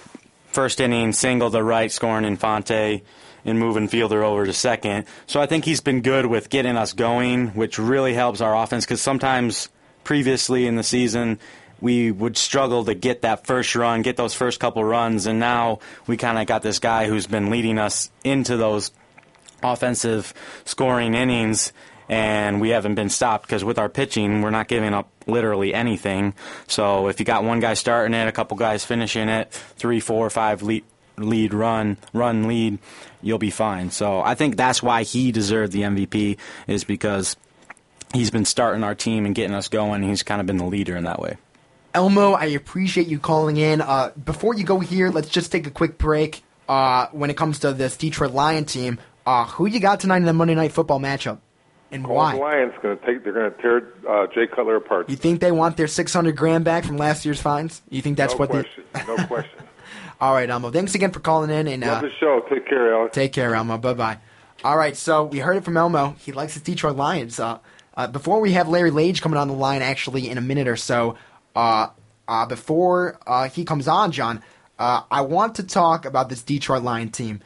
first 0.46 0.80
inning 0.80 1.12
single 1.12 1.50
to 1.50 1.62
right, 1.62 1.92
scoring 1.92 2.24
Infante 2.24 3.02
and 3.44 3.58
moving 3.58 3.88
Fielder 3.88 4.24
over 4.24 4.46
to 4.46 4.52
second. 4.54 5.04
So 5.26 5.40
I 5.40 5.46
think 5.46 5.66
he's 5.66 5.82
been 5.82 6.00
good 6.00 6.24
with 6.26 6.48
getting 6.48 6.76
us 6.76 6.94
going, 6.94 7.48
which 7.48 7.78
really 7.78 8.14
helps 8.14 8.40
our 8.40 8.56
offense 8.56 8.86
because 8.86 9.02
sometimes 9.02 9.68
previously 10.02 10.66
in 10.66 10.76
the 10.76 10.82
season 10.82 11.38
we 11.84 12.10
would 12.10 12.38
struggle 12.38 12.82
to 12.86 12.94
get 12.94 13.20
that 13.20 13.46
first 13.46 13.76
run, 13.76 14.00
get 14.00 14.16
those 14.16 14.32
first 14.32 14.58
couple 14.58 14.82
runs, 14.82 15.26
and 15.26 15.38
now 15.38 15.80
we 16.06 16.16
kind 16.16 16.38
of 16.38 16.46
got 16.46 16.62
this 16.62 16.78
guy 16.78 17.06
who's 17.06 17.26
been 17.26 17.50
leading 17.50 17.78
us 17.78 18.10
into 18.24 18.56
those 18.56 18.90
offensive 19.62 20.32
scoring 20.64 21.12
innings, 21.14 21.74
and 22.08 22.58
we 22.62 22.70
haven't 22.70 22.94
been 22.94 23.10
stopped 23.10 23.46
because 23.46 23.62
with 23.64 23.78
our 23.78 23.90
pitching, 23.90 24.40
we're 24.40 24.48
not 24.48 24.66
giving 24.66 24.94
up 24.94 25.10
literally 25.26 25.74
anything. 25.74 26.32
So 26.68 27.08
if 27.08 27.20
you 27.20 27.26
got 27.26 27.44
one 27.44 27.60
guy 27.60 27.74
starting 27.74 28.14
it, 28.14 28.28
a 28.28 28.32
couple 28.32 28.56
guys 28.56 28.82
finishing 28.82 29.28
it, 29.28 29.52
three, 29.76 30.00
four, 30.00 30.30
five 30.30 30.62
lead, 30.62 30.84
lead 31.18 31.52
run, 31.52 31.98
run 32.14 32.48
lead, 32.48 32.78
you'll 33.20 33.36
be 33.36 33.50
fine. 33.50 33.90
So 33.90 34.22
I 34.22 34.34
think 34.36 34.56
that's 34.56 34.82
why 34.82 35.02
he 35.02 35.32
deserved 35.32 35.72
the 35.72 35.82
MVP 35.82 36.38
is 36.66 36.82
because 36.84 37.36
he's 38.14 38.30
been 38.30 38.46
starting 38.46 38.84
our 38.84 38.94
team 38.94 39.26
and 39.26 39.34
getting 39.34 39.54
us 39.54 39.68
going. 39.68 40.02
He's 40.02 40.22
kind 40.22 40.40
of 40.40 40.46
been 40.46 40.56
the 40.56 40.64
leader 40.64 40.96
in 40.96 41.04
that 41.04 41.20
way. 41.20 41.36
Elmo, 41.94 42.32
I 42.32 42.46
appreciate 42.46 43.06
you 43.06 43.20
calling 43.20 43.56
in. 43.56 43.80
Uh, 43.80 44.10
before 44.22 44.54
you 44.54 44.64
go 44.64 44.80
here, 44.80 45.10
let's 45.10 45.28
just 45.28 45.52
take 45.52 45.66
a 45.66 45.70
quick 45.70 45.96
break. 45.96 46.42
Uh, 46.68 47.06
when 47.12 47.30
it 47.30 47.36
comes 47.36 47.60
to 47.60 47.72
this 47.72 47.96
Detroit 47.96 48.32
Lion 48.32 48.64
team, 48.64 48.98
uh, 49.26 49.44
who 49.44 49.66
you 49.66 49.80
got 49.80 50.00
tonight 50.00 50.18
in 50.18 50.24
the 50.24 50.32
Monday 50.32 50.54
Night 50.54 50.72
Football 50.72 50.98
matchup, 50.98 51.38
and 51.92 52.04
Colts 52.04 52.16
why? 52.16 52.34
Lions 52.34 52.72
going 52.82 52.98
to 52.98 53.06
take. 53.06 53.22
They're 53.22 53.32
going 53.34 53.52
to 53.52 53.62
tear 53.62 53.92
uh, 54.08 54.26
Jay 54.34 54.46
Cutler 54.46 54.76
apart. 54.76 55.08
You 55.08 55.16
think 55.16 55.40
they 55.40 55.52
want 55.52 55.76
their 55.76 55.86
600 55.86 56.34
grand 56.36 56.64
back 56.64 56.84
from 56.84 56.96
last 56.96 57.24
year's 57.24 57.40
fines? 57.40 57.82
You 57.90 58.02
think 58.02 58.16
that's 58.16 58.32
no 58.32 58.38
what 58.38 58.50
question. 58.50 58.84
No 59.06 59.16
question. 59.26 59.58
they? 59.58 59.64
All 60.20 60.32
right, 60.32 60.48
Elmo. 60.48 60.70
Thanks 60.70 60.94
again 60.94 61.12
for 61.12 61.20
calling 61.20 61.50
in, 61.50 61.68
and 61.68 61.82
Love 61.82 61.98
uh, 61.98 62.00
the 62.08 62.10
show. 62.18 62.40
Take 62.48 62.66
care, 62.66 62.94
Alex. 62.94 63.14
Take 63.14 63.32
care, 63.32 63.54
Elmo. 63.54 63.78
Bye 63.78 63.94
bye. 63.94 64.18
All 64.64 64.78
right, 64.78 64.96
so 64.96 65.24
we 65.24 65.40
heard 65.40 65.58
it 65.58 65.64
from 65.64 65.76
Elmo. 65.76 66.16
He 66.18 66.32
likes 66.32 66.54
the 66.54 66.60
Detroit 66.60 66.96
Lions. 66.96 67.38
Uh, 67.38 67.58
uh, 67.96 68.06
before 68.06 68.40
we 68.40 68.52
have 68.52 68.68
Larry 68.68 68.90
Lage 68.90 69.20
coming 69.20 69.38
on 69.38 69.48
the 69.48 69.54
line, 69.54 69.82
actually, 69.82 70.28
in 70.28 70.38
a 70.38 70.40
minute 70.40 70.66
or 70.66 70.76
so, 70.76 71.16
uh, 71.54 71.88
uh, 72.26 72.46
before 72.46 73.18
uh, 73.26 73.48
he 73.48 73.64
comes 73.64 73.88
on, 73.88 74.12
John, 74.12 74.42
uh, 74.78 75.02
I 75.10 75.22
want 75.22 75.56
to 75.56 75.62
talk 75.62 76.04
about 76.04 76.28
this 76.28 76.42
Detroit 76.42 76.82
Lion 76.82 77.10
team. 77.10 77.40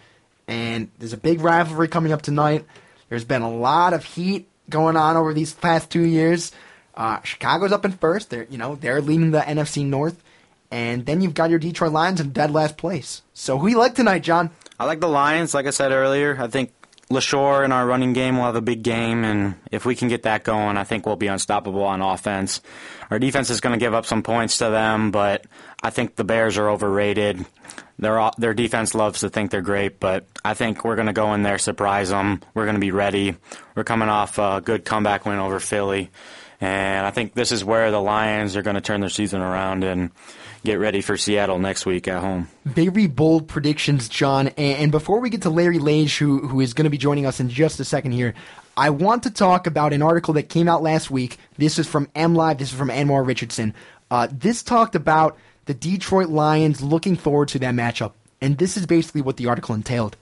And 0.47 0.91
there's 0.99 1.13
a 1.13 1.19
big 1.19 1.41
rivalry 1.41 1.89
coming 1.89 2.13
up 2.13 2.23
tonight. 2.23 2.65
There's 3.09 3.25
been 3.25 3.43
a 3.43 3.51
lot 3.51 3.93
of 3.93 4.05
heat 4.05 4.49
going 4.71 4.97
on 4.97 5.17
over 5.17 5.35
these 5.35 5.53
past 5.53 5.91
two 5.91 6.05
years. 6.05 6.53
Uh, 6.95 7.23
Chicago's 7.23 7.73
up 7.73 7.85
in 7.85 7.93
first. 7.93 8.31
They're 8.31 8.47
you 8.51 8.59
know 8.59 8.75
they're 8.75 9.01
leading 9.01 9.31
the 9.31 9.41
NFC 9.41 9.85
North, 9.85 10.23
and 10.71 11.07
then 11.07 11.21
you've 11.21 11.35
got 11.35 11.51
your 11.51 11.59
Detroit 11.59 11.93
Lions 11.93 12.21
in 12.21 12.31
dead 12.31 12.51
last 12.51 12.77
place. 12.77 13.23
So 13.35 13.59
who 13.59 13.69
you 13.69 13.79
like 13.79 13.95
tonight, 13.95 14.23
John? 14.23 14.51
I 14.81 14.85
like 14.85 15.01
the 15.01 15.09
Lions. 15.09 15.55
Like 15.55 15.67
I 15.67 15.71
said 15.71 15.93
earlier, 15.93 16.37
I 16.41 16.49
think 16.49 16.73
Leshoure 17.11 17.65
in 17.65 17.73
our 17.73 17.87
running 17.87 18.13
game 18.13 18.37
will 18.37 18.45
have 18.45 18.57
a 18.57 18.61
big 18.61 18.83
game, 18.83 19.25
and 19.25 19.55
if 19.73 19.87
we 19.87 19.95
can 19.95 20.09
get 20.09 20.25
that 20.25 20.45
going, 20.45 20.77
I 20.77 20.85
think 20.85 21.07
we'll 21.07 21.17
be 21.17 21.27
unstoppable 21.27 21.85
on 21.85 22.03
offense. 22.03 22.61
Our 23.11 23.19
defense 23.19 23.49
is 23.49 23.63
going 23.63 23.79
to 23.79 23.83
give 23.83 23.95
up 23.95 24.05
some 24.05 24.23
points 24.23 24.59
to 24.59 24.69
them, 24.69 25.11
but 25.11 25.47
I 25.83 25.89
think 25.89 26.17
the 26.17 26.25
Bears 26.25 26.59
are 26.59 26.69
overrated. 26.69 27.47
Their 27.99 28.31
their 28.37 28.53
defense 28.53 28.95
loves 28.95 29.21
to 29.21 29.31
think 29.31 29.51
they're 29.51 29.63
great, 29.63 29.99
but 29.99 30.27
I 30.45 30.53
think 30.53 30.85
we're 30.85 30.97
going 30.97 31.07
to 31.07 31.15
go 31.15 31.33
in 31.33 31.43
there, 31.43 31.59
surprise 31.59 32.11
them. 32.11 32.43
We're 32.53 32.65
going 32.65 32.77
to 32.77 32.81
be 32.81 32.93
ready. 32.93 33.37
We're 33.75 33.85
coming 33.85 34.11
off 34.11 34.39
a 34.39 34.61
good 34.63 34.85
comeback 34.85 35.25
win 35.25 35.39
over 35.39 35.61
Philly, 35.61 36.11
and 36.61 37.07
I 37.07 37.11
think 37.11 37.33
this 37.33 37.53
is 37.53 37.65
where 37.65 37.91
the 37.91 38.03
Lions 38.03 38.55
are 38.55 38.63
going 38.63 38.77
to 38.77 38.83
turn 38.83 39.01
their 39.01 39.09
season 39.09 39.41
around 39.41 39.83
and 39.83 40.11
get 40.65 40.79
ready 40.79 41.01
for 41.01 41.17
Seattle 41.17 41.59
next 41.59 41.87
week 41.87 42.09
at 42.09 42.21
home. 42.21 42.49
Very 42.65 43.07
bold 43.07 43.49
predictions, 43.49 44.09
John. 44.09 44.49
And 44.49 44.91
before 44.91 45.21
we 45.21 45.31
get 45.31 45.43
to 45.43 45.51
Larry 45.51 45.79
Lage, 45.79 46.19
who, 46.19 46.47
who 46.47 46.61
is 46.61 46.75
going 46.75 46.85
to 46.85 46.91
be 46.91 46.99
joining 46.99 47.27
us 47.27 47.41
in 47.41 47.49
just 47.49 47.81
a 47.81 47.85
second 47.85 48.13
here, 48.13 48.35
I 48.77 48.91
want 48.91 49.25
to 49.25 49.31
talk 49.31 49.67
about 49.67 49.93
an 49.93 50.03
article 50.03 50.35
that 50.35 50.49
came 50.49 50.69
out 50.69 50.83
last 50.83 51.11
week. 51.11 51.39
This 51.57 51.79
is 51.79 51.87
from 51.87 52.07
MLive. 52.15 52.59
This 52.59 52.73
is 52.73 52.79
from 52.79 52.91
Anwar 52.91 53.27
Richardson. 53.27 53.75
Uh, 54.11 54.29
this 54.31 54.63
talked 54.63 54.95
about 54.95 55.37
the 55.67 55.75
Detroit 55.75 56.29
Lions 56.29 56.81
looking 56.81 57.17
forward 57.17 57.49
to 57.49 57.59
that 57.59 57.75
matchup. 57.75 58.13
And 58.41 58.57
this 58.57 58.77
is 58.77 58.87
basically 58.87 59.23
what 59.23 59.37
the 59.37 59.49
article 59.49 59.75
entailed. 59.75 60.17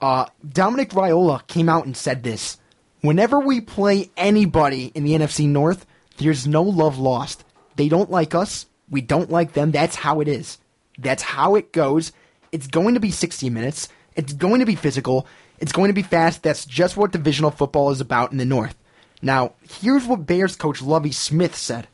Uh, 0.00 0.26
Dominic 0.46 0.90
Raiola 0.90 1.46
came 1.46 1.68
out 1.68 1.86
and 1.86 1.96
said 1.96 2.22
this. 2.22 2.58
Whenever 3.00 3.38
we 3.38 3.60
play 3.60 4.10
anybody 4.16 4.86
in 4.94 5.04
the 5.04 5.12
NFC 5.12 5.48
North, 5.48 5.86
there's 6.18 6.46
no 6.46 6.62
love 6.62 6.98
lost. 6.98 7.44
They 7.76 7.88
don't 7.88 8.10
like 8.10 8.34
us. 8.34 8.66
We 8.90 9.00
don't 9.00 9.30
like 9.30 9.52
them. 9.52 9.72
That's 9.72 9.96
how 9.96 10.20
it 10.20 10.28
is. 10.28 10.58
That's 10.98 11.22
how 11.22 11.54
it 11.54 11.72
goes. 11.72 12.12
It's 12.52 12.66
going 12.66 12.94
to 12.94 13.00
be 13.00 13.10
60 13.10 13.50
minutes. 13.50 13.88
It's 14.14 14.32
going 14.32 14.60
to 14.60 14.66
be 14.66 14.76
physical. 14.76 15.26
It's 15.58 15.72
going 15.72 15.88
to 15.88 15.94
be 15.94 16.02
fast. 16.02 16.42
That's 16.42 16.64
just 16.64 16.96
what 16.96 17.12
divisional 17.12 17.50
football 17.50 17.90
is 17.90 18.00
about 18.00 18.32
in 18.32 18.38
the 18.38 18.44
North. 18.44 18.76
Now, 19.22 19.52
here's 19.80 20.06
what 20.06 20.26
Bears 20.26 20.56
coach 20.56 20.82
Lovie 20.82 21.12
Smith 21.12 21.56
said. 21.56 21.88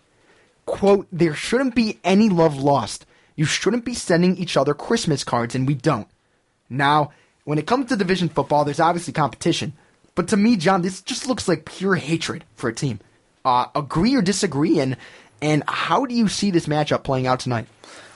Quote, 0.66 1.06
there 1.10 1.34
shouldn't 1.34 1.74
be 1.74 1.98
any 2.04 2.28
love 2.28 2.56
lost. 2.56 3.06
You 3.36 3.44
shouldn't 3.44 3.84
be 3.84 3.94
sending 3.94 4.36
each 4.36 4.56
other 4.56 4.74
Christmas 4.74 5.24
cards, 5.24 5.54
and 5.54 5.66
we 5.66 5.74
don't. 5.74 6.08
Now, 6.68 7.12
when 7.44 7.58
it 7.58 7.66
comes 7.66 7.88
to 7.88 7.96
division 7.96 8.28
football, 8.28 8.64
there's 8.64 8.80
obviously 8.80 9.12
competition. 9.12 9.72
But 10.14 10.28
to 10.28 10.36
me, 10.36 10.56
John, 10.56 10.82
this 10.82 11.00
just 11.00 11.26
looks 11.26 11.48
like 11.48 11.64
pure 11.64 11.96
hatred 11.96 12.44
for 12.54 12.68
a 12.68 12.74
team. 12.74 13.00
Uh, 13.44 13.66
agree 13.74 14.14
or 14.14 14.22
disagree, 14.22 14.78
and 14.78 14.96
and 15.42 15.62
how 15.66 16.06
do 16.06 16.14
you 16.14 16.28
see 16.28 16.50
this 16.50 16.66
matchup 16.66 17.02
playing 17.02 17.26
out 17.26 17.40
tonight? 17.40 17.66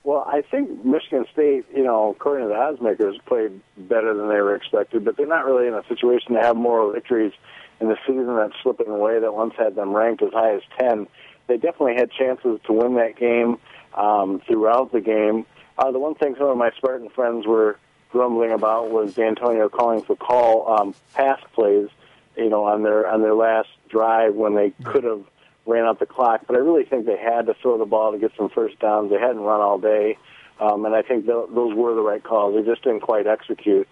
Well, 0.05 0.23
I 0.27 0.43
think 0.43 0.85
Michigan 0.85 1.25
State, 1.33 1.65
you 1.75 1.83
know, 1.83 2.11
according 2.11 2.47
to 2.47 2.49
the 2.49 2.55
odds 2.55 2.79
makers, 2.79 3.17
played 3.25 3.59
better 3.75 4.13
than 4.13 4.29
they 4.29 4.39
were 4.39 4.55
expected, 4.55 5.03
but 5.03 5.17
they're 5.17 5.25
not 5.25 5.45
really 5.45 5.67
in 5.67 5.73
a 5.73 5.81
situation 5.87 6.35
to 6.35 6.41
have 6.41 6.55
moral 6.55 6.93
victories 6.93 7.33
in 7.81 7.87
the 7.87 7.97
season 8.05 8.35
that's 8.35 8.53
slipping 8.61 8.87
away 8.87 9.19
that 9.19 9.33
once 9.33 9.55
had 9.57 9.73
them 9.73 9.95
ranked 9.95 10.21
as 10.21 10.31
high 10.31 10.53
as 10.53 10.61
10. 10.79 11.07
They 11.47 11.57
definitely 11.57 11.95
had 11.95 12.11
chances 12.11 12.59
to 12.67 12.73
win 12.73 12.95
that 12.97 13.15
game 13.17 13.57
um, 13.95 14.41
throughout 14.45 14.91
the 14.91 15.01
game. 15.01 15.47
Uh, 15.79 15.89
the 15.89 15.97
one 15.97 16.13
thing 16.13 16.35
some 16.37 16.49
of 16.49 16.57
my 16.57 16.69
Spartan 16.77 17.09
friends 17.09 17.47
were 17.47 17.79
grumbling 18.11 18.51
about 18.51 18.91
was 18.91 19.15
D'Antonio 19.15 19.69
calling 19.69 20.03
for 20.03 20.15
call 20.15 20.71
um, 20.71 20.93
pass 21.15 21.39
plays, 21.53 21.89
you 22.37 22.49
know, 22.49 22.65
on 22.65 22.83
their 22.83 23.07
on 23.07 23.23
their 23.23 23.33
last 23.33 23.69
drive 23.89 24.35
when 24.35 24.53
they 24.53 24.69
could 24.83 25.03
have 25.03 25.25
ran 25.65 25.85
out 25.85 25.99
the 25.99 26.05
clock. 26.05 26.41
But 26.47 26.55
I 26.55 26.59
really 26.59 26.85
think 26.85 27.05
they 27.05 27.17
had 27.17 27.47
to 27.47 27.53
throw 27.61 27.77
the 27.77 27.85
ball 27.85 28.11
to 28.11 28.17
get 28.17 28.31
some 28.37 28.49
first 28.49 28.79
downs. 28.79 29.09
They 29.11 29.19
hadn't 29.19 29.41
run 29.41 29.61
all 29.61 29.79
day, 29.79 30.17
um, 30.59 30.85
and 30.85 30.95
I 30.95 31.01
think 31.01 31.25
th- 31.25 31.49
those 31.53 31.75
were 31.75 31.93
the 31.95 32.01
right 32.01 32.23
calls. 32.23 32.55
They 32.55 32.69
just 32.69 32.83
didn't 32.83 33.01
quite 33.01 33.27
execute. 33.27 33.87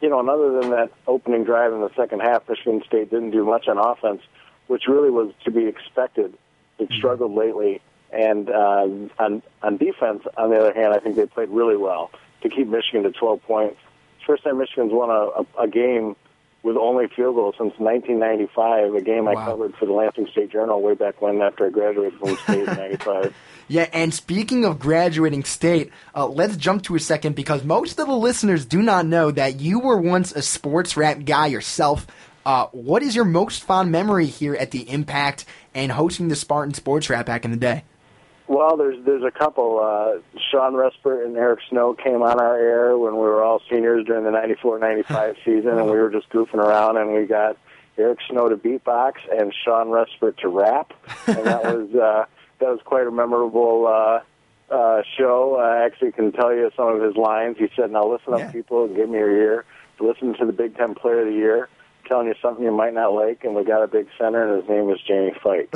You 0.00 0.08
know, 0.08 0.20
and 0.20 0.30
other 0.30 0.60
than 0.60 0.70
that 0.70 0.90
opening 1.06 1.44
drive 1.44 1.72
in 1.72 1.80
the 1.80 1.90
second 1.96 2.20
half, 2.20 2.48
Michigan 2.48 2.82
State 2.86 3.10
didn't 3.10 3.32
do 3.32 3.44
much 3.44 3.66
on 3.66 3.78
offense, 3.78 4.22
which 4.68 4.84
really 4.86 5.10
was 5.10 5.32
to 5.44 5.50
be 5.50 5.66
expected. 5.66 6.34
They've 6.78 6.88
struggled 6.96 7.34
lately, 7.34 7.80
and 8.12 8.48
uh, 8.48 8.86
on 9.18 9.42
on 9.62 9.76
defense, 9.76 10.22
on 10.36 10.50
the 10.50 10.56
other 10.56 10.72
hand, 10.72 10.94
I 10.94 11.00
think 11.00 11.16
they 11.16 11.26
played 11.26 11.48
really 11.48 11.76
well 11.76 12.10
to 12.42 12.48
keep 12.48 12.68
Michigan 12.68 13.02
to 13.02 13.10
12 13.10 13.42
points. 13.42 13.76
First 14.24 14.44
time 14.44 14.58
Michigan's 14.58 14.92
won 14.92 15.10
a, 15.10 15.42
a, 15.42 15.64
a 15.64 15.68
game 15.68 16.14
with 16.68 16.76
only 16.76 17.06
field 17.08 17.34
goals 17.34 17.54
since 17.56 17.72
1995, 17.78 18.94
a 18.94 19.00
game 19.00 19.26
I 19.26 19.34
covered 19.34 19.74
for 19.76 19.86
the 19.86 19.92
Lansing 19.92 20.28
State 20.30 20.52
Journal 20.52 20.82
way 20.82 20.94
back 20.94 21.22
when 21.22 21.40
after 21.40 21.66
I 21.66 21.70
graduated 21.70 22.18
from 22.20 22.36
state 22.36 22.60
in 22.60 22.66
95. 22.66 23.34
Yeah, 23.70 23.86
and 23.92 24.14
speaking 24.14 24.64
of 24.64 24.78
graduating 24.78 25.44
state, 25.44 25.92
uh, 26.14 26.26
let's 26.26 26.56
jump 26.56 26.84
to 26.84 26.94
a 26.94 26.98
second 26.98 27.36
because 27.36 27.64
most 27.64 27.98
of 27.98 28.06
the 28.06 28.16
listeners 28.16 28.64
do 28.64 28.80
not 28.80 29.04
know 29.04 29.30
that 29.30 29.60
you 29.60 29.78
were 29.78 29.98
once 29.98 30.32
a 30.32 30.40
sports 30.40 30.96
rap 30.96 31.26
guy 31.26 31.48
yourself. 31.48 32.06
Uh, 32.46 32.68
what 32.68 33.02
is 33.02 33.14
your 33.14 33.26
most 33.26 33.62
fond 33.62 33.92
memory 33.92 34.24
here 34.24 34.54
at 34.54 34.70
the 34.70 34.88
Impact 34.90 35.44
and 35.74 35.92
hosting 35.92 36.28
the 36.28 36.34
Spartan 36.34 36.72
Sports 36.72 37.10
Wrap 37.10 37.26
back 37.26 37.44
in 37.44 37.50
the 37.50 37.58
day? 37.58 37.84
Well, 38.48 38.78
there's 38.78 39.04
there's 39.04 39.22
a 39.22 39.30
couple. 39.30 39.78
Uh, 39.78 40.20
Shawn 40.50 40.72
Respert 40.72 41.26
and 41.26 41.36
Eric 41.36 41.60
Snow 41.68 41.92
came 41.92 42.22
on 42.22 42.40
our 42.40 42.58
air 42.58 42.96
when 42.96 43.12
we 43.12 43.20
were 43.20 43.44
all 43.44 43.60
seniors 43.70 44.06
during 44.06 44.24
the 44.24 44.30
'94-'95 44.30 45.36
season, 45.44 45.78
and 45.78 45.84
we 45.84 45.98
were 45.98 46.10
just 46.10 46.30
goofing 46.30 46.54
around, 46.54 46.96
and 46.96 47.12
we 47.12 47.26
got 47.26 47.58
Eric 47.98 48.20
Snow 48.30 48.48
to 48.48 48.56
beatbox 48.56 49.14
and 49.30 49.52
Shawn 49.64 49.88
Respert 49.88 50.38
to 50.38 50.48
rap, 50.48 50.94
and 51.26 51.44
that 51.44 51.62
was 51.76 51.94
uh, 51.94 52.24
that 52.60 52.70
was 52.70 52.80
quite 52.86 53.06
a 53.06 53.10
memorable 53.10 53.86
uh, 53.86 54.74
uh, 54.74 55.02
show. 55.18 55.56
I 55.56 55.84
actually 55.84 56.12
can 56.12 56.32
tell 56.32 56.54
you 56.54 56.70
some 56.74 56.88
of 56.88 57.02
his 57.02 57.16
lines. 57.16 57.56
He 57.58 57.68
said, 57.76 57.90
"Now 57.90 58.10
listen 58.10 58.32
up, 58.32 58.50
people, 58.50 58.88
give 58.88 59.10
me 59.10 59.18
your 59.18 59.30
ear. 59.30 59.64
Listen 60.00 60.34
to 60.38 60.46
the 60.46 60.52
Big 60.52 60.74
Ten 60.74 60.94
Player 60.94 61.20
of 61.20 61.26
the 61.26 61.32
Year." 61.32 61.68
Telling 62.08 62.28
you 62.28 62.34
something 62.40 62.64
you 62.64 62.72
might 62.72 62.94
not 62.94 63.12
like, 63.12 63.44
and 63.44 63.54
we 63.54 63.64
got 63.64 63.82
a 63.82 63.86
big 63.86 64.06
center, 64.18 64.42
and 64.42 64.62
his 64.62 64.70
name 64.70 64.86
was 64.86 64.98
Jamie 65.06 65.34
Feick. 65.44 65.68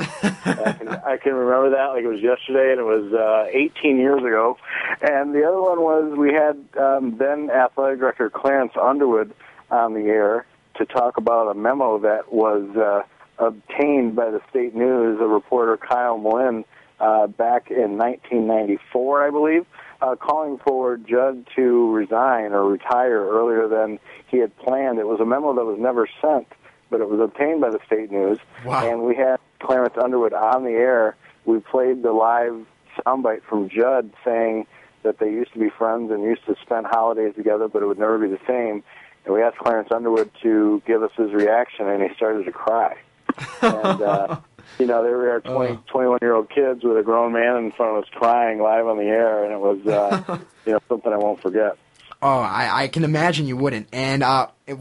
I 0.45 0.73
can 0.73 0.87
I 1.05 1.17
can 1.17 1.33
remember 1.35 1.69
that 1.69 1.89
like 1.93 2.03
it 2.03 2.07
was 2.07 2.21
yesterday, 2.21 2.71
and 2.71 2.79
it 2.79 2.83
was 2.83 3.13
uh, 3.13 3.49
18 3.51 3.97
years 3.97 4.19
ago. 4.19 4.57
And 5.01 5.35
the 5.35 5.43
other 5.43 5.61
one 5.61 5.81
was 5.81 6.17
we 6.17 6.33
had 6.33 6.57
um, 6.81 7.17
then 7.19 7.51
athletic 7.51 7.99
director 7.99 8.31
Clarence 8.31 8.73
Underwood 8.81 9.31
on 9.69 9.93
the 9.93 10.09
air 10.09 10.47
to 10.77 10.85
talk 10.85 11.17
about 11.17 11.51
a 11.51 11.53
memo 11.53 11.99
that 11.99 12.33
was 12.33 12.67
uh, 12.75 13.03
obtained 13.37 14.15
by 14.15 14.31
the 14.31 14.41
state 14.49 14.73
news. 14.73 15.19
A 15.21 15.27
reporter 15.27 15.77
Kyle 15.77 16.17
Malin 16.17 16.65
uh, 16.99 17.27
back 17.27 17.69
in 17.69 17.97
1994, 17.97 19.27
I 19.27 19.29
believe, 19.29 19.65
uh, 20.03 20.15
calling 20.15 20.57
for 20.57 20.97
Jud 20.97 21.47
to 21.55 21.91
resign 21.91 22.51
or 22.51 22.65
retire 22.65 23.25
earlier 23.25 23.67
than 23.67 23.99
he 24.27 24.37
had 24.37 24.55
planned. 24.57 24.99
It 24.99 25.07
was 25.07 25.19
a 25.21 25.25
memo 25.25 25.55
that 25.55 25.63
was 25.63 25.79
never 25.79 26.07
sent, 26.21 26.47
but 26.89 26.99
it 26.99 27.09
was 27.09 27.21
obtained 27.21 27.61
by 27.61 27.69
the 27.69 27.79
state 27.85 28.11
news. 28.11 28.37
Wow. 28.65 28.89
And 28.89 29.03
we 29.03 29.15
had 29.15 29.37
Clarence 29.59 29.95
Underwood 30.01 30.33
on 30.33 30.65
the 30.65 30.71
air. 30.71 31.15
We 31.45 31.59
played 31.59 32.03
the 32.03 32.11
live 32.11 32.65
soundbite 33.05 33.43
from 33.43 33.69
Jud 33.69 34.11
saying 34.25 34.67
that 35.03 35.19
they 35.19 35.29
used 35.29 35.53
to 35.53 35.59
be 35.59 35.69
friends 35.69 36.11
and 36.11 36.23
used 36.23 36.45
to 36.47 36.55
spend 36.61 36.85
holidays 36.87 37.33
together, 37.35 37.67
but 37.69 37.81
it 37.81 37.85
would 37.85 37.99
never 37.99 38.17
be 38.17 38.27
the 38.27 38.39
same. 38.45 38.83
And 39.25 39.33
we 39.33 39.41
asked 39.41 39.57
Clarence 39.57 39.89
Underwood 39.89 40.31
to 40.41 40.81
give 40.85 41.01
us 41.01 41.11
his 41.15 41.31
reaction, 41.31 41.87
and 41.87 42.03
he 42.03 42.13
started 42.15 42.43
to 42.43 42.51
cry. 42.51 42.97
and 43.61 44.01
uh, 44.01 44.39
you 44.79 44.85
know, 44.85 45.03
there 45.03 45.17
we 45.17 45.27
are, 45.27 45.41
20, 45.41 45.79
21 45.87 46.19
year 46.21 46.33
old 46.33 46.49
kids 46.49 46.83
with 46.83 46.97
a 46.97 47.03
grown 47.03 47.33
man 47.33 47.57
in 47.57 47.71
front 47.71 47.97
of 47.97 48.03
us 48.03 48.09
crying 48.11 48.59
live 48.59 48.87
on 48.87 48.97
the 48.97 49.03
air, 49.03 49.43
and 49.43 49.53
it 49.53 49.59
was 49.59 49.85
uh, 49.85 50.39
you 50.65 50.73
know 50.73 50.79
something 50.89 51.11
I 51.11 51.17
won't 51.17 51.41
forget. 51.41 51.77
Oh, 52.21 52.39
I, 52.39 52.83
I 52.83 52.87
can 52.87 53.03
imagine 53.03 53.47
you 53.47 53.57
wouldn't. 53.57 53.89
And 53.91 54.23
uh, 54.23 54.47
it, 54.65 54.77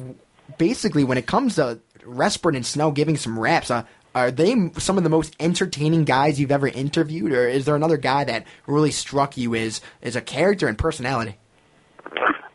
basically, 0.58 1.04
when 1.04 1.18
it 1.18 1.26
comes 1.26 1.56
to 1.56 1.80
Respert 2.04 2.54
and 2.54 2.64
Snow 2.64 2.92
giving 2.92 3.16
some 3.16 3.38
raps, 3.38 3.70
uh, 3.70 3.84
are 4.14 4.30
they 4.30 4.70
some 4.78 4.98
of 4.98 5.04
the 5.04 5.10
most 5.10 5.34
entertaining 5.40 6.04
guys 6.04 6.38
you've 6.38 6.52
ever 6.52 6.68
interviewed, 6.68 7.32
or 7.32 7.48
is 7.48 7.64
there 7.64 7.76
another 7.76 7.96
guy 7.96 8.24
that 8.24 8.46
really 8.66 8.90
struck 8.90 9.36
you 9.36 9.54
as 9.54 9.80
as 10.02 10.16
a 10.16 10.20
character 10.20 10.68
and 10.68 10.78
personality? 10.78 11.36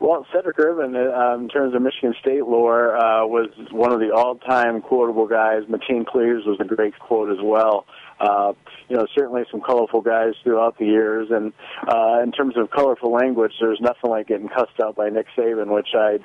Well, 0.07 0.25
Cedric 0.33 0.57
Irvin, 0.57 0.95
uh, 0.95 1.35
in 1.35 1.49
terms 1.49 1.75
of 1.75 1.81
Michigan 1.81 2.15
State 2.21 2.45
lore, 2.45 2.95
uh, 2.95 3.27
was 3.27 3.49
one 3.71 3.91
of 3.91 3.99
the 3.99 4.13
all-time 4.15 4.81
quotable 4.81 5.27
guys. 5.27 5.63
Mateen 5.63 6.05
Cleaves 6.05 6.45
was 6.45 6.57
a 6.61 6.63
great 6.63 6.97
quote 6.97 7.29
as 7.29 7.43
well. 7.43 7.85
Uh, 8.17 8.53
you 8.87 8.95
know, 8.95 9.05
certainly 9.13 9.43
some 9.51 9.59
colorful 9.59 9.99
guys 9.99 10.31
throughout 10.45 10.77
the 10.77 10.85
years. 10.85 11.27
And 11.29 11.51
uh, 11.89 12.21
in 12.23 12.31
terms 12.31 12.55
of 12.55 12.71
colorful 12.71 13.11
language, 13.11 13.51
there's 13.59 13.81
nothing 13.81 14.09
like 14.09 14.29
getting 14.29 14.47
cussed 14.47 14.79
out 14.81 14.95
by 14.95 15.09
Nick 15.09 15.25
Saban, 15.37 15.67
which 15.75 15.89
I 15.93 16.19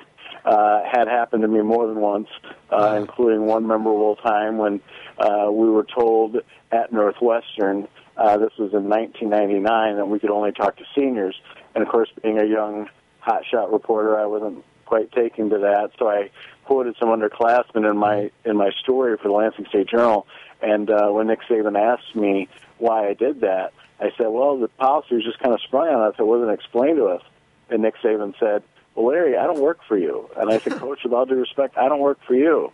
uh, 0.45 0.83
had 0.89 1.09
happened 1.09 1.41
to 1.41 1.49
me 1.49 1.61
more 1.61 1.85
than 1.85 1.99
once, 1.99 2.29
uh, 2.69 2.95
including 2.97 3.47
one 3.47 3.67
memorable 3.67 4.15
time 4.15 4.57
when 4.57 4.79
uh, 5.17 5.51
we 5.51 5.69
were 5.69 5.85
told 5.93 6.37
at 6.71 6.93
Northwestern, 6.93 7.89
uh, 8.15 8.37
this 8.37 8.53
was 8.57 8.71
in 8.71 8.87
1999, 8.87 9.97
that 9.97 10.07
we 10.07 10.19
could 10.19 10.31
only 10.31 10.53
talk 10.53 10.77
to 10.77 10.85
seniors. 10.97 11.35
And 11.75 11.83
of 11.83 11.89
course, 11.89 12.07
being 12.21 12.39
a 12.39 12.45
young 12.45 12.87
hotshot 13.25 13.71
reporter, 13.71 14.19
I 14.19 14.25
wasn't 14.25 14.63
quite 14.85 15.11
taken 15.11 15.49
to 15.49 15.59
that, 15.59 15.91
so 15.97 16.07
I 16.07 16.29
quoted 16.65 16.95
some 16.99 17.09
underclassmen 17.09 17.89
in 17.89 17.97
my 17.97 18.31
in 18.45 18.57
my 18.57 18.71
story 18.81 19.17
for 19.17 19.27
the 19.29 19.33
Lansing 19.33 19.65
State 19.67 19.87
Journal. 19.87 20.27
And 20.61 20.89
uh, 20.89 21.09
when 21.09 21.27
Nick 21.27 21.39
Saban 21.49 21.77
asked 21.77 22.15
me 22.15 22.47
why 22.77 23.07
I 23.07 23.13
did 23.13 23.41
that, 23.41 23.73
I 23.99 24.11
said, 24.17 24.27
"Well, 24.27 24.57
the 24.57 24.67
policy 24.67 25.15
was 25.15 25.23
just 25.23 25.39
kind 25.39 25.53
of 25.53 25.61
sprung 25.61 25.87
on 25.87 26.01
us; 26.09 26.15
it 26.19 26.27
wasn't 26.27 26.51
explained 26.51 26.97
to 26.97 27.05
us." 27.07 27.21
And 27.69 27.81
Nick 27.81 27.95
Saban 28.03 28.37
said, 28.39 28.63
"Well, 28.95 29.07
Larry, 29.07 29.37
I 29.37 29.45
don't 29.45 29.61
work 29.61 29.79
for 29.87 29.97
you." 29.97 30.29
And 30.37 30.51
I 30.51 30.59
said, 30.59 30.73
"Coach, 30.73 30.99
with 31.03 31.13
all 31.13 31.25
due 31.25 31.35
respect, 31.35 31.77
I 31.77 31.87
don't 31.89 32.01
work 32.01 32.19
for 32.25 32.35
you." 32.35 32.71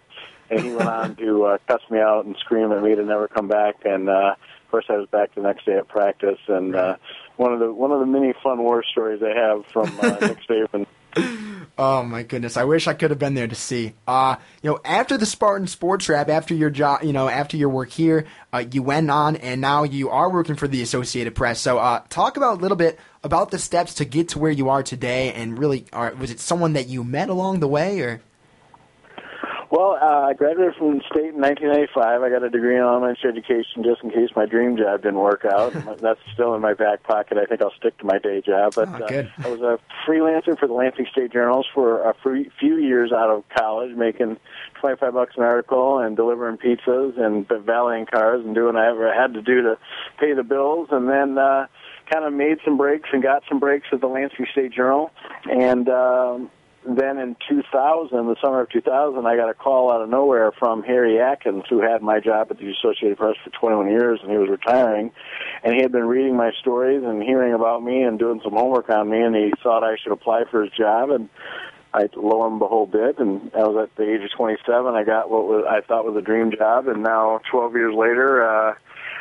And 0.50 0.62
he 0.62 0.72
went 0.72 0.89
on 0.89 1.16
to 1.18 1.45
uh, 1.45 1.58
cuss 1.68 1.82
me 1.91 2.00
out 2.00 2.26
and 2.26 2.36
scream 2.38 2.72
at 2.72 2.82
me 2.82 2.95
to 2.95 3.04
never 3.04 3.28
come 3.28 3.47
back. 3.47 3.86
And 3.86 4.10
uh, 4.10 4.36
of 4.36 4.72
course, 4.72 4.86
I 4.89 4.97
was 4.97 5.08
back 5.10 5.36
the 5.36 5.41
next 5.41 5.66
day 5.66 5.78
at 5.78 5.88
practice. 5.88 6.39
And 6.47 6.76
uh, 6.76 6.97
one 7.40 7.54
of 7.54 7.60
the 7.60 7.72
one 7.72 7.92
of 7.92 8.00
the 8.00 8.06
many 8.06 8.34
fun 8.44 8.62
war 8.62 8.84
stories 8.84 9.24
I 9.24 9.34
have 9.34 9.66
from 9.68 9.88
uh, 10.00 10.18
Nick 10.22 10.40
Saban. 10.48 10.86
Oh 11.78 12.04
my 12.04 12.24
goodness! 12.24 12.58
I 12.58 12.66
wish 12.66 12.88
I 12.88 12.94
could 12.94 13.10
have 13.10 13.20
been 13.20 13.34
there 13.34 13.48
to 13.48 13.56
see. 13.56 13.94
Uh, 14.06 14.36
you 14.62 14.70
know, 14.70 14.80
after 14.84 15.18
the 15.18 15.26
Spartan 15.26 15.66
Sports 15.66 16.10
Wrap, 16.10 16.28
after 16.28 16.54
your 16.54 16.70
job, 16.70 17.04
you 17.04 17.14
know, 17.14 17.30
after 17.30 17.56
your 17.56 17.70
work 17.70 17.90
here, 17.90 18.26
uh, 18.52 18.66
you 18.70 18.84
went 18.84 19.10
on, 19.10 19.38
and 19.38 19.62
now 19.62 19.84
you 19.84 20.10
are 20.10 20.30
working 20.30 20.56
for 20.56 20.68
the 20.68 20.82
Associated 20.82 21.36
Press. 21.36 21.62
So, 21.62 21.80
uh, 21.80 22.02
talk 22.10 22.36
about 22.36 22.60
a 22.60 22.62
little 22.62 22.76
bit 22.76 23.00
about 23.24 23.52
the 23.52 23.58
steps 23.58 23.94
to 23.96 24.06
get 24.06 24.28
to 24.30 24.40
where 24.40 24.52
you 24.52 24.68
are 24.68 24.84
today, 24.84 25.32
and 25.32 25.58
really, 25.58 25.86
are, 25.94 26.14
was 26.16 26.32
it 26.32 26.42
someone 26.42 26.74
that 26.74 26.90
you 26.90 27.06
met 27.06 27.30
along 27.30 27.62
the 27.62 27.68
way, 27.68 28.02
or? 28.02 28.22
Well, 29.72 29.99
uh, 30.01 30.30
I 30.30 30.34
graduated 30.34 30.76
from 30.76 30.99
state 31.11 31.36
in 31.36 31.41
1995. 31.41 32.24
I 32.24 32.30
got 32.30 32.41
a 32.41 32.49
degree 32.49 32.76
in 32.76 32.82
elementary 32.82 33.30
education 33.30 33.84
just 33.84 34.01
in 34.03 34.09
case 34.09 34.30
my 34.36 34.47
dream 34.47 34.78
job 34.78 35.03
didn't 35.03 35.20
work 35.20 35.45
out. 35.45 35.74
That's 36.01 36.20
still 36.34 36.55
in 36.55 36.61
my 36.61 36.74
back 36.74 37.03
pocket. 37.03 37.38
I 37.38 37.45
think 37.45 37.61
I'll 37.61 37.74
stick 37.78 37.95
to 37.99 38.05
my 38.05 38.17
day 38.17 38.41
job. 38.41 38.74
But 38.76 38.89
Oh. 38.89 39.05
Uh, 39.05 39.24
I 39.45 39.49
was 39.49 39.61
a 39.61 39.80
freelancer 40.07 40.57
for 40.57 40.67
the 40.67 40.74
Lansing 40.74 41.05
State 41.11 41.32
Journals 41.32 41.67
for 41.74 42.01
a 42.01 42.15
free, 42.15 42.49
few 42.59 42.78
years 42.78 43.11
out 43.11 43.30
of 43.30 43.43
college, 43.55 43.95
making 43.95 44.38
25 44.82 45.13
bucks 45.13 45.34
an 45.38 45.43
article 45.43 45.99
and 45.99 46.15
delivering 46.15 46.57
pizzas 46.57 47.20
and 47.20 47.47
valeting 47.47 48.07
cars 48.07 48.43
and 48.43 48.55
doing 48.55 48.74
whatever 48.74 49.07
I 49.07 49.15
had 49.15 49.36
to 49.36 49.41
do 49.41 49.61
to 49.61 49.78
pay 50.20 50.34
the 50.34 50.43
bills. 50.43 50.89
And 50.91 51.07
then 51.07 51.38
uh, 51.38 51.67
kind 52.11 52.26
of 52.26 52.34
made 52.34 52.57
some 52.65 52.78
breaks 52.78 53.09
and 53.13 53.22
got 53.22 53.43
some 53.47 53.59
breaks 53.59 53.88
at 53.91 54.01
the 54.01 54.07
Lansing 54.07 54.47
State 54.51 54.72
Journal. 54.72 55.11
And 55.45 55.88
um, 55.89 56.51
then 56.98 57.18
in 57.18 57.36
2000, 57.50 58.10
the 58.12 58.36
summer 58.44 58.62
of 58.62 58.70
2000, 58.70 59.26
I 59.26 59.36
got 59.36 59.50
a 59.50 59.54
call 59.54 59.92
out 59.92 60.02
of 60.02 60.10
nowhere 60.10 60.52
from 60.52 60.84
Harry 60.84 61.20
Atkins, 61.20 61.64
who 61.70 61.82
had 61.82 62.02
my 62.02 62.20
job 62.20 62.48
at 62.52 62.58
the 62.58 62.72
Associated 62.72 63.18
Press 63.18 63.36
for 63.44 63.50
21 63.52 63.90
years, 63.90 64.20
and 64.22 64.32
he 64.32 64.38
was 64.38 64.50
retiring. 64.50 65.12
And 65.64 65.76
he 65.76 65.82
had 65.82 65.92
been 65.92 66.06
reading 66.06 66.38
my 66.38 66.52
stories 66.60 67.04
and 67.04 67.22
hearing 67.22 67.54
about 67.54 67.84
me 67.84 68.04
and 68.04 68.18
doing 68.18 68.40
some 68.44 68.54
homework 68.54 68.90
on 68.90 69.10
me, 69.10 69.22
and 69.22 69.36
he 69.36 69.52
thought 69.62 69.84
I 69.84 69.98
should 70.02 70.12
apply 70.14 70.44
for 70.50 70.64
his 70.64 70.72
job. 70.72 71.10
And 71.10 71.30
I 71.94 72.08
lo 72.16 72.48
and 72.48 72.60
behold 72.60 72.92
did, 72.92 73.20
and 73.20 73.52
I 73.56 73.64
was 73.64 73.90
at 73.90 73.96
the 73.96 74.04
age 74.04 74.24
of 74.24 74.32
27. 74.38 74.94
I 74.94 75.04
got 75.04 75.30
what 75.30 75.46
was 75.46 75.66
I 75.68 75.82
thought 75.82 76.06
was 76.06 76.16
a 76.16 76.22
dream 76.22 76.52
job, 76.52 76.88
and 76.88 77.04
now 77.04 77.42
12 77.52 77.74
years 77.74 77.96
later. 77.96 78.44
uh 78.44 78.76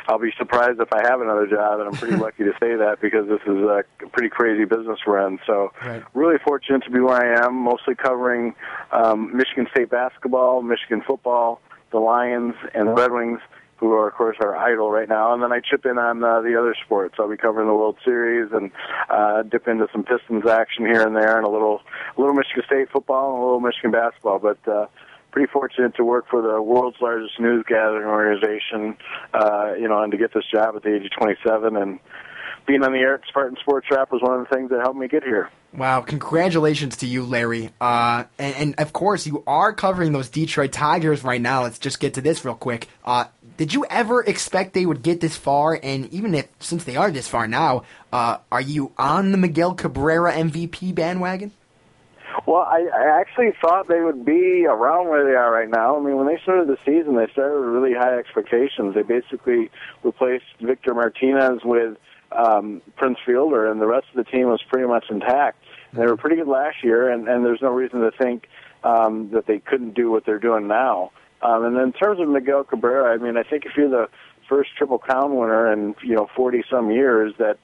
I'll 0.09 0.17
be 0.17 0.33
surprised 0.39 0.81
if 0.81 0.91
I 0.91 1.07
have 1.07 1.21
another 1.21 1.45
job, 1.45 1.79
and 1.79 1.87
I'm 1.89 1.93
pretty 1.95 2.15
lucky 2.25 2.43
to 2.43 2.51
say 2.59 2.75
that 2.75 2.97
because 2.99 3.27
this 3.27 3.41
is 3.45 3.61
a 3.61 3.83
pretty 4.11 4.29
crazy 4.29 4.65
business 4.65 4.97
we're 5.05 5.25
in. 5.27 5.37
So, 5.45 5.71
Right. 5.85 6.01
really 6.15 6.39
fortunate 6.43 6.83
to 6.85 6.89
be 6.89 6.99
where 6.99 7.13
I 7.15 7.45
am, 7.45 7.53
mostly 7.53 7.93
covering 7.93 8.55
um, 8.91 9.37
Michigan 9.37 9.67
State 9.69 9.91
basketball, 9.91 10.63
Michigan 10.63 11.03
football, 11.05 11.61
the 11.91 11.99
Lions, 11.99 12.55
and 12.73 12.87
the 12.89 12.93
Red 12.93 13.11
Wings, 13.11 13.39
who 13.77 13.93
are, 13.93 14.07
of 14.09 14.15
course, 14.15 14.35
our 14.41 14.57
idol 14.57 14.91
right 14.91 15.07
now. 15.07 15.31
And 15.33 15.43
then 15.43 15.53
I 15.53 15.59
chip 15.59 15.85
in 15.85 15.99
on 15.99 16.23
uh, 16.23 16.41
the 16.41 16.59
other 16.59 16.75
sports. 16.83 17.15
I'll 17.19 17.29
be 17.29 17.37
covering 17.37 17.67
the 17.67 17.73
World 17.75 17.97
Series 18.03 18.51
and 18.51 18.71
uh, 19.11 19.43
dip 19.43 19.67
into 19.67 19.87
some 19.93 20.03
Pistons 20.03 20.45
action 20.47 20.85
here 20.85 21.03
and 21.03 21.15
there, 21.15 21.37
and 21.37 21.45
a 21.45 21.49
little, 21.49 21.81
a 22.17 22.19
little 22.19 22.33
Michigan 22.35 22.63
State 22.65 22.89
football 22.91 23.33
and 23.35 23.41
a 23.43 23.45
little 23.45 23.61
Michigan 23.61 23.91
basketball. 23.91 24.39
But 24.39 24.57
uh, 24.67 24.87
pretty 25.31 25.51
fortunate 25.51 25.95
to 25.95 26.03
work 26.03 26.25
for 26.29 26.41
the 26.41 26.61
world's 26.61 26.97
largest 27.01 27.39
news 27.39 27.63
gathering 27.67 28.07
organization, 28.07 28.97
uh, 29.33 29.73
you 29.79 29.87
know, 29.87 30.01
and 30.01 30.11
to 30.11 30.17
get 30.17 30.33
this 30.33 30.45
job 30.51 30.75
at 30.75 30.83
the 30.83 30.95
age 30.95 31.05
of 31.05 31.11
27 31.11 31.75
and 31.75 31.99
being 32.69 32.83
on 32.83 32.91
the 32.91 32.99
air 32.99 33.15
at 33.15 33.21
Spartan 33.27 33.57
Sports 33.59 33.87
Wrap 33.89 34.11
was 34.11 34.21
one 34.21 34.39
of 34.39 34.47
the 34.47 34.55
things 34.55 34.69
that 34.69 34.79
helped 34.81 34.99
me 34.99 35.07
get 35.07 35.23
here. 35.23 35.49
Wow, 35.73 36.01
congratulations 36.01 36.97
to 36.97 37.07
you, 37.07 37.23
Larry. 37.23 37.71
Uh, 37.81 38.25
and, 38.37 38.55
and 38.55 38.75
of 38.79 38.93
course, 38.93 39.25
you 39.25 39.43
are 39.47 39.73
covering 39.73 40.11
those 40.11 40.29
Detroit 40.29 40.71
Tigers 40.71 41.23
right 41.23 41.41
now. 41.41 41.63
Let's 41.63 41.79
just 41.79 41.99
get 41.99 42.15
to 42.15 42.21
this 42.21 42.45
real 42.45 42.55
quick. 42.55 42.87
Uh, 43.03 43.25
did 43.57 43.73
you 43.73 43.85
ever 43.89 44.23
expect 44.23 44.73
they 44.73 44.85
would 44.85 45.01
get 45.01 45.19
this 45.19 45.35
far? 45.35 45.79
And 45.81 46.11
even 46.13 46.33
if, 46.35 46.47
since 46.59 46.83
they 46.83 46.95
are 46.95 47.11
this 47.11 47.27
far 47.27 47.47
now, 47.47 47.83
uh, 48.13 48.37
are 48.51 48.61
you 48.61 48.91
on 48.97 49.31
the 49.31 49.37
Miguel 49.37 49.73
Cabrera 49.73 50.31
MVP 50.33 50.93
bandwagon? 50.93 51.51
Well, 52.45 52.61
I, 52.61 52.87
I 52.95 53.19
actually 53.19 53.51
thought 53.61 53.87
they 53.87 54.01
would 54.01 54.25
be 54.25 54.65
around 54.65 55.09
where 55.09 55.25
they 55.25 55.35
are 55.35 55.51
right 55.51 55.69
now. 55.69 55.97
I 55.97 56.01
mean, 56.01 56.17
when 56.17 56.27
they 56.27 56.39
started 56.41 56.67
the 56.67 56.77
season, 56.85 57.15
they 57.15 57.27
started 57.31 57.59
with 57.59 57.69
really 57.69 57.93
high 57.93 58.17
expectations. 58.17 58.95
They 58.95 59.03
basically 59.03 59.69
replaced 60.03 60.45
Victor 60.61 60.93
Martinez 60.93 61.61
with 61.63 61.97
um, 62.31 62.81
Prince 62.95 63.17
Fielder, 63.25 63.69
and 63.71 63.81
the 63.81 63.87
rest 63.87 64.07
of 64.13 64.23
the 64.23 64.29
team 64.29 64.47
was 64.47 64.61
pretty 64.69 64.87
much 64.87 65.05
intact. 65.09 65.63
They 65.93 66.05
were 66.05 66.17
pretty 66.17 66.35
good 66.35 66.47
last 66.47 66.83
year, 66.83 67.09
and, 67.09 67.27
and 67.27 67.43
there's 67.43 67.61
no 67.61 67.71
reason 67.71 68.01
to 68.01 68.11
think 68.11 68.47
um, 68.83 69.31
that 69.31 69.47
they 69.47 69.59
couldn't 69.59 69.95
do 69.95 70.11
what 70.11 70.25
they're 70.25 70.39
doing 70.39 70.67
now. 70.67 71.11
Um, 71.41 71.65
and 71.65 71.75
then 71.75 71.83
in 71.83 71.93
terms 71.93 72.19
of 72.19 72.27
Miguel 72.27 72.63
Cabrera, 72.63 73.13
I 73.13 73.17
mean, 73.17 73.37
I 73.37 73.43
think 73.43 73.65
if 73.65 73.71
you're 73.75 73.89
the 73.89 74.09
first 74.47 74.71
Triple 74.77 74.99
Crown 74.99 75.35
winner 75.35 75.71
in 75.71 75.95
you 76.03 76.15
know 76.15 76.27
40 76.35 76.63
some 76.69 76.91
years, 76.91 77.33
that 77.39 77.57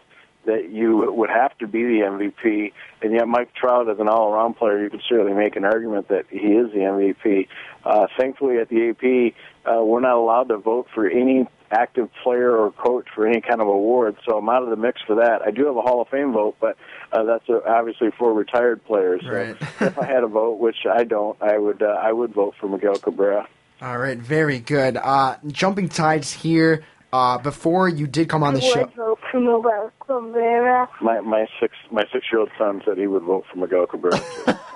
that 0.46 0.70
you 0.72 1.12
would 1.16 1.30
have 1.30 1.58
to 1.60 1.68
be 1.68 1.84
the 1.84 2.00
MVP. 2.06 2.74
And 3.02 3.14
yet, 3.14 3.28
Mike 3.28 3.54
Trout, 3.54 3.90
as 3.90 4.00
an 4.00 4.08
all-around 4.08 4.56
player, 4.56 4.84
you 4.84 4.90
could 4.90 5.04
certainly 5.08 5.34
make 5.34 5.56
an 5.56 5.66
argument 5.66 6.08
that 6.10 6.26
he 6.30 6.38
is 6.38 6.72
the 6.72 6.80
MVP. 6.80 7.48
Uh, 7.84 8.08
thankfully, 8.18 8.58
at 8.58 8.70
the 8.70 8.90
AP, 8.90 9.34
uh, 9.66 9.84
we're 9.84 10.00
not 10.00 10.16
allowed 10.16 10.50
to 10.50 10.58
vote 10.58 10.88
for 10.94 11.08
any 11.08 11.48
active 11.72 12.10
player 12.24 12.56
or 12.56 12.72
coach 12.72 13.08
for 13.14 13.28
any 13.28 13.42
kind 13.42 13.62
of 13.62 13.68
award, 13.68 14.16
so 14.26 14.38
I'm 14.38 14.50
out 14.50 14.64
of 14.64 14.70
the 14.70 14.76
mix 14.76 15.02
for 15.06 15.16
that. 15.16 15.42
I 15.42 15.52
do 15.52 15.66
have 15.66 15.76
a 15.76 15.82
Hall 15.82 16.02
of 16.02 16.08
Fame 16.10 16.32
vote, 16.32 16.56
but 16.60 16.78
uh, 17.12 17.24
that's 17.24 17.50
uh, 17.50 17.60
obviously 17.68 18.10
for 18.18 18.34
retired 18.34 18.84
players. 18.86 19.22
So 19.24 19.30
Right. 19.30 19.58
if 19.82 19.98
I 20.00 20.06
had 20.06 20.24
a 20.24 20.28
vote, 20.28 20.60
which 20.60 20.86
I 20.92 21.04
don't, 21.04 21.42
I 21.42 21.58
would 21.58 21.82
uh, 21.82 22.00
I 22.02 22.12
would 22.12 22.34
vote 22.34 22.56
for 22.60 22.68
Miguel 22.68 22.96
Cabrera. 22.96 23.48
All 23.82 23.98
right, 23.98 24.18
very 24.18 24.60
good. 24.60 24.96
Uh, 24.98 25.36
jumping 25.48 25.90
tides 25.90 26.32
here. 26.32 26.84
Uh, 27.16 27.38
before 27.38 27.88
you 27.88 28.08
did 28.08 28.28
come 28.28 28.44
on 28.44 28.54
the 28.54 28.60
show, 28.60 28.86
vote 28.98 29.20
for 29.32 29.40
Miguel 29.40 29.90
Cabrera. 30.06 30.90
My 31.02 31.22
my 31.22 31.48
six 31.62 31.74
my 31.90 32.04
six 32.12 32.26
year 32.30 32.42
old 32.42 32.50
son 32.58 32.82
said 32.86 32.98
he 32.98 33.08
would 33.08 33.24
vote 33.24 33.46
for 33.50 33.58
Miguel 33.58 33.88
Cabrera. 33.88 34.20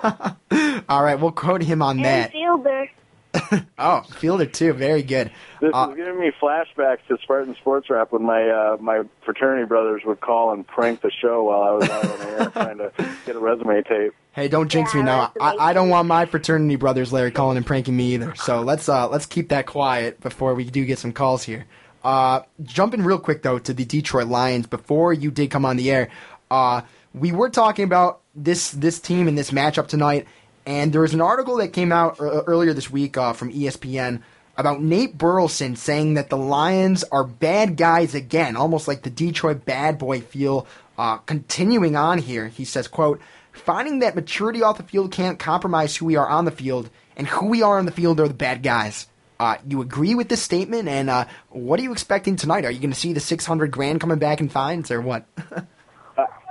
all 0.88 1.02
right, 1.02 1.16
we'll 1.20 1.32
quote 1.32 1.60
him 1.62 1.82
on 1.82 1.98
And 1.98 2.04
that. 2.06 2.32
Fielder. 2.32 2.88
Oh, 3.78 4.02
Fielder 4.16 4.46
too, 4.46 4.72
very 4.72 5.02
good. 5.02 5.30
This 5.60 5.70
Uh, 5.74 5.88
is 5.90 5.96
giving 5.96 6.18
me 6.18 6.30
flashbacks 6.42 6.98
to 7.08 7.16
Spartan 7.22 7.54
Sports 7.56 7.88
Wrap 7.90 8.10
when 8.12 8.22
my 8.22 8.48
uh, 8.48 8.76
my 8.80 9.02
fraternity 9.24 9.66
brothers 9.66 10.02
would 10.06 10.20
call 10.20 10.52
and 10.52 10.66
prank 10.66 11.00
the 11.02 11.10
show 11.10 11.44
while 11.44 11.62
I 11.62 11.70
was 11.72 11.88
out 11.90 12.04
on 12.06 12.18
the 12.18 12.26
air 12.26 12.50
trying 12.52 12.78
to 12.78 12.92
get 13.26 13.36
a 13.36 13.38
resume 13.38 13.82
tape. 13.82 14.14
Hey, 14.32 14.48
don't 14.48 14.68
jinx 14.70 14.94
me 14.94 15.02
now. 15.02 15.32
I, 15.40 15.56
I 15.56 15.72
don't 15.74 15.90
want 15.90 16.08
my 16.08 16.24
fraternity 16.26 16.76
brothers, 16.76 17.12
Larry, 17.12 17.30
calling 17.32 17.56
and 17.58 17.66
pranking 17.66 17.96
me 17.96 18.14
either. 18.14 18.34
So 18.34 18.62
let's 18.62 18.88
uh 18.88 19.08
let's 19.08 19.26
keep 19.26 19.50
that 19.50 19.66
quiet 19.66 20.20
before 20.20 20.54
we 20.54 20.64
do 20.64 20.84
get 20.86 20.98
some 20.98 21.12
calls 21.12 21.42
here. 21.44 21.66
Uh, 22.02 22.42
jumping 22.62 23.02
real 23.02 23.18
quick 23.18 23.42
though 23.42 23.58
to 23.58 23.74
the 23.74 23.84
Detroit 23.84 24.28
Lions 24.28 24.66
before 24.66 25.12
you 25.12 25.30
did 25.30 25.50
come 25.50 25.64
on 25.64 25.76
the 25.76 25.90
air. 25.90 26.08
Uh, 26.50 26.82
we 27.14 27.32
were 27.32 27.50
talking 27.50 27.84
about 27.84 28.20
this 28.34 28.70
this 28.70 29.00
team 29.00 29.28
and 29.28 29.36
this 29.36 29.50
matchup 29.50 29.88
tonight, 29.88 30.26
and 30.64 30.92
there 30.92 31.02
was 31.02 31.14
an 31.14 31.20
article 31.20 31.56
that 31.56 31.72
came 31.72 31.92
out 31.92 32.18
ear- 32.20 32.42
earlier 32.46 32.72
this 32.72 32.90
week 32.90 33.16
uh, 33.16 33.32
from 33.32 33.52
ESPN 33.52 34.22
about 34.56 34.82
Nate 34.82 35.16
Burleson 35.16 35.76
saying 35.76 36.14
that 36.14 36.30
the 36.30 36.36
Lions 36.36 37.04
are 37.04 37.24
bad 37.24 37.76
guys 37.76 38.14
again, 38.14 38.56
almost 38.56 38.88
like 38.88 39.02
the 39.02 39.10
Detroit 39.10 39.64
bad 39.64 39.98
boy 39.98 40.20
feel. 40.20 40.66
Uh, 40.98 41.16
continuing 41.18 41.96
on 41.96 42.18
here, 42.18 42.48
he 42.48 42.64
says, 42.64 42.88
"quote 42.88 43.20
Finding 43.52 43.98
that 43.98 44.14
maturity 44.14 44.62
off 44.62 44.78
the 44.78 44.84
field 44.84 45.12
can't 45.12 45.38
compromise 45.38 45.96
who 45.96 46.06
we 46.06 46.16
are 46.16 46.28
on 46.28 46.44
the 46.44 46.50
field, 46.50 46.88
and 47.16 47.26
who 47.26 47.46
we 47.46 47.62
are 47.62 47.78
on 47.78 47.84
the 47.84 47.92
field 47.92 48.20
are 48.20 48.28
the 48.28 48.34
bad 48.34 48.62
guys." 48.62 49.06
Uh, 49.40 49.56
you 49.66 49.80
agree 49.80 50.14
with 50.14 50.28
this 50.28 50.42
statement, 50.42 50.86
and 50.86 51.08
uh, 51.08 51.24
what 51.48 51.80
are 51.80 51.82
you 51.82 51.92
expecting 51.92 52.36
tonight? 52.36 52.66
Are 52.66 52.70
you 52.70 52.78
going 52.78 52.92
to 52.92 52.98
see 52.98 53.14
the 53.14 53.20
six 53.20 53.46
hundred 53.46 53.70
grand 53.70 53.98
coming 53.98 54.18
back 54.18 54.38
in 54.42 54.50
fines, 54.50 54.90
or 54.90 55.00
what? 55.00 55.24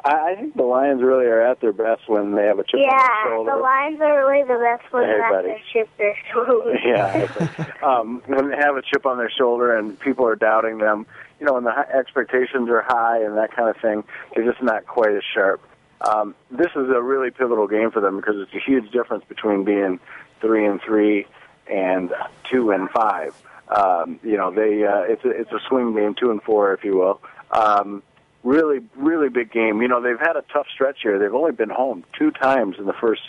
I, 0.03 0.31
I 0.31 0.35
think 0.35 0.55
the 0.55 0.63
Lions 0.63 1.03
really 1.03 1.25
are 1.25 1.39
at 1.39 1.61
their 1.61 1.71
best 1.71 2.09
when 2.09 2.33
they 2.33 2.45
have 2.45 2.57
a 2.57 2.63
chip 2.63 2.79
on 2.79 2.87
their 2.89 3.25
shoulder. 3.27 3.51
Yeah, 3.51 3.55
the 3.55 3.61
Lions 3.61 4.01
are 4.01 4.27
really 4.27 4.41
the 4.41 4.57
best 4.57 4.91
ones 4.91 5.05
Hey, 5.05 5.17
that 5.19 5.31
buddy. 5.31 5.47
their 5.49 5.61
chip 5.71 5.89
their 5.99 6.15
shoulder. 6.33 6.75
yeah, 6.83 7.87
um, 7.87 8.23
when 8.25 8.49
they 8.49 8.55
have 8.55 8.75
a 8.75 8.81
chip 8.81 9.05
on 9.05 9.19
their 9.19 9.29
shoulder 9.29 9.77
and 9.77 9.99
people 9.99 10.25
are 10.25 10.35
doubting 10.35 10.79
them, 10.79 11.05
you 11.39 11.45
know, 11.45 11.57
and 11.57 11.67
the 11.67 11.77
expectations 11.95 12.69
are 12.71 12.81
high 12.81 13.23
and 13.23 13.37
that 13.37 13.55
kind 13.55 13.69
of 13.69 13.77
thing, 13.79 14.03
they're 14.33 14.51
just 14.51 14.63
not 14.63 14.87
quite 14.87 15.11
as 15.11 15.21
sharp. 15.31 15.61
Um, 16.09 16.33
this 16.49 16.71
is 16.75 16.89
a 16.89 17.03
really 17.03 17.29
pivotal 17.29 17.67
game 17.67 17.91
for 17.91 17.99
them 18.01 18.15
because 18.15 18.35
it's 18.37 18.53
a 18.55 18.59
huge 18.59 18.89
difference 18.91 19.25
between 19.29 19.63
being 19.63 19.99
three 20.41 20.65
and 20.65 20.81
three 20.81 21.27
and 21.69 22.11
two 22.49 22.71
and 22.71 22.89
five. 22.89 23.35
Um, 23.69 24.19
you 24.23 24.37
know, 24.37 24.51
they 24.51 24.83
uh, 24.83 25.01
it's 25.01 25.23
a 25.23 25.29
it's 25.29 25.51
a 25.51 25.59
swing 25.67 25.95
game, 25.95 26.15
two 26.15 26.31
and 26.31 26.41
four, 26.41 26.73
if 26.73 26.83
you 26.83 26.97
will. 26.97 27.21
Um, 27.51 28.03
really, 28.43 28.79
really 28.95 29.29
big 29.29 29.51
game. 29.51 29.81
You 29.81 29.87
know, 29.87 30.01
they've 30.01 30.19
had 30.19 30.35
a 30.35 30.43
tough 30.53 30.67
stretch 30.73 30.99
here. 31.03 31.19
They've 31.19 31.33
only 31.33 31.51
been 31.51 31.69
home 31.69 32.03
two 32.17 32.31
times 32.31 32.77
in 32.79 32.85
the 32.85 32.93
first 32.93 33.21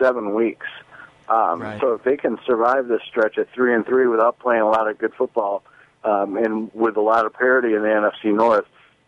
seven 0.00 0.34
weeks. 0.34 0.66
Um, 1.28 1.60
So 1.80 1.92
if 1.94 2.04
they 2.04 2.16
can 2.16 2.38
survive 2.46 2.88
this 2.88 3.02
stretch 3.08 3.38
at 3.38 3.52
three 3.52 3.74
and 3.74 3.84
three 3.84 4.06
without 4.06 4.38
playing 4.38 4.62
a 4.62 4.68
lot 4.68 4.88
of 4.88 4.98
good 4.98 5.12
football, 5.14 5.62
um, 6.04 6.36
and 6.36 6.70
with 6.74 6.96
a 6.96 7.00
lot 7.02 7.26
of 7.26 7.34
parity 7.34 7.74
in 7.74 7.82
the 7.82 7.88
NFC 7.88 8.34
North, 8.34 8.66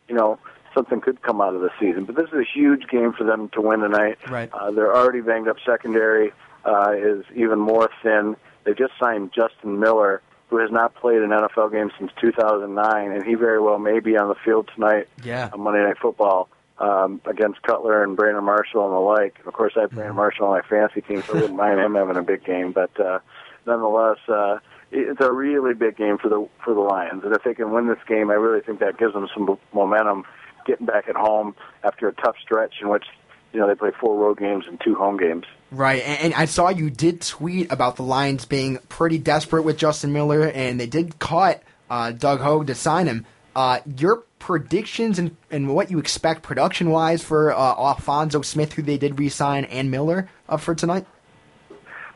you 0.08 0.14
know 0.14 0.38
something 0.74 1.00
could 1.00 1.22
come 1.22 1.40
out 1.40 1.54
of 1.54 1.60
the 1.60 1.70
season. 1.80 2.04
But 2.04 2.16
this 2.16 2.28
is 2.28 2.34
a 2.34 2.44
huge 2.44 2.86
game 2.88 3.12
for 3.12 3.24
them 3.24 3.48
to 3.50 3.60
win 3.60 3.80
tonight. 3.80 4.18
Right. 4.28 4.50
Uh, 4.52 4.70
their 4.70 4.94
already 4.94 5.20
banged 5.20 5.48
up 5.48 5.56
secondary 5.66 6.32
uh, 6.64 6.92
is 6.96 7.24
even 7.34 7.58
more 7.58 7.90
thin. 8.02 8.36
They 8.64 8.74
just 8.74 8.92
signed 9.00 9.32
Justin 9.34 9.80
Miller, 9.80 10.22
who 10.48 10.58
has 10.58 10.70
not 10.70 10.94
played 10.94 11.22
an 11.22 11.30
NFL 11.30 11.72
game 11.72 11.90
since 11.98 12.10
2009, 12.20 13.12
and 13.12 13.24
he 13.24 13.34
very 13.34 13.60
well 13.60 13.78
may 13.78 14.00
be 14.00 14.16
on 14.16 14.28
the 14.28 14.34
field 14.44 14.68
tonight 14.74 15.08
Yeah. 15.22 15.50
on 15.52 15.60
Monday 15.60 15.82
Night 15.82 15.98
Football 15.98 16.48
um, 16.78 17.20
against 17.26 17.62
Cutler 17.62 18.02
and 18.02 18.16
Brandon 18.16 18.44
Marshall 18.44 18.84
and 18.86 18.94
the 18.94 18.98
like. 19.00 19.36
And 19.38 19.46
of 19.46 19.54
course, 19.54 19.74
I 19.76 19.82
have 19.82 19.90
Brandon 19.92 20.16
Marshall 20.16 20.46
on 20.46 20.52
my 20.52 20.62
fantasy 20.62 21.00
team, 21.02 21.22
so 21.22 21.32
I 21.36 21.40
wouldn't 21.42 21.56
mind 21.56 21.78
him 21.80 21.94
having 21.94 22.16
a 22.16 22.22
big 22.22 22.44
game. 22.44 22.72
But 22.72 22.98
uh, 22.98 23.20
nonetheless, 23.66 24.18
uh, 24.28 24.58
it's 24.90 25.20
a 25.20 25.32
really 25.32 25.74
big 25.74 25.96
game 25.96 26.18
for 26.18 26.28
the 26.28 26.48
for 26.64 26.74
the 26.74 26.80
Lions. 26.80 27.22
And 27.24 27.34
if 27.34 27.44
they 27.44 27.54
can 27.54 27.70
win 27.70 27.86
this 27.86 27.98
game, 28.08 28.30
I 28.30 28.34
really 28.34 28.60
think 28.60 28.80
that 28.80 28.98
gives 28.98 29.12
them 29.14 29.28
some 29.32 29.56
momentum 29.72 30.24
getting 30.66 30.86
back 30.86 31.08
at 31.08 31.16
home 31.16 31.54
after 31.84 32.08
a 32.08 32.12
tough 32.12 32.36
stretch 32.42 32.74
in 32.82 32.88
which 32.88 33.04
you 33.52 33.60
know 33.60 33.68
they 33.68 33.74
play 33.74 33.90
four 34.00 34.16
road 34.18 34.38
games 34.38 34.64
and 34.66 34.80
two 34.84 34.94
home 34.94 35.16
games. 35.16 35.44
Right, 35.70 36.02
and, 36.02 36.20
and 36.20 36.34
I 36.34 36.46
saw 36.46 36.68
you 36.68 36.90
did 36.90 37.20
tweet 37.20 37.70
about 37.70 37.96
the 37.96 38.02
Lions 38.02 38.44
being 38.44 38.78
pretty 38.88 39.18
desperate 39.18 39.62
with 39.62 39.76
Justin 39.76 40.12
Miller, 40.12 40.48
and 40.48 40.80
they 40.80 40.86
did 40.86 41.18
cut 41.18 41.62
uh, 41.88 42.10
Doug 42.12 42.40
Hogue 42.40 42.66
to 42.66 42.74
sign 42.74 43.06
him. 43.06 43.26
Uh, 43.54 43.80
your 43.96 44.24
predictions 44.38 45.18
and, 45.18 45.36
and 45.50 45.72
what 45.72 45.90
you 45.90 45.98
expect 45.98 46.42
production 46.42 46.90
wise 46.90 47.22
for 47.22 47.52
uh, 47.52 47.56
Alfonso 47.56 48.42
Smith, 48.42 48.72
who 48.72 48.82
they 48.82 48.98
did 48.98 49.18
re-sign, 49.18 49.64
and 49.66 49.90
Miller 49.90 50.28
uh, 50.48 50.56
for 50.56 50.74
tonight? 50.74 51.06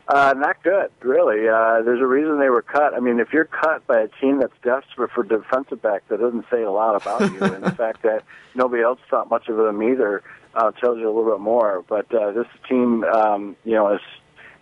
Uh, 0.07 0.33
not 0.37 0.61
good, 0.61 0.91
really. 1.01 1.47
Uh, 1.47 1.81
there's 1.81 2.01
a 2.01 2.05
reason 2.05 2.39
they 2.39 2.49
were 2.49 2.61
cut. 2.61 2.93
I 2.93 2.99
mean, 2.99 3.19
if 3.19 3.33
you're 3.33 3.45
cut 3.45 3.87
by 3.87 4.01
a 4.01 4.07
team 4.21 4.39
that's 4.39 4.53
desperate 4.63 5.11
for 5.11 5.23
defensive 5.23 5.81
back, 5.81 6.07
that 6.09 6.19
doesn't 6.19 6.45
say 6.51 6.61
a 6.61 6.69
lot 6.69 6.95
about 6.95 7.21
you. 7.31 7.41
and 7.41 7.63
the 7.63 7.71
fact 7.75 8.03
that 8.03 8.23
nobody 8.53 8.83
else 8.83 8.99
thought 9.09 9.29
much 9.29 9.47
of 9.47 9.57
them 9.57 9.81
either 9.81 10.21
uh, 10.55 10.71
tells 10.71 10.97
you 10.99 11.05
a 11.07 11.13
little 11.13 11.31
bit 11.31 11.41
more. 11.41 11.83
But 11.87 12.13
uh, 12.13 12.31
this 12.31 12.47
team, 12.67 13.03
um, 13.03 13.55
you 13.63 13.73
know, 13.73 13.93
is 13.93 14.01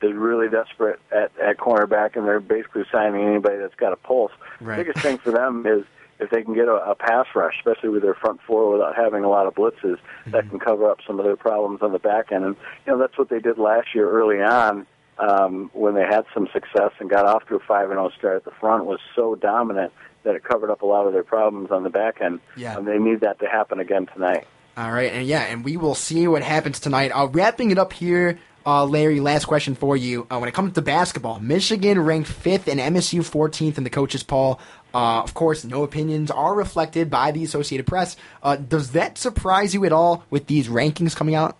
is 0.01 0.13
really 0.13 0.49
desperate 0.49 0.99
at 1.11 1.31
at 1.39 1.57
cornerback, 1.57 2.15
and 2.15 2.27
they're 2.27 2.39
basically 2.39 2.83
signing 2.91 3.25
anybody 3.27 3.57
that's 3.57 3.75
got 3.75 3.93
a 3.93 3.97
pulse. 3.97 4.31
Right. 4.59 4.77
The 4.77 4.83
biggest 4.83 5.03
thing 5.03 5.17
for 5.17 5.31
them 5.31 5.65
is 5.65 5.85
if 6.19 6.29
they 6.29 6.43
can 6.43 6.53
get 6.53 6.67
a, 6.67 6.75
a 6.75 6.95
pass 6.95 7.27
rush, 7.35 7.55
especially 7.59 7.89
with 7.89 8.01
their 8.01 8.15
front 8.15 8.39
four, 8.45 8.71
without 8.71 8.95
having 8.95 9.23
a 9.23 9.29
lot 9.29 9.47
of 9.47 9.55
blitzes, 9.55 9.97
that 10.27 10.49
can 10.49 10.59
cover 10.59 10.89
up 10.89 10.99
some 11.05 11.19
of 11.19 11.25
their 11.25 11.35
problems 11.35 11.81
on 11.81 11.91
the 11.91 11.99
back 11.99 12.31
end. 12.31 12.45
And 12.45 12.55
you 12.85 12.93
know, 12.93 12.99
that's 12.99 13.17
what 13.17 13.29
they 13.29 13.39
did 13.39 13.57
last 13.57 13.95
year 13.95 14.09
early 14.09 14.41
on 14.41 14.85
um, 15.19 15.69
when 15.73 15.95
they 15.95 16.05
had 16.05 16.25
some 16.33 16.47
success 16.53 16.91
and 16.99 17.09
got 17.09 17.25
off 17.25 17.47
to 17.47 17.55
a 17.55 17.59
five 17.59 17.89
and 17.89 17.97
zero 17.97 18.09
start 18.17 18.35
at 18.37 18.45
the 18.45 18.51
front 18.59 18.85
was 18.85 18.99
so 19.15 19.35
dominant 19.35 19.93
that 20.23 20.35
it 20.35 20.43
covered 20.43 20.71
up 20.71 20.81
a 20.81 20.85
lot 20.85 21.05
of 21.05 21.13
their 21.13 21.23
problems 21.23 21.69
on 21.71 21.83
the 21.83 21.89
back 21.89 22.21
end. 22.21 22.39
Yeah. 22.55 22.77
And 22.77 22.87
they 22.87 22.97
need 22.97 23.21
that 23.21 23.39
to 23.39 23.47
happen 23.47 23.79
again 23.79 24.07
tonight. 24.13 24.47
All 24.76 24.91
right, 24.91 25.11
and 25.11 25.28
yeah, 25.28 25.41
and 25.41 25.63
we 25.63 25.78
will 25.78 25.93
see 25.93 26.28
what 26.28 26.41
happens 26.41 26.80
tonight. 26.80 27.09
Uh, 27.09 27.28
wrapping 27.28 27.69
it 27.69 27.78
up 27.78 27.93
here, 27.93 28.39
uh, 28.65 28.86
Larry. 28.86 29.19
Last 29.19 29.45
question 29.45 29.76
for 29.76 29.95
you. 29.95 30.26
Uh, 30.32 30.39
when 30.39 30.49
it 30.49 30.55
comes 30.55 30.74
to 30.74 30.82
basketball, 30.82 31.39
Michigan 31.39 31.99
ranked 31.99 32.28
fifth 32.28 32.67
and 32.67 32.80
MSU 32.80 33.19
14th 33.19 33.78
in 33.78 33.84
the 33.84 33.91
coaches' 33.91 34.24
poll. 34.24 34.59
Uh, 34.91 35.21
of 35.21 35.36
course, 35.36 35.63
no 35.63 35.84
opinions 35.84 36.32
are 36.32 36.55
reflected 36.55 37.11
by 37.11 37.30
the 37.30 37.43
Associated 37.43 37.86
Press. 37.86 38.15
Uh, 38.41 38.55
does 38.55 38.93
that 38.93 39.19
surprise 39.19 39.76
you 39.76 39.86
at 39.86 39.91
all 39.91 40.24
with 40.32 40.47
these 40.47 40.69
rankings 40.69 41.15
coming 41.15 41.36
out? 41.36 41.55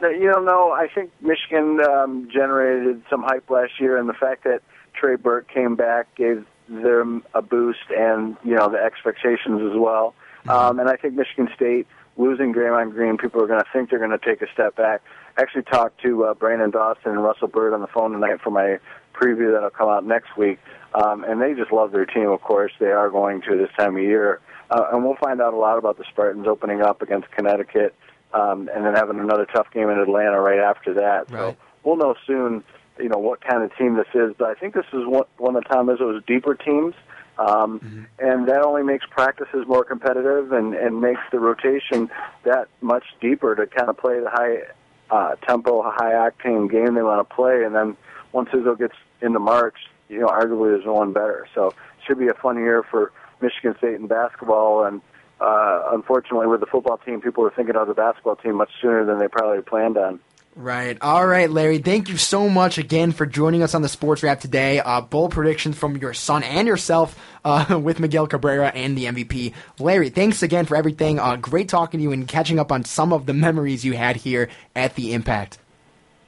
You 0.00 0.32
don't 0.32 0.46
know. 0.46 0.70
I 0.72 0.88
think 0.88 1.10
Michigan 1.20 1.78
um, 1.84 2.30
generated 2.32 3.02
some 3.10 3.22
hype 3.22 3.50
last 3.50 3.72
year, 3.80 3.98
and 3.98 4.08
the 4.08 4.14
fact 4.14 4.44
that 4.44 4.62
Trey 4.94 5.16
Burke 5.16 5.48
came 5.48 5.76
back 5.76 6.14
gave 6.14 6.46
them 6.68 7.22
a 7.34 7.42
boost, 7.42 7.90
and 7.94 8.34
you 8.44 8.54
know 8.54 8.70
the 8.70 8.78
expectations 8.78 9.60
as 9.70 9.76
well. 9.76 10.14
Um, 10.48 10.78
and 10.78 10.88
I 10.88 10.96
think 10.96 11.14
Michigan 11.14 11.50
State 11.54 11.86
losing 12.18 12.52
Draymond 12.52 12.92
Green, 12.92 13.16
people 13.16 13.42
are 13.42 13.46
going 13.46 13.60
to 13.60 13.66
think 13.72 13.90
they're 13.90 13.98
going 13.98 14.10
to 14.10 14.18
take 14.18 14.42
a 14.42 14.52
step 14.52 14.76
back. 14.76 15.00
I 15.36 15.42
actually 15.42 15.62
talked 15.62 16.02
to 16.02 16.24
uh, 16.24 16.34
Branden 16.34 16.72
Dawson 16.72 17.12
and 17.12 17.22
Russell 17.22 17.48
Byrd 17.48 17.72
on 17.72 17.80
the 17.80 17.86
phone 17.86 18.12
tonight 18.12 18.40
for 18.42 18.50
my 18.50 18.78
preview 19.14 19.52
that'll 19.52 19.70
come 19.70 19.88
out 19.88 20.04
next 20.04 20.36
week, 20.36 20.58
um, 20.94 21.24
and 21.24 21.40
they 21.40 21.54
just 21.54 21.72
love 21.72 21.92
their 21.92 22.04
team. 22.04 22.28
Of 22.28 22.42
course, 22.42 22.72
they 22.78 22.90
are 22.90 23.08
going 23.08 23.40
to 23.42 23.56
this 23.56 23.70
time 23.78 23.96
of 23.96 24.02
year, 24.02 24.40
uh, 24.70 24.88
and 24.92 25.04
we'll 25.04 25.16
find 25.16 25.40
out 25.40 25.54
a 25.54 25.56
lot 25.56 25.78
about 25.78 25.96
the 25.96 26.04
Spartans 26.10 26.46
opening 26.46 26.82
up 26.82 27.02
against 27.02 27.30
Connecticut 27.30 27.94
um, 28.34 28.68
and 28.74 28.84
then 28.84 28.94
having 28.94 29.18
another 29.18 29.46
tough 29.46 29.70
game 29.72 29.88
in 29.88 29.98
Atlanta 29.98 30.40
right 30.40 30.58
after 30.58 30.94
that. 30.94 31.28
So 31.30 31.56
we'll 31.84 31.96
know 31.96 32.14
soon, 32.26 32.62
you 32.98 33.08
know, 33.08 33.18
what 33.18 33.40
kind 33.40 33.62
of 33.62 33.74
team 33.76 33.96
this 33.96 34.08
is. 34.14 34.34
But 34.36 34.50
I 34.50 34.54
think 34.54 34.74
this 34.74 34.86
is 34.92 35.06
one, 35.06 35.24
one 35.38 35.56
of 35.56 35.62
the 35.64 35.68
Tom 35.68 35.86
Izzo's 35.86 36.22
deeper 36.26 36.54
teams, 36.54 36.94
um, 37.38 38.06
and 38.18 38.48
that 38.48 38.62
only 38.62 38.82
makes 38.82 39.06
practices 39.10 39.64
more 39.66 39.84
competitive 39.84 40.52
and, 40.52 40.74
and 40.74 41.00
makes 41.00 41.20
the 41.30 41.38
rotation 41.38 42.10
that 42.44 42.68
much 42.80 43.04
deeper 43.20 43.54
to 43.54 43.66
kind 43.66 43.88
of 43.88 43.96
play 43.96 44.18
the 44.20 44.30
high 44.30 44.62
uh, 45.10 45.36
tempo, 45.46 45.82
high 45.82 46.12
octane 46.12 46.70
game 46.70 46.94
they 46.94 47.02
want 47.02 47.26
to 47.26 47.34
play. 47.34 47.64
And 47.64 47.74
then 47.74 47.96
once 48.32 48.48
Izzo 48.50 48.76
gets 48.78 48.94
into 49.20 49.38
March, 49.38 49.76
you 50.08 50.20
know, 50.20 50.26
arguably 50.26 50.70
there's 50.70 50.84
no 50.84 50.94
one 50.94 51.12
better. 51.12 51.46
So 51.54 51.68
it 51.68 51.74
should 52.06 52.18
be 52.18 52.28
a 52.28 52.34
fun 52.34 52.56
year 52.56 52.82
for 52.82 53.12
Michigan 53.40 53.76
State 53.78 53.94
in 53.94 54.08
basketball 54.08 54.84
and 54.84 55.00
uh, 55.40 55.90
unfortunately, 55.92 56.48
with 56.48 56.60
the 56.60 56.66
football 56.66 56.98
team, 56.98 57.20
people 57.20 57.46
are 57.46 57.50
thinking 57.50 57.76
of 57.76 57.86
the 57.86 57.94
basketball 57.94 58.36
team 58.36 58.56
much 58.56 58.70
sooner 58.82 59.04
than 59.04 59.18
they 59.18 59.28
probably 59.28 59.62
planned 59.62 59.96
on. 59.96 60.18
Right. 60.56 60.98
All 61.00 61.24
right, 61.24 61.48
Larry. 61.48 61.78
Thank 61.78 62.08
you 62.08 62.16
so 62.16 62.48
much 62.48 62.78
again 62.78 63.12
for 63.12 63.26
joining 63.26 63.62
us 63.62 63.76
on 63.76 63.82
the 63.82 63.88
Sports 63.88 64.24
Wrap 64.24 64.40
today. 64.40 64.80
Uh, 64.80 65.00
bold 65.00 65.30
predictions 65.30 65.78
from 65.78 65.96
your 65.96 66.12
son 66.12 66.42
and 66.42 66.66
yourself 66.66 67.16
uh, 67.44 67.78
with 67.82 68.00
Miguel 68.00 68.26
Cabrera 68.26 68.68
and 68.68 68.98
the 68.98 69.04
MVP. 69.04 69.54
Larry, 69.78 70.10
thanks 70.10 70.42
again 70.42 70.64
for 70.64 70.76
everything. 70.76 71.20
Uh, 71.20 71.36
great 71.36 71.68
talking 71.68 71.98
to 71.98 72.02
you 72.02 72.10
and 72.10 72.26
catching 72.26 72.58
up 72.58 72.72
on 72.72 72.84
some 72.84 73.12
of 73.12 73.26
the 73.26 73.34
memories 73.34 73.84
you 73.84 73.92
had 73.92 74.16
here 74.16 74.48
at 74.74 74.96
the 74.96 75.12
Impact. 75.12 75.58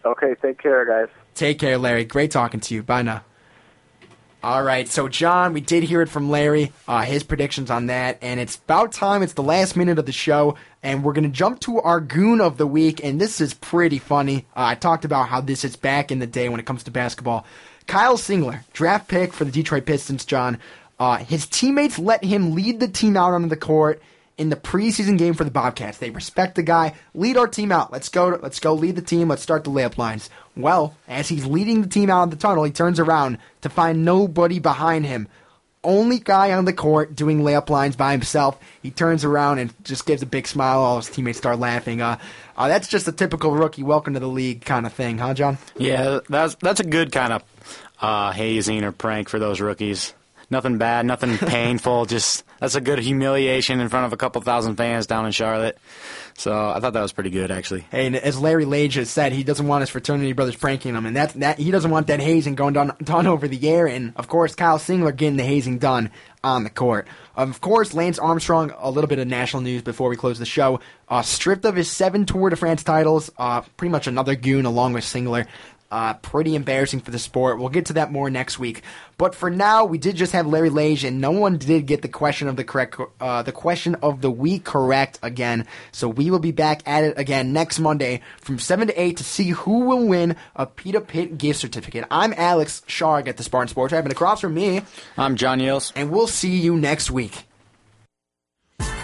Okay, 0.05 0.35
take 0.41 0.59
care, 0.59 0.85
guys. 0.87 1.13
Take 1.35 1.59
care, 1.59 1.77
Larry. 1.77 2.05
Great 2.05 2.31
talking 2.31 2.61
to 2.61 2.75
you. 2.75 2.83
Bye 2.83 3.03
now. 3.03 3.25
All 4.43 4.63
right, 4.63 4.89
so 4.89 5.07
John, 5.07 5.53
we 5.53 5.61
did 5.61 5.83
hear 5.83 6.01
it 6.01 6.09
from 6.09 6.31
Larry, 6.31 6.73
uh, 6.89 7.03
his 7.03 7.23
predictions 7.23 7.71
on 7.71 7.87
that, 7.87 8.17
and 8.23 8.41
it's 8.41 8.57
about 8.57 8.91
time. 8.91 9.23
It's 9.23 9.35
the 9.35 9.43
last 9.43 9.77
minute 9.77 9.99
of 9.99 10.07
the 10.07 10.13
show, 10.13 10.57
and 10.83 11.05
we're 11.05 11.13
going 11.13 11.25
to 11.25 11.31
jump 11.31 11.61
to 11.61 11.79
our 11.83 12.01
goon 12.01 12.41
of 12.41 12.57
the 12.57 12.67
week, 12.67 13.05
and 13.05 13.21
this 13.21 13.43
is 13.43 13.53
pretty 13.53 13.99
funny. 13.99 14.47
Uh, 14.57 14.65
I 14.65 14.77
talked 14.77 15.05
about 15.05 15.29
how 15.29 15.43
this 15.43 15.63
is 15.63 15.77
back 15.77 16.11
in 16.11 16.21
the 16.21 16.27
day 16.27 16.49
when 16.49 16.59
it 16.59 16.65
comes 16.65 16.85
to 16.85 16.91
basketball. 16.91 17.45
Kyle 17.87 18.17
Singler, 18.17 18.61
draft 18.73 19.09
pick 19.09 19.35
for 19.35 19.45
the 19.45 19.51
Detroit 19.51 19.85
Pistons, 19.85 20.25
John. 20.25 20.59
Uh, 20.99 21.19
his 21.19 21.47
teammates 21.47 21.99
let 21.99 22.25
him 22.25 22.55
lead 22.55 22.81
the 22.81 22.89
team 22.89 23.19
out 23.19 23.35
onto 23.35 23.49
the 23.49 23.57
court 23.57 24.01
in 24.39 24.49
the 24.49 24.57
preseason 24.57 25.19
game 25.19 25.35
for 25.35 25.45
the 25.45 25.51
Bobcats. 25.51 25.99
They 25.99 26.09
respect 26.09 26.55
the 26.55 26.63
guy. 26.63 26.95
Lead 27.13 27.37
our 27.37 27.47
team 27.47 27.71
out. 27.71 27.93
Let's 27.93 28.09
go. 28.09 28.39
Let's 28.43 28.59
go. 28.59 28.73
Lead 28.73 28.97
the 28.97 29.03
team. 29.03 29.29
Let's 29.29 29.43
start 29.43 29.65
the 29.65 29.71
layup 29.71 29.99
lines. 29.99 30.31
Well, 30.61 30.95
as 31.09 31.29
he's 31.29 31.47
leading 31.47 31.83
the 31.83 31.89
team 31.89 32.11
out 32.11 32.25
of 32.25 32.31
the 32.31 32.37
tunnel, 32.37 32.65
he 32.65 32.71
turns 32.73 32.99
around 33.01 33.39
to 33.63 33.69
find 33.69 34.05
nobody 34.05 34.59
behind 34.59 35.07
him. 35.07 35.29
only 35.83 36.19
guy 36.19 36.53
on 36.53 36.67
the 36.67 36.73
court 36.75 37.17
doing 37.17 37.41
layup 37.41 37.71
lines 37.71 37.97
by 37.97 38.13
himself. 38.13 38.59
He 38.83 38.91
turns 38.91 39.25
around 39.25 39.61
and 39.61 39.73
just 39.83 40.05
gives 40.05 40.23
a 40.23 40.27
big 40.27 40.47
smile. 40.47 40.81
All 40.81 40.97
his 40.99 41.09
teammates 41.09 41.39
start 41.39 41.59
laughing. 41.59 42.03
Uh, 42.03 42.19
uh, 42.57 42.69
that's 42.69 42.87
just 42.89 43.09
a 43.09 43.13
typical 43.13 43.53
rookie 43.53 43.83
welcome 43.83 44.13
to 44.15 44.21
the 44.21 44.29
league 44.29 44.63
kind 44.63 44.85
of 44.85 44.93
thing, 44.93 45.17
huh, 45.19 45.33
John? 45.33 45.57
Yeah, 45.79 46.21
that's 46.29 46.55
that's 46.57 46.81
a 46.81 46.85
good 46.85 47.13
kind 47.13 47.33
of 47.33 47.43
uh, 48.01 48.33
hazing 48.33 48.85
or 48.85 48.93
prank 48.93 49.29
for 49.31 49.39
those 49.39 49.61
rookies. 49.61 50.13
Nothing 50.51 50.79
bad, 50.79 51.07
nothing 51.07 51.39
painful. 51.39 52.07
Just 52.07 52.45
that's 52.59 52.75
a 52.75 52.81
good 52.81 52.99
humiliation 52.99 53.79
in 53.79 53.89
front 53.89 54.07
of 54.07 54.13
a 54.13 54.17
couple 54.17 54.43
thousand 54.43 54.75
fans 54.77 55.07
down 55.07 55.25
in 55.25 55.33
Charlotte. 55.33 55.79
So 56.35 56.53
I 56.53 56.81
thought 56.81 56.95
that 56.95 57.03
was 57.03 57.13
pretty 57.13 57.31
good, 57.31 57.51
actually. 57.51 57.87
Hey, 57.91 58.07
and 58.07 58.17
as 58.17 58.41
Larry 58.41 58.65
Lage 58.65 58.95
has 58.95 59.11
said, 59.11 59.33
he 59.33 59.45
doesn't 59.45 59.67
want 59.67 59.83
his 59.83 59.91
fraternity 59.91 60.33
brothers 60.33 60.57
pranking 60.57 60.95
him, 60.95 61.07
and 61.07 61.17
that 61.17 61.35
that 61.35 61.59
he 61.59 61.71
doesn't 61.71 61.91
want 61.91 62.09
that 62.09 62.19
hazing 62.21 62.57
going 62.57 62.75
done 62.75 62.93
done 63.03 63.27
over 63.27 63.47
the 63.47 63.69
air. 63.69 63.87
And 63.87 64.13
of 64.17 64.27
course, 64.27 64.55
Kyle 64.55 64.79
Singler 64.79 65.15
getting 65.15 65.37
the 65.37 65.45
hazing 65.45 65.79
done 65.79 66.11
on 66.43 66.65
the 66.65 66.71
court. 66.71 67.07
Of 67.37 67.61
course, 67.61 67.95
Lance 67.95 68.19
Armstrong. 68.19 68.73
A 68.79 68.91
little 68.91 69.09
bit 69.09 69.19
of 69.19 69.29
national 69.29 69.63
news 69.63 69.83
before 69.83 70.09
we 70.09 70.17
close 70.17 70.39
the 70.39 70.47
show. 70.47 70.81
Uh, 71.09 71.23
stripped 71.23 71.65
of 71.65 71.77
his 71.77 71.91
seven 71.91 72.27
Tour 72.27 72.51
de 72.51 72.57
France 72.57 72.83
titles. 72.83 73.31
Uh, 73.39 73.61
pretty 73.77 73.93
much 73.93 74.07
another 74.07 74.35
goon 74.35 74.67
along 74.67 74.95
with 74.95 75.05
Singler. 75.05 75.47
Uh, 75.91 76.15
pretty 76.15 76.55
embarrassing 76.55 77.01
for 77.01 77.11
the 77.11 77.19
sport. 77.19 77.59
We'll 77.59 77.69
get 77.69 77.87
to 77.87 77.95
that 77.95 78.13
more 78.13 78.31
next 78.31 78.61
week. 78.61 78.83
But 79.19 79.35
for 79.35 79.51
now, 79.51 79.85
we 79.85 79.99
did 79.99 80.15
just 80.15 80.33
have 80.33 80.47
Larry 80.47 80.71
Lage, 80.71 81.03
and 81.03 81.21
no 81.21 81.33
one 81.33 81.59
did 81.59 81.87
get 81.87 82.03
the 82.03 82.09
question 82.09 82.47
of 82.47 82.55
the 82.55 82.63
correct, 82.63 82.97
uh, 83.21 83.43
the 83.43 83.51
question 83.51 83.97
of 83.97 84.21
the 84.21 84.31
week 84.31 84.65
correct 84.65 85.19
again. 85.21 85.67
So 85.91 86.09
we 86.09 86.31
will 86.31 86.39
be 86.39 86.53
back 86.53 86.83
at 86.87 87.03
it 87.03 87.19
again 87.19 87.53
next 87.53 87.81
Monday 87.81 88.21
from 88.41 88.61
seven 88.61 88.87
to 88.87 89.01
eight 89.01 89.17
to 89.17 89.25
see 89.25 89.51
who 89.51 89.81
will 89.81 90.07
win 90.07 90.37
a 90.55 90.65
Pita 90.65 91.01
Pit 91.01 91.37
gift 91.39 91.59
certificate. 91.59 92.05
I'm 92.09 92.35
Alex 92.37 92.83
Sharg 92.87 93.27
at 93.27 93.37
the 93.37 93.43
Spartan 93.43 93.69
Sports 93.69 93.93
Wrap, 93.93 94.05
and 94.05 94.13
across 94.13 94.41
from 94.41 94.55
me, 94.55 94.83
I'm 95.19 95.35
John 95.35 95.59
Yields, 95.59 95.93
and 95.97 96.11
we'll 96.13 96.29
see 96.29 96.57
you 96.57 96.77
next 96.77 97.11
week. 97.11 97.50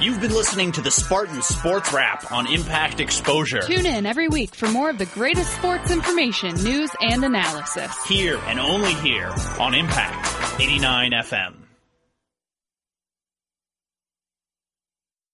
You've 0.00 0.20
been 0.20 0.32
listening 0.32 0.72
to 0.72 0.80
the 0.80 0.90
Spartan 0.90 1.42
Sports 1.42 1.92
Wrap 1.92 2.30
on 2.32 2.46
Impact 2.46 3.00
Exposure. 3.00 3.60
Tune 3.60 3.86
in 3.86 4.06
every 4.06 4.28
week 4.28 4.54
for 4.54 4.68
more 4.68 4.90
of 4.90 4.98
the 4.98 5.06
greatest 5.06 5.54
sports 5.54 5.90
information, 5.90 6.54
news, 6.62 6.90
and 7.00 7.24
analysis. 7.24 7.92
Here 8.06 8.38
and 8.46 8.60
only 8.60 8.94
here 8.94 9.34
on 9.58 9.74
Impact 9.74 10.60
89 10.60 11.12
FM. 11.12 11.65